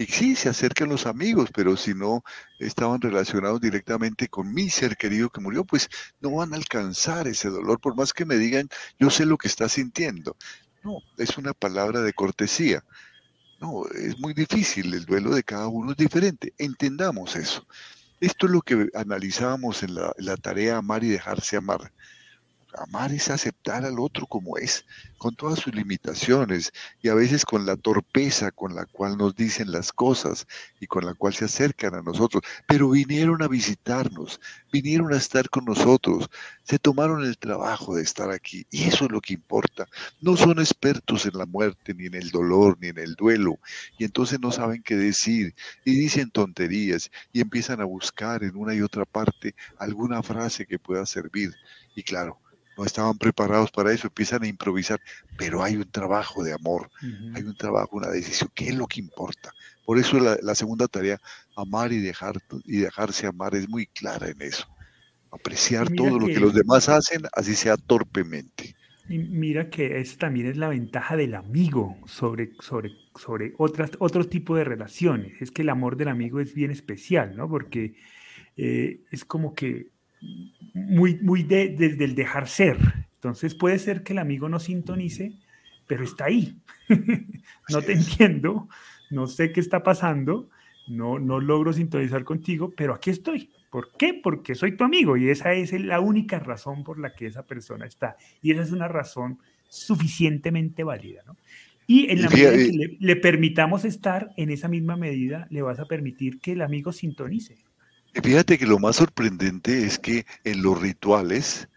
Y 0.00 0.06
sí, 0.06 0.34
se 0.34 0.48
acercan 0.48 0.88
los 0.88 1.04
amigos, 1.04 1.50
pero 1.54 1.76
si 1.76 1.92
no 1.92 2.24
estaban 2.58 3.02
relacionados 3.02 3.60
directamente 3.60 4.28
con 4.28 4.50
mi 4.50 4.70
ser 4.70 4.96
querido 4.96 5.28
que 5.28 5.42
murió, 5.42 5.62
pues 5.62 5.90
no 6.20 6.36
van 6.36 6.54
a 6.54 6.56
alcanzar 6.56 7.28
ese 7.28 7.50
dolor, 7.50 7.78
por 7.78 7.94
más 7.94 8.14
que 8.14 8.24
me 8.24 8.38
digan, 8.38 8.70
yo 8.98 9.10
sé 9.10 9.26
lo 9.26 9.36
que 9.36 9.48
está 9.48 9.68
sintiendo. 9.68 10.38
No, 10.82 11.00
es 11.18 11.36
una 11.36 11.52
palabra 11.52 12.00
de 12.00 12.14
cortesía. 12.14 12.82
No, 13.60 13.84
es 13.88 14.18
muy 14.18 14.32
difícil, 14.32 14.94
el 14.94 15.04
duelo 15.04 15.34
de 15.34 15.42
cada 15.42 15.68
uno 15.68 15.90
es 15.90 15.98
diferente. 15.98 16.54
Entendamos 16.56 17.36
eso. 17.36 17.66
Esto 18.20 18.46
es 18.46 18.52
lo 18.52 18.62
que 18.62 18.88
analizábamos 18.94 19.82
en 19.82 19.96
la, 19.96 20.14
la 20.16 20.38
tarea 20.38 20.78
amar 20.78 21.04
y 21.04 21.08
dejarse 21.08 21.58
amar. 21.58 21.92
Amar 22.74 23.12
es 23.12 23.30
aceptar 23.30 23.84
al 23.84 23.98
otro 23.98 24.26
como 24.26 24.56
es, 24.58 24.84
con 25.18 25.34
todas 25.34 25.58
sus 25.58 25.74
limitaciones 25.74 26.72
y 27.02 27.08
a 27.08 27.14
veces 27.14 27.44
con 27.44 27.66
la 27.66 27.76
torpeza 27.76 28.50
con 28.50 28.74
la 28.74 28.86
cual 28.86 29.16
nos 29.16 29.34
dicen 29.34 29.72
las 29.72 29.92
cosas 29.92 30.46
y 30.80 30.86
con 30.86 31.04
la 31.04 31.14
cual 31.14 31.34
se 31.34 31.44
acercan 31.44 31.94
a 31.94 32.02
nosotros. 32.02 32.42
Pero 32.66 32.90
vinieron 32.90 33.42
a 33.42 33.48
visitarnos, 33.48 34.40
vinieron 34.72 35.12
a 35.12 35.16
estar 35.16 35.48
con 35.50 35.64
nosotros, 35.64 36.30
se 36.64 36.78
tomaron 36.78 37.24
el 37.24 37.38
trabajo 37.38 37.96
de 37.96 38.02
estar 38.02 38.30
aquí 38.30 38.66
y 38.70 38.84
eso 38.84 39.06
es 39.06 39.10
lo 39.10 39.20
que 39.20 39.34
importa. 39.34 39.86
No 40.20 40.36
son 40.36 40.58
expertos 40.60 41.26
en 41.26 41.36
la 41.36 41.46
muerte, 41.46 41.94
ni 41.94 42.06
en 42.06 42.14
el 42.14 42.30
dolor, 42.30 42.78
ni 42.80 42.88
en 42.88 42.98
el 42.98 43.14
duelo 43.14 43.58
y 43.98 44.04
entonces 44.04 44.40
no 44.40 44.52
saben 44.52 44.82
qué 44.82 44.96
decir 44.96 45.54
y 45.84 45.92
dicen 45.94 46.30
tonterías 46.30 47.10
y 47.32 47.40
empiezan 47.40 47.80
a 47.80 47.84
buscar 47.84 48.42
en 48.44 48.56
una 48.56 48.74
y 48.74 48.82
otra 48.82 49.04
parte 49.04 49.54
alguna 49.78 50.22
frase 50.22 50.66
que 50.66 50.78
pueda 50.78 51.06
servir. 51.06 51.54
Y 51.94 52.02
claro, 52.02 52.40
no 52.80 52.86
estaban 52.86 53.18
preparados 53.18 53.70
para 53.70 53.92
eso, 53.92 54.06
empiezan 54.06 54.42
a 54.42 54.46
improvisar, 54.46 54.98
pero 55.36 55.62
hay 55.62 55.76
un 55.76 55.90
trabajo 55.90 56.42
de 56.42 56.54
amor, 56.54 56.90
hay 57.34 57.42
un 57.42 57.54
trabajo, 57.54 57.98
una 57.98 58.08
decisión, 58.08 58.50
¿qué 58.54 58.68
es 58.68 58.74
lo 58.74 58.86
que 58.86 59.00
importa? 59.00 59.52
Por 59.84 59.98
eso 59.98 60.18
la, 60.18 60.54
segunda 60.54 60.88
tarea, 60.88 61.20
amar 61.56 61.92
y, 61.92 62.00
dejar, 62.00 62.36
y 62.64 62.78
dejarse 62.78 63.26
amar, 63.26 63.54
es 63.54 63.68
muy 63.68 63.84
clara 63.86 64.30
en 64.30 64.40
eso. 64.40 64.66
Apreciar 65.30 65.90
todo 65.90 66.18
lo 66.18 66.26
que 66.26 66.40
los 66.40 66.54
demás 66.54 66.88
hacen, 66.88 67.20
así 67.34 67.54
sea 67.54 67.76
torpemente. 67.76 68.74
Y 69.10 69.18
mira 69.18 69.68
que 69.68 70.00
esa 70.00 70.16
también 70.16 70.46
es 70.46 70.56
la 70.56 70.68
ventaja 70.68 71.16
del 71.16 71.34
amigo 71.34 71.98
sobre, 72.06 72.52
sobre, 72.60 72.92
sobre 73.14 73.52
otras, 73.58 73.90
otro 73.98 74.26
tipo 74.26 74.56
de 74.56 74.64
relaciones. 74.64 75.42
Es 75.42 75.50
que 75.50 75.62
el 75.62 75.68
amor 75.68 75.98
del 75.98 76.08
amigo 76.08 76.40
es 76.40 76.54
bien 76.54 76.70
especial, 76.70 77.36
¿no? 77.36 77.46
Porque 77.46 77.96
eh, 78.56 79.02
es 79.10 79.26
como 79.26 79.54
que 79.54 79.88
muy, 80.74 81.18
muy 81.20 81.42
de, 81.42 81.68
desde 81.68 82.04
el 82.04 82.14
dejar 82.14 82.48
ser. 82.48 82.78
Entonces 83.14 83.54
puede 83.54 83.78
ser 83.78 84.02
que 84.02 84.12
el 84.12 84.18
amigo 84.18 84.48
no 84.48 84.58
sintonice, 84.58 85.32
pero 85.86 86.04
está 86.04 86.26
ahí. 86.26 86.56
no 87.68 87.82
te 87.82 87.92
entiendo, 87.92 88.68
no 89.10 89.26
sé 89.26 89.52
qué 89.52 89.60
está 89.60 89.82
pasando, 89.82 90.48
no, 90.88 91.18
no 91.18 91.40
logro 91.40 91.72
sintonizar 91.72 92.24
contigo, 92.24 92.72
pero 92.76 92.94
aquí 92.94 93.10
estoy. 93.10 93.50
¿Por 93.70 93.92
qué? 93.96 94.14
Porque 94.14 94.54
soy 94.54 94.76
tu 94.76 94.84
amigo 94.84 95.16
y 95.16 95.28
esa 95.28 95.52
es 95.52 95.72
la 95.72 96.00
única 96.00 96.40
razón 96.40 96.82
por 96.82 96.98
la 96.98 97.14
que 97.14 97.26
esa 97.26 97.46
persona 97.46 97.86
está. 97.86 98.16
Y 98.42 98.50
esa 98.50 98.62
es 98.62 98.72
una 98.72 98.88
razón 98.88 99.38
suficientemente 99.68 100.82
válida. 100.82 101.22
¿no? 101.26 101.36
Y 101.86 102.10
en 102.10 102.22
la 102.22 102.30
medida 102.30 102.52
que 102.52 102.72
le, 102.72 102.96
le 102.98 103.16
permitamos 103.16 103.84
estar, 103.84 104.30
en 104.36 104.50
esa 104.50 104.66
misma 104.66 104.96
medida 104.96 105.46
le 105.50 105.62
vas 105.62 105.78
a 105.78 105.84
permitir 105.84 106.40
que 106.40 106.52
el 106.52 106.62
amigo 106.62 106.92
sintonice. 106.92 107.58
Fíjate 108.12 108.58
que 108.58 108.66
lo 108.66 108.80
más 108.80 108.96
sorprendente 108.96 109.84
es 109.84 109.98
que 109.98 110.26
en 110.42 110.62
los 110.62 110.80
rituales, 110.80 111.68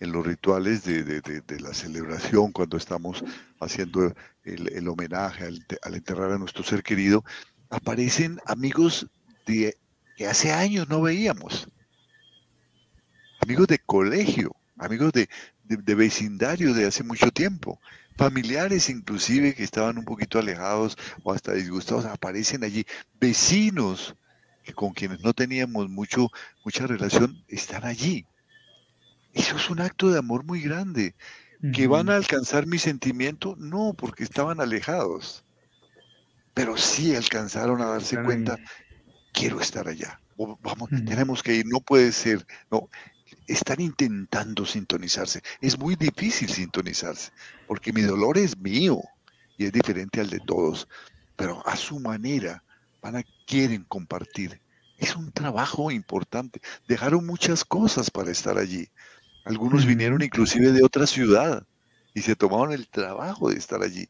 en 0.00 0.10
los 0.12 0.26
rituales 0.26 0.84
de, 0.84 1.22
la 1.60 1.74
celebración, 1.74 2.50
cuando 2.50 2.78
estamos 2.78 3.22
haciendo 3.60 4.14
el, 4.44 4.88
homenaje 4.88 5.44
al, 5.44 5.94
enterrar 5.94 6.32
a 6.32 6.38
nuestro 6.38 6.64
ser 6.64 6.82
querido, 6.82 7.24
aparecen 7.68 8.38
amigos 8.46 9.06
de, 9.46 9.76
que 10.16 10.26
hace 10.26 10.50
años 10.50 10.88
no 10.88 11.02
veíamos. 11.02 11.68
Amigos 13.40 13.66
de 13.66 13.78
colegio, 13.78 14.56
amigos 14.78 15.12
de, 15.12 15.28
de 15.64 15.94
vecindario 15.94 16.72
de 16.72 16.86
hace 16.86 17.04
mucho 17.04 17.30
tiempo. 17.30 17.78
Familiares 18.16 18.88
inclusive 18.88 19.54
que 19.54 19.64
estaban 19.64 19.98
un 19.98 20.04
poquito 20.06 20.38
alejados 20.38 20.96
o 21.22 21.32
hasta 21.32 21.52
disgustados, 21.52 22.06
aparecen 22.06 22.64
allí. 22.64 22.86
Vecinos 23.20 24.16
que 24.62 24.72
con 24.72 24.92
quienes 24.92 25.20
no 25.22 25.32
teníamos 25.32 25.88
mucho, 25.88 26.28
mucha 26.64 26.86
relación 26.86 27.42
están 27.48 27.84
allí. 27.84 28.26
Eso 29.32 29.56
es 29.56 29.70
un 29.70 29.80
acto 29.80 30.10
de 30.10 30.18
amor 30.18 30.44
muy 30.44 30.60
grande. 30.60 31.14
¿Que 31.72 31.86
van 31.86 32.10
a 32.10 32.16
alcanzar 32.16 32.66
mi 32.66 32.78
sentimiento? 32.78 33.54
No, 33.56 33.94
porque 33.96 34.24
estaban 34.24 34.60
alejados. 34.60 35.44
Pero 36.54 36.76
sí 36.76 37.14
alcanzaron 37.14 37.80
a 37.80 37.86
darse 37.86 38.20
cuenta, 38.20 38.58
quiero 39.32 39.60
estar 39.60 39.86
allá. 39.86 40.20
vamos, 40.36 40.90
tenemos 40.90 41.40
que 41.40 41.54
ir, 41.54 41.66
no 41.66 41.78
puede 41.78 42.10
ser. 42.10 42.44
No, 42.68 42.88
están 43.46 43.80
intentando 43.80 44.66
sintonizarse. 44.66 45.40
Es 45.60 45.78
muy 45.78 45.94
difícil 45.94 46.48
sintonizarse, 46.48 47.30
porque 47.68 47.92
mi 47.92 48.02
dolor 48.02 48.38
es 48.38 48.58
mío 48.58 49.00
y 49.56 49.66
es 49.66 49.72
diferente 49.72 50.20
al 50.20 50.30
de 50.30 50.40
todos, 50.40 50.88
pero 51.36 51.66
a 51.66 51.76
su 51.76 52.00
manera 52.00 52.62
van 53.02 53.16
a, 53.16 53.24
quieren 53.46 53.84
compartir. 53.84 54.60
Es 54.96 55.16
un 55.16 55.32
trabajo 55.32 55.90
importante. 55.90 56.60
Dejaron 56.86 57.26
muchas 57.26 57.64
cosas 57.64 58.10
para 58.10 58.30
estar 58.30 58.56
allí. 58.56 58.88
Algunos 59.44 59.84
vinieron 59.84 60.22
inclusive 60.22 60.70
de 60.70 60.84
otra 60.84 61.06
ciudad 61.06 61.66
y 62.14 62.22
se 62.22 62.36
tomaron 62.36 62.72
el 62.72 62.88
trabajo 62.88 63.50
de 63.50 63.56
estar 63.56 63.82
allí. 63.82 64.08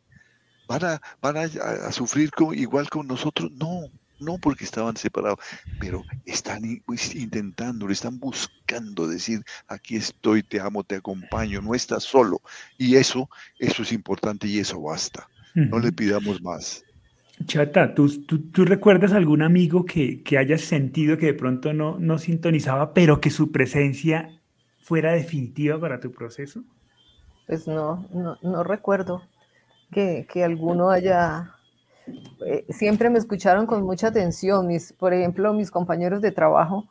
¿Van 0.68 0.84
a, 0.84 1.01
van 1.20 1.36
a, 1.38 1.93
sufrir 1.93 2.30
igual 2.55 2.88
con 2.90 3.07
nosotros? 3.07 3.51
No, 3.53 3.88
no 4.20 4.38
porque 4.38 4.64
estaban 4.64 4.97
separados, 4.97 5.38
pero 5.80 6.05
están 6.24 6.62
pues, 6.86 7.14
intentando, 7.14 7.88
están 7.88 8.18
buscando 8.18 9.07
decir, 9.07 9.43
aquí 9.66 9.97
estoy, 9.97 10.43
te 10.43 10.61
amo, 10.61 10.84
te 10.84 10.97
acompaño, 10.97 11.61
no 11.62 11.74
estás 11.74 12.05
solo. 12.05 12.40
Y 12.78 12.97
eso, 12.97 13.28
eso 13.59 13.82
es 13.82 13.93
importante 13.93 14.47
y 14.47 14.59
eso 14.59 14.80
basta. 14.80 15.28
No 15.55 15.78
le 15.78 15.93
pidamos 15.93 16.40
más. 16.40 16.82
Chata, 17.47 17.95
¿tú, 17.95 18.09
tú, 18.26 18.64
recuerdas 18.64 19.12
algún 19.12 19.43
amigo 19.43 19.84
que, 19.84 20.22
que, 20.22 20.38
hayas 20.38 20.62
sentido 20.62 21.16
que 21.16 21.26
de 21.26 21.34
pronto 21.34 21.72
no, 21.72 21.99
no 21.99 22.18
sintonizaba, 22.18 22.95
pero 22.95 23.20
que 23.20 23.30
su 23.30 23.53
presencia 23.53 24.40
fuera 24.80 25.12
definitiva 25.12 25.78
para 25.78 26.01
tu 26.01 26.11
proceso? 26.12 26.62
Pues 27.47 27.66
no, 27.66 28.09
no, 28.43 28.64
recuerdo 28.64 29.22
que, 29.90 30.26
que, 30.32 30.45
alguno 30.45 30.90
haya... 30.90 31.55
Eh, 32.47 32.64
siempre 32.70 33.09
me 33.11 33.18
escucharon 33.18 33.66
con 33.66 33.82
mucha 33.82 34.09
atención, 34.09 34.66
mis, 34.66 34.93
por 34.93 35.14
ejemplo, 35.14 35.53
mis 35.53 35.70
compañeros 35.70 36.20
de 36.20 36.32
trabajo 36.32 36.88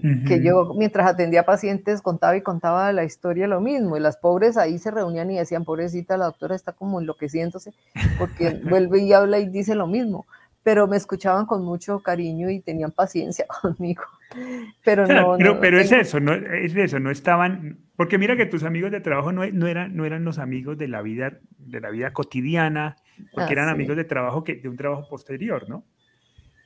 que 0.00 0.42
yo 0.42 0.74
mientras 0.76 1.08
atendía 1.08 1.44
pacientes 1.44 2.02
contaba 2.02 2.36
y 2.36 2.40
contaba 2.40 2.92
la 2.92 3.04
historia 3.04 3.46
lo 3.46 3.60
mismo, 3.60 3.96
y 3.96 4.00
las 4.00 4.16
pobres 4.16 4.56
ahí 4.56 4.78
se 4.78 4.90
reunían 4.90 5.30
y 5.30 5.38
decían, 5.38 5.64
pobrecita, 5.64 6.16
la 6.16 6.26
doctora 6.26 6.56
está 6.56 6.72
como 6.72 7.00
enloqueciéndose, 7.00 7.72
porque 8.18 8.50
vuelve 8.68 9.00
y 9.00 9.12
habla 9.12 9.38
y 9.38 9.48
dice 9.48 9.74
lo 9.74 9.86
mismo, 9.86 10.26
pero 10.62 10.86
me 10.86 10.96
escuchaban 10.96 11.46
con 11.46 11.64
mucho 11.64 12.00
cariño 12.00 12.50
y 12.50 12.60
tenían 12.60 12.90
paciencia 12.90 13.46
conmigo. 13.62 14.02
Pero 14.84 15.06
no, 15.06 15.60
pero, 15.60 15.78
es 15.78 15.92
eso, 15.92 16.18
no 16.18 16.32
es 16.32 16.74
eso, 16.74 16.98
no 16.98 17.10
estaban, 17.10 17.76
porque 17.96 18.16
mira 18.16 18.34
que 18.34 18.46
tus 18.46 18.64
amigos 18.64 18.90
de 18.90 19.02
trabajo 19.02 19.30
no, 19.30 19.46
no, 19.46 19.66
eran, 19.66 19.94
no 19.94 20.06
eran 20.06 20.24
los 20.24 20.38
amigos 20.38 20.78
de 20.78 20.88
la 20.88 21.02
vida, 21.02 21.38
de 21.58 21.80
la 21.80 21.90
vida 21.90 22.14
cotidiana, 22.14 22.96
porque 23.34 23.52
eran 23.52 23.68
amigos 23.68 23.94
de 23.94 24.04
trabajo 24.04 24.42
que, 24.42 24.54
de 24.54 24.70
un 24.70 24.78
trabajo 24.78 25.06
posterior, 25.06 25.68
¿no? 25.68 25.84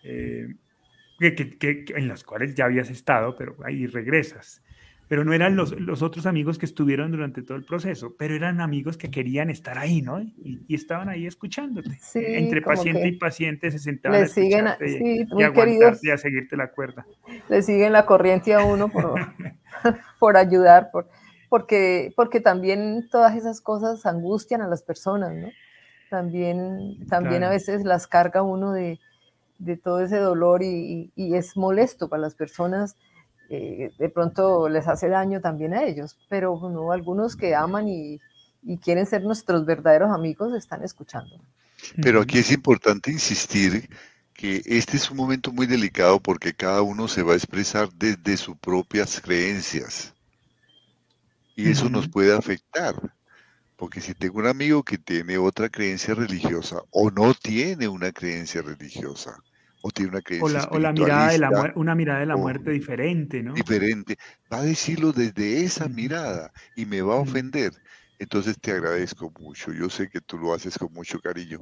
Eh, 0.05 0.47
que, 1.19 1.85
en 1.97 2.09
las 2.09 2.25
cuales 2.25 2.55
ya 2.55 2.67
habías 2.67 2.91
estado, 2.91 3.37
pero 3.37 3.57
ahí 3.65 3.87
regresas. 3.87 4.63
Pero 5.09 5.25
no 5.25 5.33
eran 5.33 5.55
los, 5.55 5.79
los, 5.81 6.03
otros 6.03 6.27
amigos 6.27 6.59
que 6.59 6.67
estuvieron 6.67 7.13
durante 7.13 7.41
todo 7.43 7.57
el 7.57 7.65
proceso, 7.65 8.17
pero 8.19 8.35
eran 8.35 8.61
amigos 8.61 8.97
que 8.97 9.09
querían 9.09 9.51
estar 9.51 9.79
ahí, 9.79 10.03
¿no? 10.03 10.21
Y, 10.21 10.65
estaban 10.75 11.09
ahí 11.09 11.27
escuchándote. 11.27 11.97
Entre 12.15 12.61
paciente 12.61 13.07
y 13.07 13.13
paciente 13.13 13.71
se 13.71 13.79
sentaban 13.79 14.25
a 14.25 14.27
siguen, 14.27 14.67
sí, 14.81 15.25
y, 15.31 15.43
aguantarte 15.45 16.09
y 16.09 16.11
a 16.11 16.19
seguirte 16.19 16.57
la 16.57 16.73
cuerda. 16.73 17.07
Le 17.49 17.63
siguen 17.63 17.93
la 17.93 18.05
corriente 18.05 18.53
a 18.53 18.65
uno 18.65 18.89
por, 18.89 19.15
por 20.19 20.37
ayudar, 20.37 20.91
por, 20.91 21.09
porque, 21.49 22.13
porque 22.17 22.41
también 22.41 23.09
todas 23.09 23.37
esas 23.37 23.61
cosas 23.61 24.05
angustian 24.07 24.61
a 24.61 24.67
las 24.67 24.83
personas, 24.83 25.33
¿no? 25.35 25.51
También, 26.11 27.07
también 27.09 27.45
a 27.45 27.51
veces 27.51 27.85
las 27.85 28.07
carga 28.07 28.43
uno 28.43 28.73
de, 28.73 28.99
de 29.59 29.77
todo 29.77 30.01
ese 30.01 30.19
dolor 30.19 30.63
y, 30.63 31.11
es 31.17 31.57
molesto 31.57 32.09
para 32.09 32.23
las 32.23 32.35
personas. 32.35 32.97
Eh, 33.49 33.93
de 33.99 34.09
pronto 34.09 34.69
les 34.69 34.89
hace 34.89 35.09
daño 35.09 35.41
también 35.41 35.73
a 35.73 35.85
ellos, 35.85 36.19
pero 36.29 36.59
no, 36.71 36.93
algunos 36.93 37.37
que 37.37 37.55
aman 37.55 37.89
y, 37.89 38.21
quieren 38.83 39.07
ser 39.07 39.23
nuestros 39.23 39.65
verdaderos 39.65 40.11
amigos 40.11 40.53
están 40.55 40.83
escuchando. 40.83 41.41
Pero 42.03 42.21
aquí 42.21 42.39
es 42.39 42.51
importante 42.51 43.13
insistir 43.13 43.89
que 44.33 44.61
este 44.67 44.97
es 44.97 45.09
un 45.09 45.17
momento 45.17 45.53
muy 45.53 45.67
delicado 45.67 46.19
porque 46.19 46.53
cada 46.53 46.83
uno 46.83 47.07
se 47.07 47.23
va 47.23 47.35
a 47.35 47.37
expresar 47.37 47.89
desde 47.93 48.37
sus 48.37 48.57
propias 48.57 49.21
creencias. 49.21 50.13
Y 51.55 51.71
eso 51.71 51.89
nos 51.89 52.09
puede 52.09 52.37
afectar. 52.37 52.95
Porque 53.77 54.01
si 54.01 54.15
tengo 54.15 54.39
un 54.39 54.47
amigo 54.47 54.83
que 54.83 54.99
tiene 54.99 55.37
otra 55.37 55.69
creencia 55.69 56.15
religiosa 56.15 56.81
o 56.91 57.11
no 57.11 57.35
tiene 57.35 57.89
una 57.89 58.11
creencia 58.11 58.63
religiosa, 58.63 59.37
o 59.83 59.91
tiene 59.91 60.11
una 60.11 60.23
creencia 60.23 60.69
o 60.71 60.79
la, 60.79 60.93
mirada 60.93 61.31
de 61.31 61.39
la 61.39 61.73
una 61.77 61.95
mirada 61.95 62.21
de 62.21 62.27
la 62.27 62.37
muerte 62.37 62.71
diferente, 62.71 63.43
¿no? 63.43 63.53
Diferente. 63.53 64.17
Va 64.53 64.59
a 64.59 64.63
decirlo 64.63 65.13
desde 65.13 65.63
esa 65.63 65.89
mirada 65.89 66.53
y 66.75 66.87
me 66.87 67.03
va 67.03 67.15
a 67.15 67.19
ofender. 67.19 67.73
Entonces 68.19 68.57
te 68.61 68.73
agradezco 68.73 69.33
mucho. 69.39 69.73
Yo 69.73 69.91
sé 69.91 70.09
que 70.09 70.21
tú 70.21 70.39
lo 70.39 70.55
haces 70.55 70.79
con 70.79 70.93
mucho 70.93 71.21
cariño. 71.21 71.61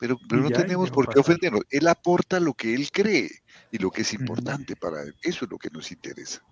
pero, 0.00 0.18
pero 0.28 0.42
no 0.42 0.50
tenemos 0.50 0.90
por 0.90 1.12
qué 1.12 1.20
ofendernos. 1.20 1.62
Él 1.70 1.86
aporta 1.86 2.40
lo 2.40 2.54
que 2.54 2.74
él 2.74 2.90
cree 2.90 3.30
y 3.70 3.78
lo 3.78 3.90
que 3.90 4.02
es 4.02 4.14
importante 4.14 4.74
para 4.74 5.02
él. 5.02 5.14
Eso 5.22 5.44
es 5.44 5.50
lo 5.50 5.58
que 5.58 5.68
nos 5.70 5.92
interesa. 5.92 6.42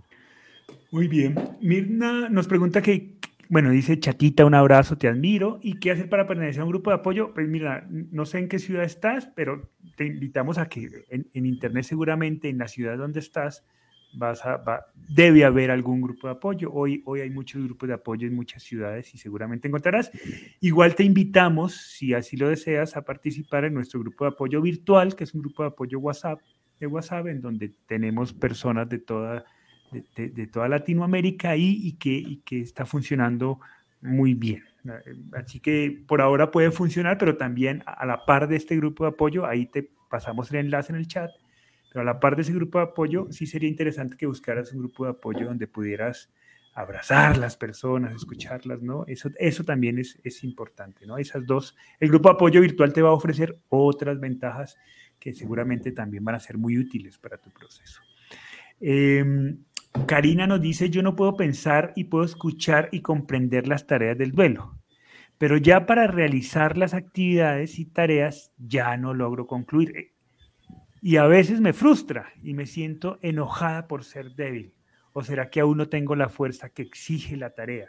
Muy 0.91 1.09
bien. 1.09 1.57
Mirna 1.61 2.29
nos 2.29 2.47
pregunta 2.47 2.83
que 2.83 3.17
bueno, 3.49 3.71
dice 3.71 3.99
Chatita, 3.99 4.45
un 4.45 4.55
abrazo, 4.55 4.99
te 4.99 5.09
admiro. 5.09 5.59
¿Y 5.63 5.79
qué 5.79 5.91
hacer 5.91 6.09
para 6.09 6.27
pertenecer 6.27 6.61
a 6.61 6.65
un 6.65 6.71
grupo 6.71 6.91
de 6.91 6.97
apoyo? 6.97 7.33
Pues 7.35 7.49
mira, 7.49 7.87
no 7.91 8.27
sé 8.27 8.39
en 8.39 8.49
qué 8.49 8.59
ciudad 8.59 8.85
estás, 8.85 9.27
pero 9.35 9.71
te 9.97 10.07
invitamos 10.07 10.59
a 10.59 10.69
que 10.69 11.05
en, 11.09 11.47
internet 11.47 11.85
seguramente 11.85 12.49
en 12.49 12.59
la 12.59 12.69
ciudad 12.69 12.99
donde 12.99 13.21
estás 13.21 13.65
vas 14.15 14.45
a, 14.45 14.87
debe 15.09 15.45
haber 15.45 15.71
algún 15.71 16.01
grupo 16.01 16.27
de 16.27 16.35
apoyo. 16.35 16.73
Hoy, 16.73 17.03
hoy 17.05 17.21
hay 17.21 17.31
muchos 17.31 17.63
grupos 17.63 17.89
de 17.89 17.95
apoyo 17.95 18.27
en 18.27 18.35
muchas 18.35 18.63
ciudades 18.63 19.15
y 19.15 19.19
seguramente 19.19 19.69
encontrarás. 19.69 20.11
Igual 20.61 20.95
te 20.95 21.05
invitamos, 21.05 21.75
si 21.75 22.15
así 22.15 22.37
lo 22.37 22.49
deseas, 22.49 22.97
a 22.97 23.05
participar 23.05 23.65
en 23.65 23.75
nuestro 23.75 24.01
grupo 24.01 24.25
de 24.25 24.31
apoyo 24.31 24.63
virtual, 24.63 25.15
que 25.15 25.25
es 25.25 25.35
un 25.35 25.43
grupo 25.43 25.63
de 25.63 25.69
apoyo 25.69 25.99
WhatsApp, 25.99 26.41
de 26.79 26.87
WhatsApp, 26.87 27.27
en 27.27 27.41
donde 27.41 27.75
tenemos 27.87 28.33
personas 28.33 28.89
de 28.89 28.99
toda 28.99 29.45
de, 29.91 30.47
toda 30.47 30.69
Latinoamérica 30.69 31.51
ahí 31.51 31.81
y 31.83 31.93
que, 32.43 32.61
está 32.61 32.87
funcionando 32.87 33.61
muy 34.01 34.35
bien. 34.35 34.65
Así 35.33 35.61
que 35.61 36.05
por 36.07 36.21
ahora 36.21 36.51
puede 36.51 36.71
funcionar, 36.71 37.19
pero 37.19 37.37
también 37.37 37.83
a 37.87 38.07
la 38.07 38.25
par 38.25 38.49
de 38.49 38.57
este 38.57 38.77
grupo 38.77 39.05
de 39.05 39.11
apoyo, 39.11 39.47
ahí 39.47 39.67
te 39.67 39.91
pasamos 40.09 40.51
el 40.53 40.59
enlace 40.59 40.93
en 40.93 40.99
el 40.99 41.09
chat, 41.09 41.31
pero 41.91 42.03
a 42.03 42.05
la 42.05 42.21
par 42.21 42.37
de 42.37 42.43
ese 42.43 42.53
grupo 42.53 42.79
de 42.79 42.85
apoyo, 42.85 43.27
sí 43.31 43.47
sería 43.47 43.69
interesante 43.69 44.17
que 44.17 44.27
buscaras 44.27 44.73
un 44.73 44.81
grupo 44.81 45.05
de 45.05 45.11
apoyo 45.11 45.47
donde 45.47 45.67
pudieras 45.67 46.31
abrazar 46.75 47.39
las 47.39 47.57
personas, 47.57 48.15
escucharlas, 48.15 48.83
¿no? 48.83 49.07
Eso, 49.07 49.31
eso 49.39 49.65
también 49.65 49.99
es, 49.99 50.19
es 50.23 50.45
importante, 50.45 51.07
¿no? 51.07 51.17
Esas 51.17 51.47
dos, 51.47 51.75
el 51.99 52.11
grupo 52.11 52.29
de 52.29 52.35
apoyo 52.35 52.61
virtual 52.61 52.93
te 52.93 53.01
va 53.01 53.09
a 53.09 53.13
ofrecer 53.15 53.59
otras 53.71 54.21
ventajas 54.21 54.77
que 55.19 55.33
seguramente 55.33 55.93
también 55.93 56.23
van 56.23 56.35
a 56.35 56.41
ser 56.41 56.59
muy 56.59 56.77
útiles 56.79 57.17
para 57.19 57.39
tu 57.39 57.51
proceso. 57.51 58.03
Eh, 58.81 59.57
Karina 60.05 60.47
nos 60.47 60.61
dice, 60.61 60.91
yo 60.91 61.03
no 61.03 61.17
puedo 61.17 61.37
pensar 61.37 61.93
y 61.97 62.05
puedo 62.05 62.25
escuchar 62.25 62.89
y 62.93 63.01
comprender 63.01 63.67
las 63.67 63.87
tareas 63.87 64.19
del 64.19 64.33
duelo, 64.33 64.79
pero 65.39 65.57
ya 65.57 65.87
para 65.87 66.07
realizar 66.07 66.77
las 66.77 66.95
actividades 66.95 67.79
y 67.79 67.87
tareas 67.87 68.53
ya 68.59 68.97
no 68.97 69.15
logro 69.15 69.47
concluir. 69.47 70.13
Y 71.01 71.17
a 71.17 71.27
veces 71.27 71.61
me 71.61 71.73
frustra 71.73 72.33
y 72.43 72.55
me 72.55 72.67
siento 72.67 73.19
enojada 73.23 73.87
por 73.87 74.05
ser 74.05 74.35
débil. 74.35 74.75
¿O 75.13 75.23
será 75.23 75.49
que 75.49 75.61
aún 75.61 75.79
no 75.79 75.89
tengo 75.89 76.15
la 76.15 76.29
fuerza 76.29 76.69
que 76.69 76.83
exige 76.83 77.37
la 77.37 77.51
tarea? 77.51 77.89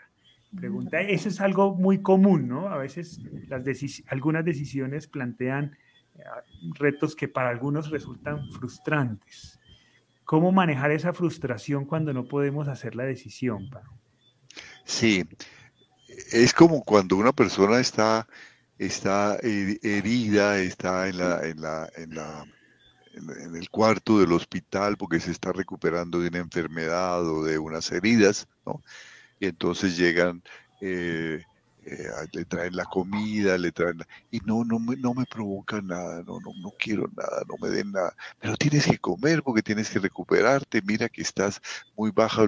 Pregunta, 0.56 1.02
eso 1.02 1.28
es 1.28 1.42
algo 1.42 1.76
muy 1.76 2.02
común, 2.02 2.48
¿no? 2.48 2.70
A 2.70 2.78
veces 2.78 3.20
las 3.50 3.64
algunas 4.08 4.46
decisiones 4.46 5.08
plantean 5.08 5.76
eh, 6.16 6.24
retos 6.80 7.16
que 7.16 7.28
para 7.28 7.50
algunos 7.50 7.90
resultan 7.90 8.50
frustrantes. 8.52 9.57
¿Cómo 10.28 10.52
manejar 10.52 10.92
esa 10.92 11.14
frustración 11.14 11.86
cuando 11.86 12.12
no 12.12 12.28
podemos 12.28 12.68
hacer 12.68 12.96
la 12.96 13.06
decisión? 13.06 13.70
Sí, 14.84 15.24
es 16.34 16.54
como 16.54 16.84
cuando 16.84 17.16
una 17.16 17.32
persona 17.32 17.80
está, 17.80 18.28
está 18.78 19.38
herida, 19.42 20.60
está 20.60 21.08
en, 21.08 21.18
la, 21.20 21.48
en, 21.48 21.62
la, 21.62 21.90
en, 21.96 22.14
la, 22.14 22.46
en 23.14 23.56
el 23.56 23.70
cuarto 23.70 24.20
del 24.20 24.34
hospital 24.34 24.98
porque 24.98 25.22
se 25.22 25.32
está 25.32 25.54
recuperando 25.54 26.20
de 26.20 26.28
una 26.28 26.40
enfermedad 26.40 27.26
o 27.26 27.46
de 27.46 27.58
unas 27.58 27.90
heridas, 27.94 28.50
¿no? 28.66 28.84
Y 29.40 29.46
entonces 29.46 29.96
llegan 29.96 30.44
eh, 30.82 31.42
eh, 31.90 32.10
le 32.34 32.46
traen 32.46 32.76
la 32.76 32.86
comida, 32.86 33.58
le 33.58 33.72
traen 33.72 34.00
y 34.30 34.40
no, 34.40 34.64
no 34.66 34.80
me, 34.80 34.96
no 34.98 35.14
me 35.14 35.26
provoca 35.26 35.82
nada, 35.82 36.22
no, 36.24 36.40
no, 36.42 36.52
no 36.62 36.72
quiero 36.78 37.08
nada, 37.16 37.44
no 37.48 37.56
me 37.62 37.70
den 37.70 37.92
nada, 37.92 38.14
pero 38.40 38.56
tienes 38.58 38.86
que 38.86 38.98
comer 38.98 39.42
porque 39.44 39.64
tienes 39.64 39.90
que 39.90 40.00
recuperarte, 40.00 40.82
mira 40.84 41.08
que 41.10 41.22
estás 41.22 41.62
muy 41.96 42.12
baja, 42.12 42.44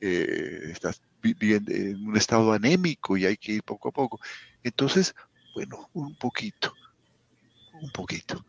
eh, 0.00 0.70
estás 0.70 1.02
viviendo 1.22 1.72
en 1.72 2.06
un 2.06 2.16
estado 2.16 2.52
anémico 2.52 3.16
y 3.16 3.26
hay 3.26 3.36
que 3.36 3.52
ir 3.52 3.62
poco 3.64 3.88
a 3.88 3.92
poco. 3.92 4.20
Entonces, 4.62 5.14
bueno, 5.54 5.88
un 5.92 6.16
poquito, 6.16 6.72
un 7.72 7.90
poquito. 7.92 8.44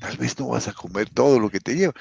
Tal 0.00 0.16
vez 0.16 0.38
no 0.38 0.48
vas 0.48 0.66
a 0.68 0.72
comer 0.72 1.10
todo 1.10 1.38
lo 1.38 1.50
que 1.50 1.60
te 1.60 1.74
lleva, 1.76 1.92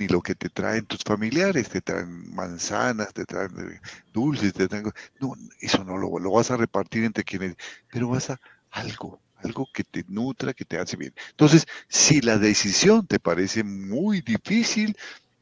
ni 0.00 0.08
lo 0.08 0.22
que 0.22 0.34
te 0.34 0.48
traen 0.48 0.86
tus 0.86 1.02
familiares, 1.04 1.68
te 1.68 1.82
traen 1.82 2.34
manzanas, 2.34 3.12
te 3.12 3.26
traen 3.26 3.52
eh, 3.58 3.80
dulces, 4.12 4.54
te 4.54 4.66
traen... 4.66 4.90
No, 5.20 5.34
eso 5.60 5.84
no 5.84 5.98
lo, 5.98 6.18
lo 6.18 6.32
vas 6.32 6.50
a 6.50 6.56
repartir 6.56 7.04
entre 7.04 7.22
quienes, 7.22 7.54
pero 7.92 8.08
vas 8.08 8.30
a 8.30 8.40
algo, 8.70 9.20
algo 9.36 9.68
que 9.72 9.84
te 9.84 10.04
nutra, 10.08 10.54
que 10.54 10.64
te 10.64 10.78
hace 10.78 10.96
bien. 10.96 11.14
Entonces, 11.30 11.66
si 11.88 12.22
la 12.22 12.38
decisión 12.38 13.06
te 13.06 13.20
parece 13.20 13.62
muy 13.62 14.22
difícil, 14.22 14.96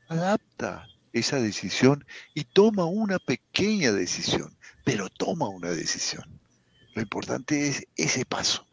adapta 0.08 0.86
esa 1.12 1.40
decisión 1.40 2.04
y 2.34 2.44
toma 2.44 2.84
una 2.84 3.18
pequeña 3.20 3.92
decisión, 3.92 4.56
pero 4.84 5.08
toma 5.08 5.48
una 5.48 5.70
decisión. 5.70 6.24
Lo 6.94 7.02
importante 7.02 7.68
es 7.68 7.86
ese 7.96 8.24
paso. 8.24 8.67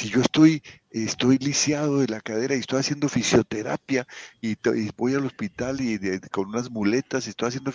Si 0.00 0.08
yo 0.08 0.22
estoy, 0.22 0.62
estoy 0.90 1.36
lisiado 1.36 1.98
de 1.98 2.06
la 2.06 2.22
cadera 2.22 2.56
y 2.56 2.60
estoy 2.60 2.80
haciendo 2.80 3.10
fisioterapia 3.10 4.06
y, 4.40 4.56
voy 4.96 5.12
al 5.12 5.26
hospital 5.26 5.78
y 5.82 5.98
con 6.30 6.48
unas 6.48 6.70
muletas 6.70 7.26
y 7.26 7.30
estoy 7.30 7.48
haciendo, 7.48 7.70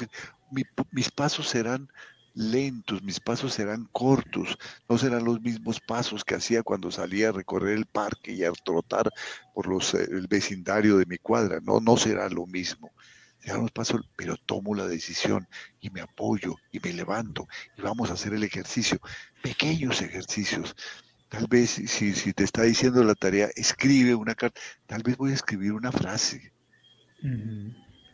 mis 0.89 1.11
pasos 1.11 1.47
serán 1.47 1.87
lentos, 2.33 3.03
mis 3.03 3.19
pasos 3.19 3.53
serán 3.53 3.87
cortos, 3.91 4.57
no 4.89 4.97
serán 4.97 5.23
los 5.23 5.39
mismos 5.39 5.79
pasos 5.79 6.23
que 6.23 6.33
hacía 6.33 6.63
cuando 6.63 6.89
salía 6.89 7.29
a 7.29 7.31
recorrer 7.31 7.77
el 7.77 7.85
parque 7.85 8.31
y 8.31 8.43
a 8.43 8.51
trotar 8.53 9.11
por 9.53 9.67
los, 9.67 9.93
eh, 9.93 10.07
el 10.09 10.25
vecindario 10.25 10.97
de 10.97 11.05
mi 11.05 11.19
cuadra, 11.19 11.59
no, 11.61 11.79
no 11.79 11.95
será 11.95 12.27
lo 12.29 12.47
mismo. 12.47 12.91
Pero 14.15 14.35
tomo 14.47 14.73
la 14.73 14.87
decisión 14.87 15.47
y 15.79 15.91
me 15.91 16.01
apoyo 16.01 16.55
y 16.71 16.79
me 16.79 16.91
levanto 16.91 17.47
y 17.77 17.83
vamos 17.83 18.09
a 18.09 18.13
hacer 18.13 18.33
el 18.33 18.43
ejercicio, 18.43 18.99
pequeños 19.43 20.01
ejercicios, 20.01 20.75
Tal 21.35 21.47
vez 21.49 21.71
si, 21.71 22.13
si 22.13 22.31
te 22.31 22.45
está 22.45 22.61
diciendo 22.63 23.03
la 23.03 23.13
tarea, 23.13 23.49
escribe 23.57 24.15
una 24.15 24.35
carta. 24.35 24.61
Tal 24.85 25.03
vez 25.03 25.17
voy 25.17 25.31
a 25.31 25.33
escribir 25.33 25.73
una 25.73 25.91
frase. 25.91 26.53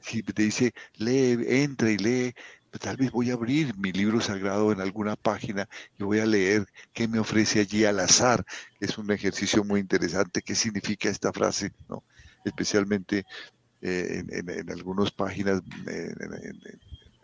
Si 0.02 0.24
te 0.24 0.42
dice, 0.42 0.74
lee, 0.96 1.38
entra 1.48 1.92
y 1.92 2.00
lee, 2.00 2.34
pues 2.72 2.82
tal 2.82 2.98
vez 2.98 3.12
voy 3.12 3.30
a 3.30 3.34
abrir 3.34 3.78
mi 3.78 3.92
libro 3.92 4.22
sagrado 4.22 4.72
en 4.72 4.82
alguna 4.82 5.16
página 5.16 5.70
y 6.00 6.04
voy 6.04 6.18
a 6.18 6.26
leer 6.26 6.66
qué 6.94 7.08
me 7.08 7.20
ofrece 7.20 7.60
allí 7.60 7.86
al 7.86 8.00
azar, 8.00 8.44
es 8.80 8.98
un 8.98 9.12
ejercicio 9.12 9.64
muy 9.64 9.82
interesante, 9.82 10.42
qué 10.42 10.56
significa 10.56 11.08
esta 11.08 11.32
frase, 11.32 11.74
¿no? 11.90 12.04
especialmente 12.44 13.26
eh, 13.84 14.24
en, 14.30 14.72
algunas 14.72 15.12
páginas, 15.12 15.62
en, 15.86 16.60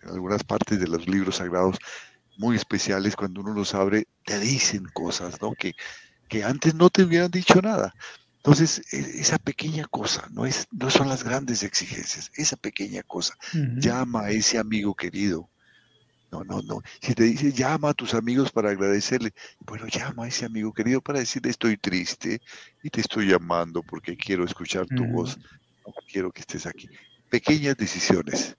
algunas 0.03 0.43
partes 0.43 0.79
de 0.79 0.87
los 0.87 1.07
libros 1.07 1.37
sagrados 1.37 1.79
muy 2.37 2.55
especiales, 2.55 3.15
cuando 3.15 3.41
uno 3.41 3.53
los 3.53 3.73
abre, 3.73 4.07
te 4.25 4.39
dicen 4.39 4.85
cosas 4.93 5.41
¿no? 5.41 5.53
que, 5.53 5.73
que 6.27 6.43
antes 6.43 6.75
no 6.75 6.89
te 6.89 7.03
hubieran 7.03 7.31
dicho 7.31 7.61
nada. 7.61 7.93
Entonces, 8.37 8.81
e, 8.93 8.99
esa 9.19 9.37
pequeña 9.37 9.85
cosa, 9.85 10.27
no, 10.31 10.45
es, 10.45 10.67
no 10.71 10.89
son 10.89 11.09
las 11.09 11.23
grandes 11.23 11.63
exigencias, 11.63 12.31
esa 12.35 12.55
pequeña 12.55 13.03
cosa. 13.03 13.35
Llama 13.53 14.25
a 14.25 14.29
ese 14.31 14.57
amigo 14.57 14.95
querido. 14.95 15.49
No, 16.31 16.43
no, 16.43 16.61
no. 16.61 16.81
Si 17.01 17.13
te 17.13 17.23
dice, 17.23 17.51
llama 17.51 17.89
a 17.89 17.93
tus 17.93 18.13
amigos 18.13 18.51
para 18.51 18.69
agradecerle, 18.69 19.31
bueno, 19.59 19.87
llama 19.87 20.25
a 20.25 20.27
ese 20.27 20.45
amigo 20.45 20.73
querido 20.73 21.01
para 21.01 21.19
decirle, 21.19 21.49
estoy 21.49 21.77
triste 21.77 22.41
y 22.83 22.89
te 22.89 23.01
estoy 23.01 23.29
llamando 23.29 23.81
porque 23.81 24.15
quiero 24.17 24.43
escuchar 24.43 24.85
tu 24.87 25.05
voz, 25.05 25.37
quiero 26.11 26.31
que 26.31 26.41
estés 26.41 26.65
aquí. 26.65 26.89
Pequeñas 27.29 27.77
decisiones, 27.77 28.57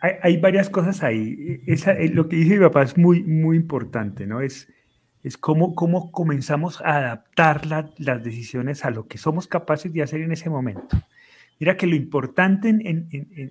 Hay, 0.00 0.38
varias 0.38 0.70
cosas 0.70 1.02
ahí. 1.02 1.60
Esa, 1.66 1.92
eh, 1.92 2.08
lo 2.08 2.28
que 2.28 2.36
dice 2.36 2.54
mi 2.54 2.64
papá 2.64 2.82
es 2.82 2.96
muy, 2.96 3.22
muy 3.22 3.56
importante, 3.56 4.26
¿no? 4.26 4.40
Es 4.40 4.68
es 5.22 5.36
cómo, 5.36 5.74
cómo 5.74 6.10
comenzamos 6.12 6.80
a 6.80 6.96
adaptar 6.96 7.66
las 7.66 8.24
decisiones 8.24 8.84
a 8.84 8.90
lo 8.90 9.06
que 9.06 9.18
somos 9.18 9.46
capaces 9.46 9.92
de 9.92 10.02
hacer 10.02 10.22
en 10.22 10.32
ese 10.32 10.48
momento. 10.48 10.96
Mira 11.58 11.76
que 11.76 11.86
lo 11.86 11.94
importante 11.94 12.74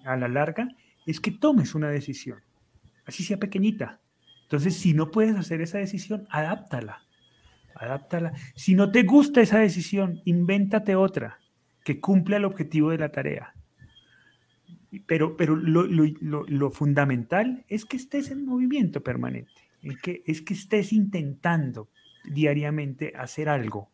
a 0.06 0.18
la 0.18 0.28
larga 0.28 0.68
es 1.06 1.20
que 1.20 1.32
tomes 1.32 1.76
una 1.76 1.90
decisión, 1.90 2.40
así 3.06 3.24
sea 3.24 3.38
pequeñita. 3.38 4.00
Entonces, 4.44 4.78
si 4.78 4.94
no 4.94 5.12
puedes 5.12 5.36
hacer 5.36 5.62
esa 5.62 5.78
decisión, 5.78 6.26
adáptala. 6.32 7.04
Adáptala. 7.76 8.34
Si 8.56 8.74
no 8.74 8.92
te 8.92 9.04
gusta 9.04 9.42
esa 9.42 9.60
decisión, 9.60 10.22
invéntate 10.26 10.96
otra 10.96 11.40
que 11.84 12.00
cumpla 12.00 12.38
el 12.38 12.46
objetivo 12.46 12.90
de 12.90 12.98
la 12.98 13.12
tarea. 13.12 13.54
Pero, 15.06 15.38
pero 15.38 15.56
lo 15.56 16.72
fundamental 16.72 17.64
es 17.68 17.86
que 17.86 17.98
estés 17.98 18.32
en 18.32 18.46
movimiento 18.46 19.02
permanente 19.02 19.70
es 19.84 20.02
que, 20.02 20.24
es 20.26 20.42
que 20.42 20.54
estés 20.54 20.94
intentando 20.94 21.90
diariamente 22.26 23.14
hacer 23.16 23.50
algo. 23.50 23.90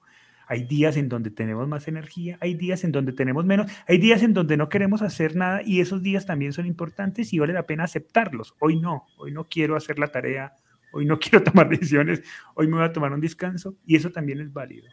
Hay 0.47 0.63
días 0.63 0.95
en 0.97 1.09
donde 1.09 1.31
tenemos 1.31 1.67
más 1.67 1.87
energía, 1.87 2.37
hay 2.39 2.53
días 2.53 2.83
en 2.83 2.91
donde 2.91 3.13
tenemos 3.13 3.45
menos, 3.45 3.71
hay 3.87 3.97
días 3.97 4.21
en 4.21 4.33
donde 4.33 4.57
no 4.57 4.69
queremos 4.69 5.01
hacer 5.01 5.35
nada 5.35 5.61
y 5.65 5.79
esos 5.79 6.03
días 6.03 6.27
también 6.27 6.53
son 6.53 6.67
importantes 6.67 7.33
y 7.33 7.39
vale 7.39 7.53
la 7.53 7.65
pena 7.65 7.83
aceptarlos. 7.83 8.55
Hoy 8.59 8.79
no, 8.79 9.05
hoy 9.17 9.31
no 9.31 9.47
quiero 9.49 9.75
hacer 9.75 9.97
la 9.97 10.07
tarea, 10.07 10.53
hoy 10.93 11.05
no 11.05 11.17
quiero 11.19 11.43
tomar 11.43 11.69
decisiones, 11.69 12.21
hoy 12.53 12.67
me 12.67 12.75
voy 12.75 12.85
a 12.85 12.93
tomar 12.93 13.11
un 13.11 13.21
descanso 13.21 13.75
y 13.85 13.95
eso 13.95 14.11
también 14.11 14.39
es 14.39 14.53
válido. 14.53 14.87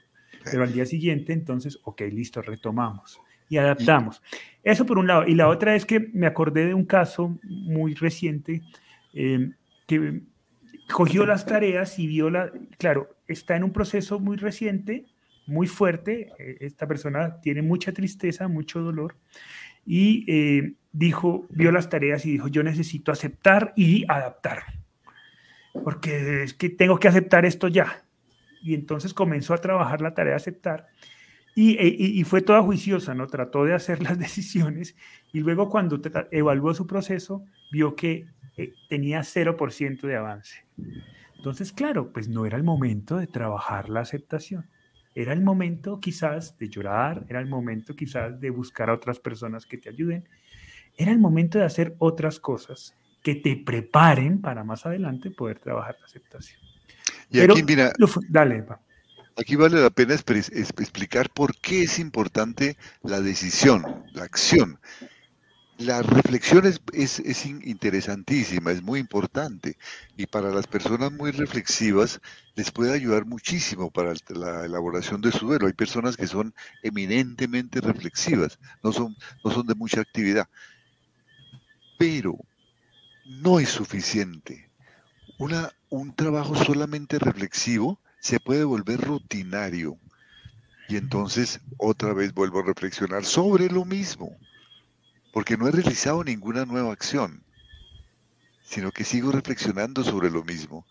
Pero 0.51 0.65
al 0.65 0.73
día 0.73 0.87
siguiente, 0.87 1.33
entonces, 1.33 1.79
ok, 1.85 2.01
listo, 2.11 2.43
retomamos 2.43 3.21
y 3.53 3.59
adaptamos. 3.59 4.23
Eso 4.63 4.87
por 4.87 4.97
un 4.97 5.07
lado. 5.07 5.27
Y 5.27 5.35
la 5.35 5.49
otra 5.49 5.75
es 5.75 5.85
que 5.85 6.01
me 6.15 6.27
acordé 6.27 6.65
de 6.65 6.73
un 6.73 6.87
caso 6.87 7.39
muy 7.43 7.93
reciente 7.93 8.63
eh, 9.13 9.51
que 9.87 10.23
cogió 10.91 11.27
las 11.27 11.45
tareas 11.45 11.99
y 11.99 12.07
vio 12.07 12.31
la, 12.31 12.51
claro, 12.79 13.15
está 13.29 13.55
en 13.55 13.65
un 13.65 13.73
proceso 13.75 14.19
muy 14.19 14.39
reciente, 14.39 15.05
muy 15.47 15.67
fuerte, 15.67 16.33
eh, 16.39 16.57
esta 16.61 16.87
persona 16.87 17.43
tiene 17.43 17.61
mucha 17.61 17.93
tristeza, 17.93 18.49
mucho 18.49 18.81
dolor, 18.81 19.17
y 19.85 20.25
eh, 20.29 20.73
dijo, 20.91 21.47
vio 21.51 21.73
las 21.73 21.91
tareas 21.91 22.25
y 22.25 22.33
dijo, 22.33 22.49
yo 22.49 22.63
necesito 22.63 23.13
aceptar 23.13 23.75
y 23.77 24.07
adaptar, 24.09 24.63
porque 25.85 26.45
es 26.45 26.55
que 26.55 26.71
tengo 26.71 26.99
que 26.99 27.09
aceptar 27.09 27.45
esto 27.45 27.69
ya. 27.69 28.03
Y 28.63 28.73
entonces 28.73 29.13
comenzó 29.13 29.53
a 29.53 29.59
trabajar 29.59 30.01
la 30.01 30.15
tarea 30.15 30.31
de 30.31 30.37
aceptar 30.37 30.87
y, 31.55 31.77
e, 31.77 31.87
y, 31.87 32.25
fue 32.25 32.41
toda 32.41 32.63
juiciosa, 32.63 33.15
¿no? 33.15 33.27
Trató 33.27 33.65
de 33.65 33.75
hacer 33.75 34.03
las 34.03 34.19
decisiones 34.19 34.97
y 35.33 35.41
luego 35.41 35.69
cuando 35.69 36.01
evaluó 36.31 36.75
su 36.75 36.87
proceso, 36.87 37.45
vio 37.71 37.95
que 37.95 38.27
eh, 38.57 38.73
tenía 38.89 39.21
0% 39.21 40.01
de 40.07 40.17
avance. 40.17 40.65
Entonces, 41.37 41.73
claro, 41.73 42.13
pues 42.13 42.29
no 42.29 42.47
era 42.47 42.57
el 42.57 42.65
momento 42.65 43.17
de 43.17 43.27
trabajar 43.27 43.89
la 43.89 44.01
aceptación. 44.01 44.69
Era 45.15 45.33
el 45.33 45.43
momento 45.43 46.01
quizás 46.01 46.57
de 46.57 46.69
llorar, 46.69 47.27
era 47.29 47.41
el 47.41 47.49
momento 47.49 47.95
quizás 47.95 48.41
de 48.41 48.51
buscar 48.51 48.89
a 48.89 48.95
otras 48.95 49.19
personas 49.19 49.67
que 49.67 49.77
te 49.77 49.91
ayuden, 49.91 50.27
era 50.97 51.11
el 51.11 51.19
momento 51.19 51.59
de 51.59 51.65
hacer 51.65 51.95
otras 51.99 52.41
cosas 52.41 52.95
que 53.23 53.35
te 53.35 53.57
preparen 53.57 54.41
para 54.41 54.65
más 54.65 54.87
adelante 54.87 55.31
poder 55.31 55.59
trabajar 55.59 55.97
la 56.01 56.07
aceptación. 56.07 56.61
Y 57.31 57.41
aquí, 57.41 57.63
mira, 57.63 57.93
dale, 58.29 58.65
aquí 59.37 59.57
vale 59.57 59.81
la 59.81 59.91
pena 59.91 60.15
explicar 60.15 61.31
por 61.31 61.57
qué 61.59 61.83
es 61.83 61.99
importante 61.99 62.77
la 63.03 63.21
decisión, 63.21 64.05
la 64.13 64.25
acción. 64.25 64.79
La 65.79 66.03
reflexión 66.03 66.65
es, 66.67 67.47
interesantísima, 67.47 68.71
es 68.71 68.83
muy 68.83 69.01
importante 69.01 69.79
y 70.17 70.27
para 70.27 70.51
las 70.51 70.67
personas 70.67 71.11
muy 71.11 71.33
reflexivas 71.33 72.21
les 72.55 72.71
puede 72.71 72.93
ayudar 72.93 73.25
muchísimo 73.25 73.91
para 73.91 74.15
la 74.29 74.65
elaboración 74.65 75.21
de 75.23 75.33
su 75.33 75.47
duelo. 75.47 75.67
Hay 75.67 75.73
personas 75.73 76.17
que 76.17 76.29
son 76.29 76.55
eminentemente 76.83 77.81
reflexivas, 77.81 78.61
no 78.85 78.93
son, 78.93 79.17
no 79.45 79.51
son 79.51 79.67
de 79.67 79.75
mucha 79.75 80.01
actividad, 80.03 80.49
pero 81.99 82.37
no 83.25 83.59
es 83.59 83.71
suficiente. 83.71 84.71
Una, 85.39 85.73
un 85.89 86.15
trabajo 86.15 86.55
solamente 86.55 87.19
reflexivo 87.19 87.99
se 88.23 88.41
puede 88.41 88.65
volver 88.65 89.01
rutinario 89.01 89.99
y 90.89 90.97
entonces 90.97 91.61
otra 91.77 92.15
vez 92.15 92.33
vuelvo 92.33 92.61
a 92.61 92.65
reflexionar 92.65 93.25
sobre 93.27 93.69
lo 93.69 93.85
mismo 93.85 94.39
porque 95.33 95.57
no 95.57 95.67
he 95.67 95.73
realizado 95.73 96.23
ninguna 96.23 96.65
nueva 96.65 96.93
acción, 96.93 97.43
sino 98.63 98.93
que 98.93 99.05
sigo 99.05 99.33
reflexionando 99.33 100.05
sobre 100.05 100.31
lo 100.31 100.45
mismo. 100.45 100.87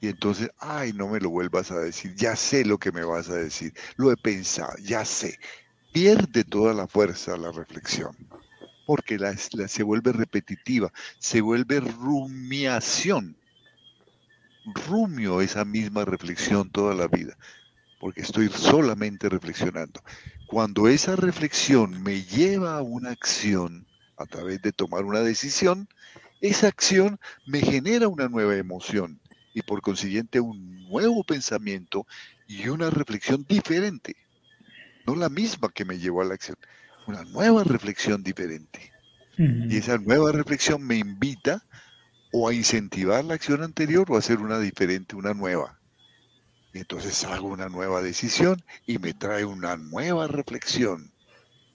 Y 0.00 0.08
entonces, 0.08 0.50
ay, 0.58 0.92
no 0.92 1.08
me 1.08 1.18
lo 1.18 1.30
vuelvas 1.30 1.70
a 1.70 1.78
decir, 1.78 2.14
ya 2.14 2.36
sé 2.36 2.64
lo 2.64 2.78
que 2.78 2.92
me 2.92 3.04
vas 3.04 3.30
a 3.30 3.36
decir, 3.36 3.72
lo 3.96 4.12
he 4.12 4.16
pensado, 4.16 4.74
ya 4.82 5.04
sé. 5.04 5.38
Pierde 5.92 6.44
toda 6.44 6.74
la 6.74 6.86
fuerza 6.86 7.36
la 7.38 7.50
reflexión, 7.50 8.14
porque 8.86 9.18
la, 9.18 9.34
se 9.36 9.82
vuelve 9.82 10.12
repetitiva, 10.12 10.92
se 11.18 11.40
vuelve 11.40 11.80
rumiación. 11.80 13.34
Rumio 14.74 15.40
esa 15.40 15.64
misma 15.64 16.04
reflexión 16.04 16.70
toda 16.70 16.94
la 16.94 17.06
vida, 17.06 17.36
porque 18.00 18.22
estoy 18.22 18.48
solamente 18.48 19.28
reflexionando. 19.28 20.02
Cuando 20.46 20.88
esa 20.88 21.16
reflexión 21.16 22.02
me 22.02 22.22
lleva 22.22 22.76
a 22.76 22.82
una 22.82 23.10
acción, 23.10 23.86
a 24.16 24.26
través 24.26 24.62
de 24.62 24.72
tomar 24.72 25.04
una 25.04 25.20
decisión, 25.20 25.88
esa 26.40 26.68
acción 26.68 27.18
me 27.46 27.60
genera 27.60 28.08
una 28.08 28.28
nueva 28.28 28.56
emoción 28.56 29.20
y 29.54 29.62
por 29.62 29.80
consiguiente 29.82 30.40
un 30.40 30.88
nuevo 30.88 31.24
pensamiento 31.24 32.06
y 32.46 32.68
una 32.68 32.90
reflexión 32.90 33.44
diferente. 33.48 34.16
No 35.06 35.14
la 35.14 35.28
misma 35.28 35.70
que 35.72 35.84
me 35.84 35.98
llevó 35.98 36.22
a 36.22 36.24
la 36.24 36.34
acción, 36.34 36.56
una 37.06 37.22
nueva 37.24 37.64
reflexión 37.64 38.22
diferente. 38.22 38.92
Y 39.38 39.76
esa 39.76 39.98
nueva 39.98 40.32
reflexión 40.32 40.82
me 40.82 40.96
invita 40.96 41.62
o 42.38 42.48
a 42.48 42.52
incentivar 42.52 43.24
la 43.24 43.32
acción 43.32 43.62
anterior 43.62 44.06
o 44.10 44.16
a 44.16 44.18
hacer 44.18 44.40
una 44.40 44.58
diferente, 44.58 45.16
una 45.16 45.32
nueva. 45.32 45.80
Entonces 46.74 47.24
hago 47.24 47.48
una 47.48 47.70
nueva 47.70 48.02
decisión 48.02 48.62
y 48.86 48.98
me 48.98 49.14
trae 49.14 49.46
una 49.46 49.78
nueva 49.78 50.26
reflexión 50.26 51.14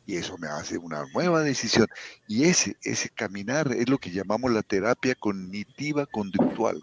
y 0.05 0.17
eso 0.17 0.37
me 0.37 0.47
hace 0.47 0.77
una 0.77 1.03
nueva 1.15 1.41
decisión. 1.41 1.87
Y 2.27 2.43
ese, 2.43 2.77
ese 2.83 3.09
caminar 3.09 3.71
es 3.73 3.89
lo 3.89 3.97
que 3.97 4.11
llamamos 4.11 4.51
la 4.51 4.61
terapia 4.61 5.15
cognitiva 5.15 6.05
conductual. 6.05 6.79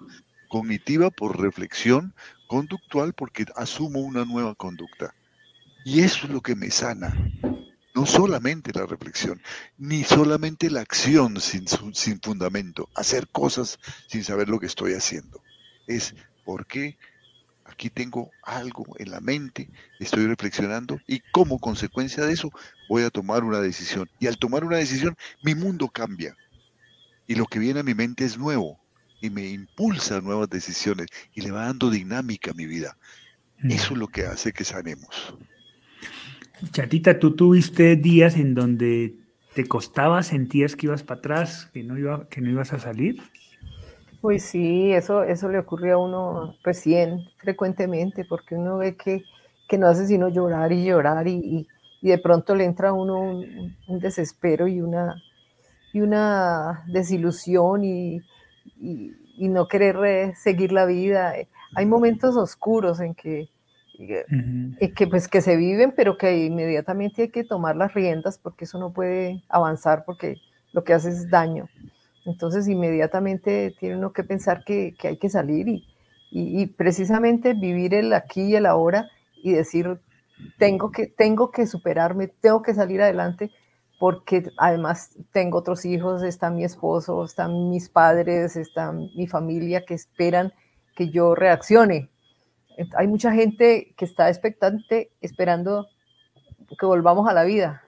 Cognitiva 0.48 1.10
por 1.10 1.40
reflexión, 1.40 2.14
conductual 2.48 3.12
porque 3.12 3.44
asumo 3.54 4.00
una 4.00 4.24
nueva 4.24 4.56
conducta. 4.56 5.14
Y 5.84 6.00
eso 6.00 6.26
es 6.26 6.32
lo 6.32 6.40
que 6.40 6.56
me 6.56 6.72
sana. 6.72 7.14
No 7.98 8.06
solamente 8.06 8.70
la 8.72 8.86
reflexión, 8.86 9.42
ni 9.76 10.04
solamente 10.04 10.70
la 10.70 10.82
acción 10.82 11.40
sin, 11.40 11.66
sin 11.94 12.20
fundamento, 12.20 12.88
hacer 12.94 13.26
cosas 13.26 13.80
sin 14.06 14.22
saber 14.22 14.48
lo 14.48 14.60
que 14.60 14.66
estoy 14.66 14.92
haciendo. 14.92 15.42
Es 15.88 16.14
por 16.44 16.64
qué 16.68 16.96
aquí 17.64 17.90
tengo 17.90 18.30
algo 18.44 18.86
en 19.00 19.10
la 19.10 19.20
mente, 19.20 19.68
estoy 19.98 20.28
reflexionando 20.28 21.00
y 21.08 21.22
como 21.32 21.58
consecuencia 21.58 22.24
de 22.24 22.34
eso 22.34 22.52
voy 22.88 23.02
a 23.02 23.10
tomar 23.10 23.42
una 23.42 23.58
decisión. 23.58 24.08
Y 24.20 24.28
al 24.28 24.38
tomar 24.38 24.62
una 24.62 24.76
decisión, 24.76 25.16
mi 25.42 25.56
mundo 25.56 25.88
cambia. 25.88 26.36
Y 27.26 27.34
lo 27.34 27.46
que 27.46 27.58
viene 27.58 27.80
a 27.80 27.82
mi 27.82 27.94
mente 27.94 28.24
es 28.24 28.38
nuevo 28.38 28.78
y 29.20 29.30
me 29.30 29.48
impulsa 29.48 30.18
a 30.18 30.20
nuevas 30.20 30.48
decisiones 30.48 31.08
y 31.34 31.40
le 31.40 31.50
va 31.50 31.64
dando 31.64 31.90
dinámica 31.90 32.52
a 32.52 32.54
mi 32.54 32.66
vida. 32.66 32.96
Mm. 33.58 33.72
Eso 33.72 33.94
es 33.94 33.98
lo 33.98 34.06
que 34.06 34.24
hace 34.24 34.52
que 34.52 34.62
sanemos. 34.62 35.34
Chatita, 36.72 37.18
tú 37.18 37.36
tuviste 37.36 37.96
días 37.96 38.36
en 38.36 38.54
donde 38.54 39.14
¿Te 39.58 39.66
costaba, 39.66 40.22
sentías 40.22 40.76
que 40.76 40.86
ibas 40.86 41.02
para 41.02 41.18
atrás, 41.18 41.68
que 41.72 41.82
no, 41.82 41.98
iba, 41.98 42.28
que 42.28 42.40
no 42.40 42.48
ibas 42.48 42.72
a 42.72 42.78
salir? 42.78 43.20
Pues 44.20 44.44
sí, 44.44 44.92
eso, 44.92 45.24
eso 45.24 45.48
le 45.48 45.58
ocurre 45.58 45.90
a 45.90 45.98
uno 45.98 46.54
recién, 46.62 47.24
frecuentemente, 47.38 48.24
porque 48.24 48.54
uno 48.54 48.78
ve 48.78 48.96
que, 48.96 49.24
que 49.68 49.76
no 49.76 49.88
hace 49.88 50.06
sino 50.06 50.28
llorar 50.28 50.70
y 50.70 50.84
llorar 50.84 51.26
y, 51.26 51.66
y, 52.02 52.08
de 52.08 52.18
pronto 52.18 52.54
le 52.54 52.66
entra 52.66 52.90
a 52.90 52.92
uno 52.92 53.18
un, 53.18 53.76
un, 53.88 53.98
desespero 53.98 54.68
y 54.68 54.80
una, 54.80 55.20
y 55.92 56.00
una 56.00 56.84
desilusión 56.86 57.82
y, 57.82 58.20
y, 58.76 59.12
y 59.38 59.48
no 59.48 59.66
querer 59.66 60.36
seguir 60.36 60.70
la 60.70 60.86
vida. 60.86 61.34
Hay 61.74 61.86
momentos 61.86 62.36
oscuros 62.36 63.00
en 63.00 63.14
que, 63.16 63.48
y 63.98 64.88
que 64.94 65.06
pues 65.08 65.26
que 65.26 65.40
se 65.40 65.56
viven, 65.56 65.92
pero 65.96 66.16
que 66.16 66.46
inmediatamente 66.46 67.22
hay 67.22 67.28
que 67.30 67.42
tomar 67.42 67.76
las 67.76 67.94
riendas 67.94 68.38
porque 68.38 68.64
eso 68.64 68.78
no 68.78 68.92
puede 68.92 69.42
avanzar 69.48 70.04
porque 70.04 70.36
lo 70.72 70.84
que 70.84 70.94
hace 70.94 71.08
es 71.08 71.28
daño. 71.28 71.68
Entonces 72.24 72.68
inmediatamente 72.68 73.74
tiene 73.80 73.96
uno 73.96 74.12
que 74.12 74.22
pensar 74.22 74.62
que, 74.64 74.94
que 74.98 75.08
hay 75.08 75.16
que 75.18 75.28
salir 75.28 75.66
y, 75.68 75.84
y, 76.30 76.66
precisamente 76.66 77.54
vivir 77.54 77.94
el 77.94 78.12
aquí 78.12 78.42
y 78.42 78.56
el 78.56 78.66
ahora 78.66 79.08
y 79.42 79.52
decir, 79.52 79.98
tengo 80.58 80.92
que, 80.92 81.06
tengo 81.06 81.50
que 81.50 81.66
superarme, 81.66 82.28
tengo 82.28 82.62
que 82.62 82.74
salir 82.74 83.02
adelante 83.02 83.50
porque 83.98 84.44
además 84.58 85.16
tengo 85.32 85.58
otros 85.58 85.84
hijos, 85.84 86.22
está 86.22 86.50
mi 86.50 86.62
esposo, 86.62 87.24
están 87.24 87.70
mis 87.70 87.88
padres, 87.88 88.56
está 88.56 88.92
mi 88.92 89.26
familia 89.26 89.84
que 89.84 89.94
esperan 89.94 90.52
que 90.94 91.10
yo 91.10 91.34
reaccione 91.34 92.10
hay 92.96 93.06
mucha 93.06 93.32
gente 93.32 93.94
que 93.96 94.04
está 94.04 94.28
expectante 94.28 95.10
esperando 95.20 95.86
que 96.78 96.86
volvamos 96.86 97.28
a 97.28 97.34
la 97.34 97.44
vida. 97.44 97.82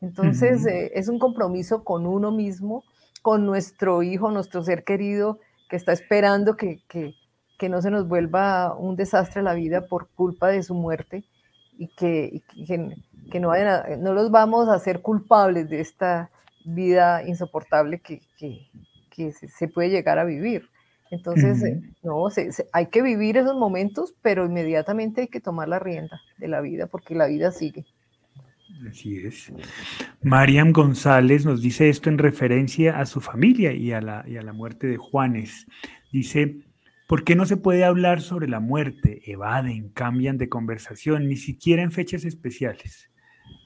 Entonces, 0.00 0.66
eh, 0.66 0.92
es 0.94 1.08
un 1.08 1.18
compromiso 1.18 1.84
con 1.84 2.06
uno 2.06 2.30
mismo, 2.30 2.84
con 3.22 3.46
nuestro 3.46 4.02
hijo, 4.02 4.30
nuestro 4.30 4.62
ser 4.62 4.84
querido, 4.84 5.38
que 5.68 5.76
está 5.76 5.92
esperando 5.92 6.56
que, 6.56 6.82
que, 6.88 7.14
que 7.58 7.68
no 7.68 7.80
se 7.82 7.90
nos 7.90 8.06
vuelva 8.06 8.76
un 8.76 8.96
desastre 8.96 9.42
la 9.42 9.54
vida 9.54 9.86
por 9.86 10.08
culpa 10.10 10.48
de 10.48 10.62
su 10.62 10.74
muerte 10.74 11.24
y 11.78 11.88
que, 11.88 12.42
que, 13.30 13.40
no, 13.40 13.48
vayan 13.48 14.02
no 14.02 14.12
los 14.14 14.30
vamos 14.30 14.68
a 14.68 14.74
hacer 14.74 15.02
culpables 15.02 15.68
de 15.68 15.80
esta 15.80 16.30
vida 16.64 17.22
insoportable 17.26 18.00
que, 18.00 18.20
que 19.10 19.32
se 19.32 19.68
puede 19.68 19.90
llegar 19.90 20.18
a 20.18 20.24
vivir. 20.24 20.68
Entonces, 21.10 21.62
eh, 21.62 21.80
no, 22.02 22.28
hay 22.72 22.86
que 22.86 23.02
vivir 23.02 23.36
esos 23.36 23.56
momentos, 23.56 24.14
pero 24.22 24.44
inmediatamente 24.44 25.22
hay 25.22 25.28
que 25.28 25.40
tomar 25.40 25.68
la 25.68 25.78
rienda 25.78 26.20
de 26.38 26.48
la 26.48 26.60
vida 26.60 26.86
porque 26.86 27.14
la 27.14 27.26
vida 27.26 27.52
sigue. 27.52 27.84
Así 28.88 29.16
es. 29.18 29.52
Mariam 30.22 30.72
González 30.72 31.46
nos 31.46 31.62
dice 31.62 31.88
esto 31.88 32.10
en 32.10 32.18
referencia 32.18 32.98
a 32.98 33.06
su 33.06 33.20
familia 33.20 33.72
y 33.72 33.92
a 33.92 34.00
la, 34.00 34.24
y 34.26 34.36
a 34.36 34.42
la 34.42 34.52
muerte 34.52 34.86
de 34.86 34.96
Juanes. 34.96 35.66
Dice, 36.12 36.58
¿por 37.06 37.24
qué 37.24 37.36
no 37.36 37.46
se 37.46 37.56
puede 37.56 37.84
hablar 37.84 38.20
sobre 38.20 38.48
la 38.48 38.60
muerte? 38.60 39.22
Evaden, 39.30 39.90
cambian 39.90 40.36
de 40.36 40.48
conversación, 40.48 41.28
ni 41.28 41.36
siquiera 41.36 41.82
en 41.82 41.92
fechas 41.92 42.24
especiales. 42.24 43.10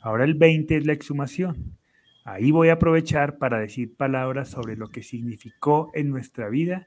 Ahora 0.02 0.24
el 0.24 0.34
20 0.34 0.76
es 0.76 0.86
la 0.86 0.92
exhumación. 0.92 1.76
Ahí 2.24 2.50
voy 2.50 2.68
a 2.68 2.74
aprovechar 2.74 3.38
para 3.38 3.58
decir 3.58 3.96
palabras 3.96 4.50
sobre 4.50 4.76
lo 4.76 4.88
que 4.88 5.02
significó 5.02 5.90
en 5.94 6.10
nuestra 6.10 6.48
vida 6.48 6.86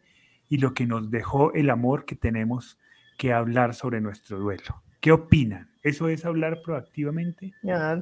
y 0.54 0.60
lo 0.60 0.76
que 0.76 0.86
nos 0.86 1.10
dejó 1.10 1.52
el 1.54 1.72
amor 1.72 2.06
que 2.06 2.16
tenemos 2.16 2.78
que 3.18 3.34
hablar 3.34 3.74
sobre 3.74 4.02
nuestro 4.02 4.38
duelo. 4.38 4.84
¿Qué 5.02 5.12
opinan? 5.12 5.73
¿Eso 5.84 6.08
es 6.08 6.24
hablar 6.24 6.62
proactivamente? 6.64 7.54
Ah, 7.70 8.00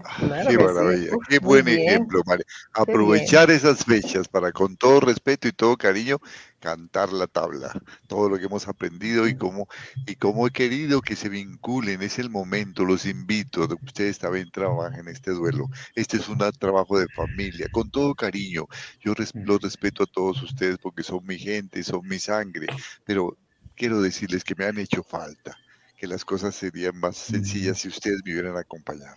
qué 0.47 0.55
maravilla, 0.55 1.11
qué 1.27 1.39
buen 1.39 1.67
ejemplo, 1.67 2.21
María. 2.27 2.45
Aprovechar 2.73 3.49
esas 3.49 3.83
fechas 3.83 4.27
para, 4.27 4.51
con 4.51 4.77
todo 4.77 4.99
respeto 4.99 5.47
y 5.47 5.51
todo 5.51 5.75
cariño, 5.77 6.19
cantar 6.59 7.11
la 7.11 7.25
tabla, 7.25 7.73
todo 8.05 8.29
lo 8.29 8.37
que 8.37 8.45
hemos 8.45 8.67
aprendido 8.67 9.27
y 9.27 9.35
cómo, 9.35 9.67
y 10.05 10.15
cómo 10.15 10.45
he 10.45 10.51
querido 10.51 11.01
que 11.01 11.15
se 11.15 11.27
vinculen, 11.27 12.03
es 12.03 12.19
el 12.19 12.29
momento, 12.29 12.85
los 12.85 13.07
invito, 13.07 13.67
ustedes 13.83 14.19
también 14.19 14.51
trabajen 14.51 15.07
este 15.07 15.31
duelo, 15.31 15.67
este 15.95 16.17
es 16.17 16.29
un 16.29 16.37
trabajo 16.59 16.99
de 16.99 17.07
familia, 17.07 17.67
con 17.71 17.89
todo 17.89 18.13
cariño, 18.13 18.67
yo 18.99 19.15
los 19.33 19.59
respeto 19.59 20.03
a 20.03 20.07
todos 20.07 20.43
ustedes 20.43 20.77
porque 20.77 21.01
son 21.01 21.25
mi 21.25 21.39
gente, 21.39 21.81
son 21.81 22.07
mi 22.07 22.19
sangre, 22.19 22.67
pero 23.05 23.35
quiero 23.75 24.03
decirles 24.03 24.43
que 24.43 24.53
me 24.53 24.65
han 24.65 24.77
hecho 24.77 25.01
falta 25.01 25.57
que 26.01 26.07
las 26.07 26.25
cosas 26.25 26.55
serían 26.55 26.99
más 26.99 27.15
sencillas 27.15 27.77
si 27.77 27.87
ustedes 27.87 28.21
me 28.25 28.31
hubieran 28.31 28.57
acompañado. 28.57 29.15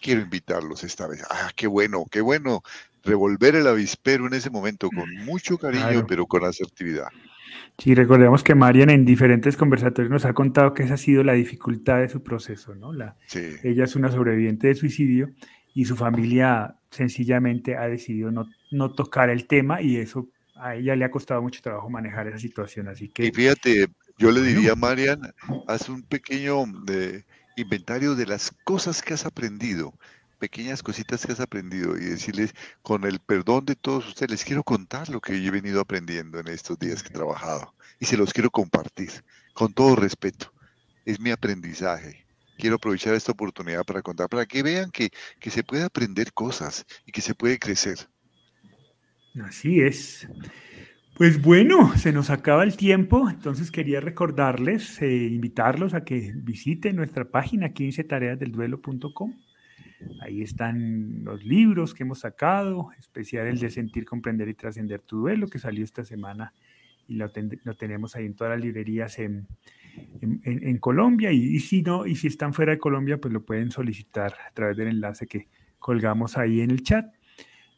Quiero 0.00 0.20
invitarlos 0.20 0.84
esta 0.84 1.08
vez. 1.08 1.24
Ah, 1.28 1.50
qué 1.56 1.66
bueno, 1.66 2.04
qué 2.08 2.20
bueno. 2.20 2.62
Revolver 3.02 3.56
el 3.56 3.66
avispero 3.66 4.28
en 4.28 4.34
ese 4.34 4.48
momento 4.48 4.90
con 4.90 5.12
mucho 5.24 5.58
cariño, 5.58 6.06
pero 6.06 6.26
con 6.26 6.44
asertividad. 6.44 7.08
Sí, 7.78 7.96
recordemos 7.96 8.44
que 8.44 8.54
Marian 8.54 8.90
en 8.90 9.04
diferentes 9.04 9.56
conversatorios 9.56 10.08
nos 10.08 10.24
ha 10.24 10.32
contado 10.32 10.72
que 10.72 10.84
esa 10.84 10.94
ha 10.94 10.98
sido 10.98 11.24
la 11.24 11.32
dificultad 11.32 11.98
de 11.98 12.08
su 12.08 12.22
proceso, 12.22 12.76
¿no? 12.76 12.92
La, 12.92 13.16
Ella 13.64 13.82
es 13.82 13.96
una 13.96 14.12
sobreviviente 14.12 14.68
de 14.68 14.76
suicidio 14.76 15.30
y 15.74 15.86
su 15.86 15.96
familia 15.96 16.76
sencillamente 16.92 17.76
ha 17.76 17.88
decidido 17.88 18.30
no, 18.30 18.48
no 18.70 18.92
tocar 18.92 19.30
el 19.30 19.48
tema 19.48 19.82
y 19.82 19.96
eso 19.96 20.28
a 20.54 20.76
ella 20.76 20.94
le 20.94 21.04
ha 21.04 21.10
costado 21.10 21.42
mucho 21.42 21.60
trabajo 21.60 21.90
manejar 21.90 22.28
esa 22.28 22.38
situación. 22.38 22.86
Así 22.86 23.08
que. 23.08 23.26
Y 23.26 23.32
fíjate, 23.32 23.88
yo 24.20 24.30
le 24.30 24.42
diría, 24.42 24.74
Marian, 24.74 25.34
haz 25.66 25.88
un 25.88 26.02
pequeño 26.02 26.66
de, 26.84 27.24
inventario 27.56 28.14
de 28.14 28.26
las 28.26 28.52
cosas 28.64 29.00
que 29.00 29.14
has 29.14 29.24
aprendido, 29.24 29.94
pequeñas 30.38 30.82
cositas 30.82 31.24
que 31.24 31.32
has 31.32 31.40
aprendido 31.40 31.96
y 31.96 32.04
decirles, 32.04 32.54
con 32.82 33.04
el 33.04 33.18
perdón 33.20 33.64
de 33.64 33.76
todos 33.76 34.06
ustedes, 34.06 34.30
les 34.30 34.44
quiero 34.44 34.62
contar 34.62 35.08
lo 35.08 35.22
que 35.22 35.40
yo 35.40 35.48
he 35.48 35.50
venido 35.50 35.80
aprendiendo 35.80 36.38
en 36.38 36.48
estos 36.48 36.78
días 36.78 37.02
que 37.02 37.08
he 37.08 37.12
trabajado 37.12 37.74
y 37.98 38.04
se 38.04 38.18
los 38.18 38.34
quiero 38.34 38.50
compartir 38.50 39.10
con 39.54 39.72
todo 39.72 39.96
respeto. 39.96 40.52
Es 41.06 41.18
mi 41.18 41.30
aprendizaje. 41.30 42.26
Quiero 42.58 42.76
aprovechar 42.76 43.14
esta 43.14 43.32
oportunidad 43.32 43.84
para 43.84 44.02
contar, 44.02 44.28
para 44.28 44.44
que 44.44 44.62
vean 44.62 44.90
que, 44.90 45.08
que 45.40 45.48
se 45.48 45.64
puede 45.64 45.84
aprender 45.84 46.34
cosas 46.34 46.84
y 47.06 47.12
que 47.12 47.22
se 47.22 47.34
puede 47.34 47.58
crecer. 47.58 47.96
Así 49.42 49.80
es. 49.80 50.28
Pues 51.20 51.42
bueno, 51.42 51.94
se 51.98 52.14
nos 52.14 52.30
acaba 52.30 52.64
el 52.64 52.78
tiempo, 52.78 53.28
entonces 53.28 53.70
quería 53.70 54.00
recordarles, 54.00 55.02
eh, 55.02 55.26
invitarlos 55.26 55.92
a 55.92 56.02
que 56.02 56.32
visiten 56.34 56.96
nuestra 56.96 57.26
página 57.26 57.74
15tareasdelduelo.com. 57.74 59.34
Ahí 60.22 60.40
están 60.40 61.22
los 61.22 61.44
libros 61.44 61.92
que 61.92 62.04
hemos 62.04 62.20
sacado, 62.20 62.88
especial 62.98 63.48
el 63.48 63.58
de 63.58 63.68
Sentir, 63.68 64.06
Comprender 64.06 64.48
y 64.48 64.54
Trascender 64.54 65.02
tu 65.02 65.18
Duelo, 65.18 65.48
que 65.48 65.58
salió 65.58 65.84
esta 65.84 66.04
semana 66.04 66.54
y 67.06 67.16
lo, 67.16 67.30
tenemos 67.30 68.16
ahí 68.16 68.24
en 68.24 68.34
todas 68.34 68.54
las 68.54 68.64
librerías 68.64 69.18
en, 69.18 69.46
Colombia. 70.78 71.32
Y, 71.32 71.54
y, 71.54 71.60
si 71.60 71.82
no, 71.82 72.06
y 72.06 72.16
si 72.16 72.28
están 72.28 72.54
fuera 72.54 72.72
de 72.72 72.78
Colombia, 72.78 73.18
pues 73.18 73.34
lo 73.34 73.44
pueden 73.44 73.70
solicitar 73.70 74.32
a 74.48 74.54
través 74.54 74.74
del 74.78 74.88
enlace 74.88 75.26
que 75.26 75.48
colgamos 75.78 76.38
ahí 76.38 76.62
en 76.62 76.70
el 76.70 76.82
chat. 76.82 77.12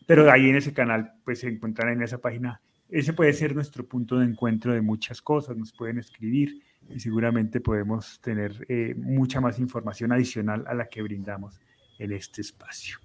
Pero 0.07 0.31
ahí 0.31 0.49
en 0.49 0.55
ese 0.55 0.73
canal, 0.73 1.15
pues 1.25 1.41
se 1.41 1.49
encuentran 1.49 1.89
en 1.89 2.03
esa 2.03 2.19
página 2.19 2.61
ese 2.93 3.15
puede 3.15 3.33
ser 3.33 3.55
nuestro 3.55 3.87
punto 3.87 4.19
de 4.19 4.27
encuentro 4.27 4.75
de 4.75 4.83
muchas 4.83 5.23
cosas, 5.23 5.57
nos 5.57 5.73
pueden 5.73 5.99
escribir 5.99 6.63
y 6.91 7.01
seguramente 7.01 7.61
podemos 7.61 8.21
tener 8.21 8.67
eh, 8.69 8.95
mucha 8.97 9.41
más 9.41 9.59
información 9.59 10.13
adicional 10.13 10.65
a 10.67 10.75
la 10.75 10.89
que 10.89 11.01
brindamos 11.01 11.61
en 11.99 12.13
este 12.13 12.43
espacio. 12.43 12.99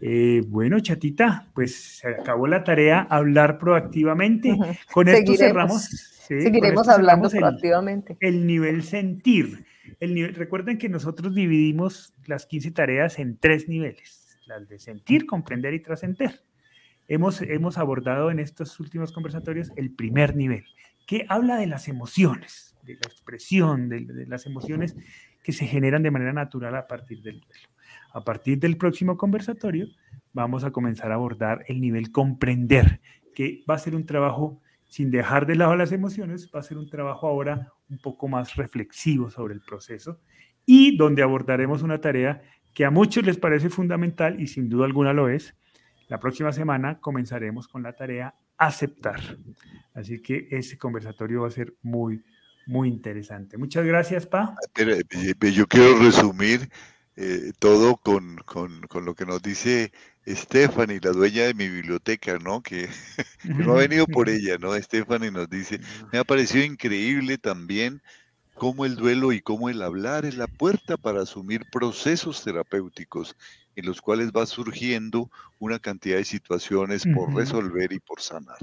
Eh, 0.00 0.42
bueno, 0.46 0.80
chatita, 0.80 1.48
pues 1.54 1.74
se 1.74 2.08
acabó 2.08 2.46
la 2.46 2.62
tarea, 2.62 3.06
hablar 3.08 3.56
proactivamente. 3.56 4.54
Con 4.92 5.08
esto 5.08 5.34
cerramos. 5.34 5.84
seguiremos 5.84 6.88
hablando 6.88 7.30
proactivamente. 7.30 8.16
El, 8.20 8.46
nivel 8.46 8.82
sentir. 8.82 9.64
El 10.00 10.14
nivel, 10.14 10.34
recuerden 10.34 10.76
que 10.76 10.88
nosotros 10.88 11.34
dividimos 11.34 12.12
las 12.26 12.46
15 12.46 12.70
tareas 12.72 13.18
en 13.18 13.38
tres 13.38 13.68
niveles, 13.68 14.38
las 14.46 14.68
de 14.68 14.78
sentir, 14.78 15.24
comprender 15.24 15.72
y 15.74 15.80
trascender. 15.80 16.42
Hemos, 17.12 17.42
hemos 17.42 17.76
abordado 17.76 18.30
en 18.30 18.38
estos 18.38 18.80
últimos 18.80 19.12
conversatorios 19.12 19.70
el 19.76 19.90
primer 19.94 20.34
nivel, 20.34 20.64
que 21.06 21.26
habla 21.28 21.56
de 21.56 21.66
las 21.66 21.86
emociones, 21.88 22.74
de 22.84 22.94
la 22.94 23.02
expresión, 23.06 23.90
de, 23.90 24.24
las 24.26 24.46
emociones 24.46 24.96
que 25.42 25.52
se 25.52 25.66
generan 25.66 26.02
de 26.02 26.10
manera 26.10 26.32
natural 26.32 26.74
a 26.74 26.86
partir 26.86 27.20
del 27.20 27.40
duelo. 27.40 27.68
A 28.14 28.24
partir 28.24 28.58
del 28.60 28.78
próximo 28.78 29.18
conversatorio 29.18 29.88
vamos 30.32 30.64
a 30.64 30.70
comenzar 30.70 31.12
a 31.12 31.16
abordar 31.16 31.66
el 31.68 31.82
nivel 31.82 32.12
comprender, 32.12 33.02
que 33.34 33.62
va 33.68 33.74
a 33.74 33.78
ser 33.78 33.94
un 33.94 34.06
trabajo 34.06 34.62
sin 34.88 35.10
dejar 35.10 35.44
de 35.44 35.56
lado 35.56 35.76
las 35.76 35.92
emociones, 35.92 36.50
va 36.50 36.60
a 36.60 36.62
ser 36.62 36.78
un 36.78 36.88
trabajo 36.88 37.28
ahora 37.28 37.74
un 37.90 37.98
poco 37.98 38.26
más 38.26 38.56
reflexivo 38.56 39.28
sobre 39.28 39.52
el 39.52 39.60
proceso 39.60 40.18
y 40.64 40.96
donde 40.96 41.22
abordaremos 41.22 41.82
una 41.82 42.00
tarea 42.00 42.40
que 42.72 42.86
a 42.86 42.90
muchos 42.90 43.22
les 43.26 43.36
parece 43.36 43.68
fundamental 43.68 44.40
y 44.40 44.46
sin 44.46 44.70
duda 44.70 44.86
alguna 44.86 45.12
lo 45.12 45.28
es, 45.28 45.54
la 46.12 46.20
próxima 46.20 46.52
semana 46.52 47.00
comenzaremos 47.00 47.68
con 47.68 47.82
la 47.82 47.94
tarea 47.94 48.34
aceptar. 48.58 49.38
Así 49.94 50.20
que 50.20 50.46
ese 50.50 50.76
conversatorio 50.76 51.40
va 51.40 51.48
a 51.48 51.50
ser 51.50 51.74
muy, 51.80 52.22
muy 52.66 52.90
interesante. 52.90 53.56
Muchas 53.56 53.86
gracias, 53.86 54.26
Pa. 54.26 54.54
Pero, 54.74 54.94
yo 55.50 55.66
quiero 55.66 55.98
resumir 56.00 56.68
eh, 57.16 57.52
todo 57.58 57.96
con, 57.96 58.36
lo 59.02 59.14
que 59.14 59.24
nos 59.24 59.40
dice 59.40 59.90
Stephanie, 60.26 61.00
la 61.02 61.12
dueña 61.12 61.44
de 61.44 61.54
mi 61.54 61.70
biblioteca, 61.70 62.38
¿no? 62.38 62.62
Que, 62.62 62.90
no 63.44 63.72
ha 63.72 63.76
venido 63.76 64.06
por 64.06 64.28
ella, 64.28 64.58
¿no? 64.58 64.74
Stephanie 64.74 65.30
nos 65.30 65.48
dice, 65.48 65.80
me 66.12 66.18
ha 66.18 66.24
parecido 66.24 66.62
increíble 66.62 67.38
también 67.38 68.02
cómo 68.52 68.84
el 68.84 68.96
duelo 68.96 69.32
y 69.32 69.40
cómo 69.40 69.70
el 69.70 69.80
hablar 69.80 70.26
es 70.26 70.36
la 70.36 70.46
puerta 70.46 70.98
para 70.98 71.22
asumir 71.22 71.62
procesos 71.72 72.44
terapéuticos 72.44 73.34
en 73.76 73.86
los 73.86 74.00
cuales 74.00 74.30
va 74.30 74.46
surgiendo 74.46 75.30
una 75.58 75.78
cantidad 75.78 76.16
de 76.16 76.24
situaciones 76.24 77.04
por 77.14 77.34
resolver 77.34 77.92
y 77.92 78.00
por 78.00 78.20
sanar. 78.20 78.58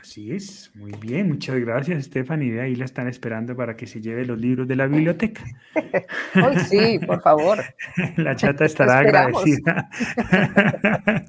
Así 0.00 0.32
es, 0.32 0.72
muy 0.74 0.90
bien, 1.00 1.28
muchas 1.28 1.54
gracias 1.60 2.06
Stephanie. 2.06 2.60
Ahí 2.60 2.74
la 2.74 2.84
están 2.84 3.06
esperando 3.06 3.54
para 3.54 3.76
que 3.76 3.86
se 3.86 4.00
lleve 4.00 4.26
los 4.26 4.36
libros 4.36 4.66
de 4.66 4.74
la 4.74 4.88
biblioteca. 4.88 5.44
Hoy 6.34 6.58
sí, 6.68 6.98
por 7.06 7.22
favor. 7.22 7.60
La 8.16 8.34
chata 8.34 8.64
estará 8.64 8.98
agradecida. 8.98 9.88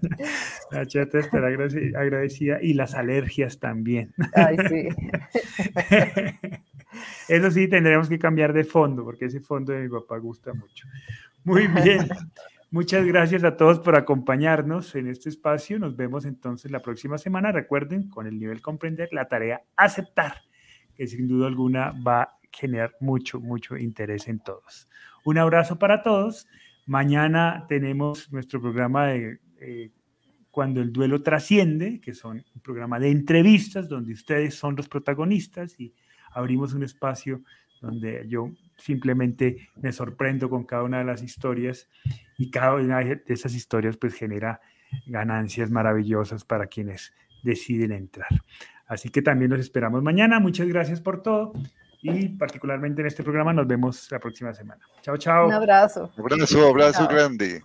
La 0.72 0.88
chata 0.88 1.20
estará 1.20 1.48
agradecida 1.50 2.58
y 2.60 2.74
las 2.74 2.96
alergias 2.96 3.60
también. 3.60 4.16
Ay, 4.34 4.58
sí. 4.68 4.88
Eso 7.28 7.52
sí, 7.52 7.68
tendremos 7.68 8.10
que 8.10 8.18
cambiar 8.18 8.54
de 8.54 8.64
fondo, 8.64 9.04
porque 9.04 9.26
ese 9.26 9.42
fondo 9.42 9.74
de 9.74 9.82
mi 9.82 9.90
papá 9.90 10.18
gusta 10.18 10.54
mucho. 10.56 10.88
Muy 11.44 11.68
bien. 11.84 12.10
Muchas 12.72 13.04
gracias 13.06 13.44
a 13.44 13.58
todos 13.58 13.80
por 13.80 13.96
acompañarnos 13.96 14.94
en 14.94 15.08
este 15.08 15.30
espacio. 15.30 15.80
Nos 15.80 15.96
vemos 15.96 16.26
entonces 16.26 16.70
la 16.70 16.82
próxima 16.82 17.18
semana. 17.18 17.52
Recuerden, 17.52 18.10
con 18.10 18.28
el 18.28 18.38
nivel 18.38 18.62
comprender, 18.62 19.10
la 19.12 19.28
tarea 19.28 19.64
aceptar, 19.76 20.44
que 20.94 21.08
sin 21.08 21.28
duda 21.28 21.48
alguna 21.48 21.92
va 22.06 22.22
a 22.22 22.38
generar 22.52 22.94
mucho, 23.00 23.40
mucho 23.40 23.76
interés 23.76 24.28
en 24.28 24.40
todos. 24.40 24.88
Un 25.26 25.40
abrazo 25.40 25.80
para 25.80 26.04
todos. 26.04 26.48
Mañana 26.86 27.66
tenemos 27.68 28.32
nuestro 28.32 28.62
programa 28.62 29.08
de 29.08 29.40
eh, 29.60 29.92
Cuando 30.52 30.82
el 30.82 30.94
duelo 30.94 31.24
trasciende, 31.24 32.00
que 32.00 32.14
son 32.14 32.44
un 32.54 32.62
programa 32.62 33.00
de 33.00 33.10
entrevistas 33.10 33.90
donde 33.90 34.14
ustedes 34.14 34.56
son 34.56 34.76
los 34.76 34.88
protagonistas 34.88 35.80
y 35.80 35.94
abrimos 36.32 36.74
un 36.74 36.84
espacio 36.84 37.42
donde 37.82 38.26
yo 38.28 38.52
simplemente 38.80 39.70
me 39.76 39.92
sorprendo 39.92 40.50
con 40.50 40.66
cada 40.66 40.84
una 40.84 41.00
de 41.00 41.06
las 41.06 41.22
historias 41.22 41.88
y 42.38 42.50
cada 42.50 42.76
una 42.76 43.00
de 43.00 43.22
esas 43.28 43.54
historias 43.54 43.98
pues 43.98 44.14
genera 44.14 44.62
ganancias 45.06 45.70
maravillosas 45.70 46.44
para 46.44 46.68
quienes 46.68 47.14
deciden 47.44 47.92
entrar. 47.92 48.30
Así 48.88 49.10
que 49.10 49.22
también 49.22 49.52
los 49.52 49.60
esperamos 49.60 50.02
mañana. 50.02 50.40
Muchas 50.40 50.68
gracias 50.68 51.00
por 51.00 51.22
todo 51.22 51.54
y 52.02 52.30
particularmente 52.30 53.02
en 53.02 53.08
este 53.08 53.24
programa 53.24 53.54
nos 53.54 53.68
vemos 53.68 54.10
la 54.12 54.20
próxima 54.20 54.54
semana. 54.54 54.82
Chao, 55.02 55.18
chao. 55.18 55.48
Un 55.48 55.54
abrazo. 55.54 56.12
Un 56.18 56.34
abrazo, 56.34 56.68
abrazo 56.68 57.08
grande. 57.08 57.62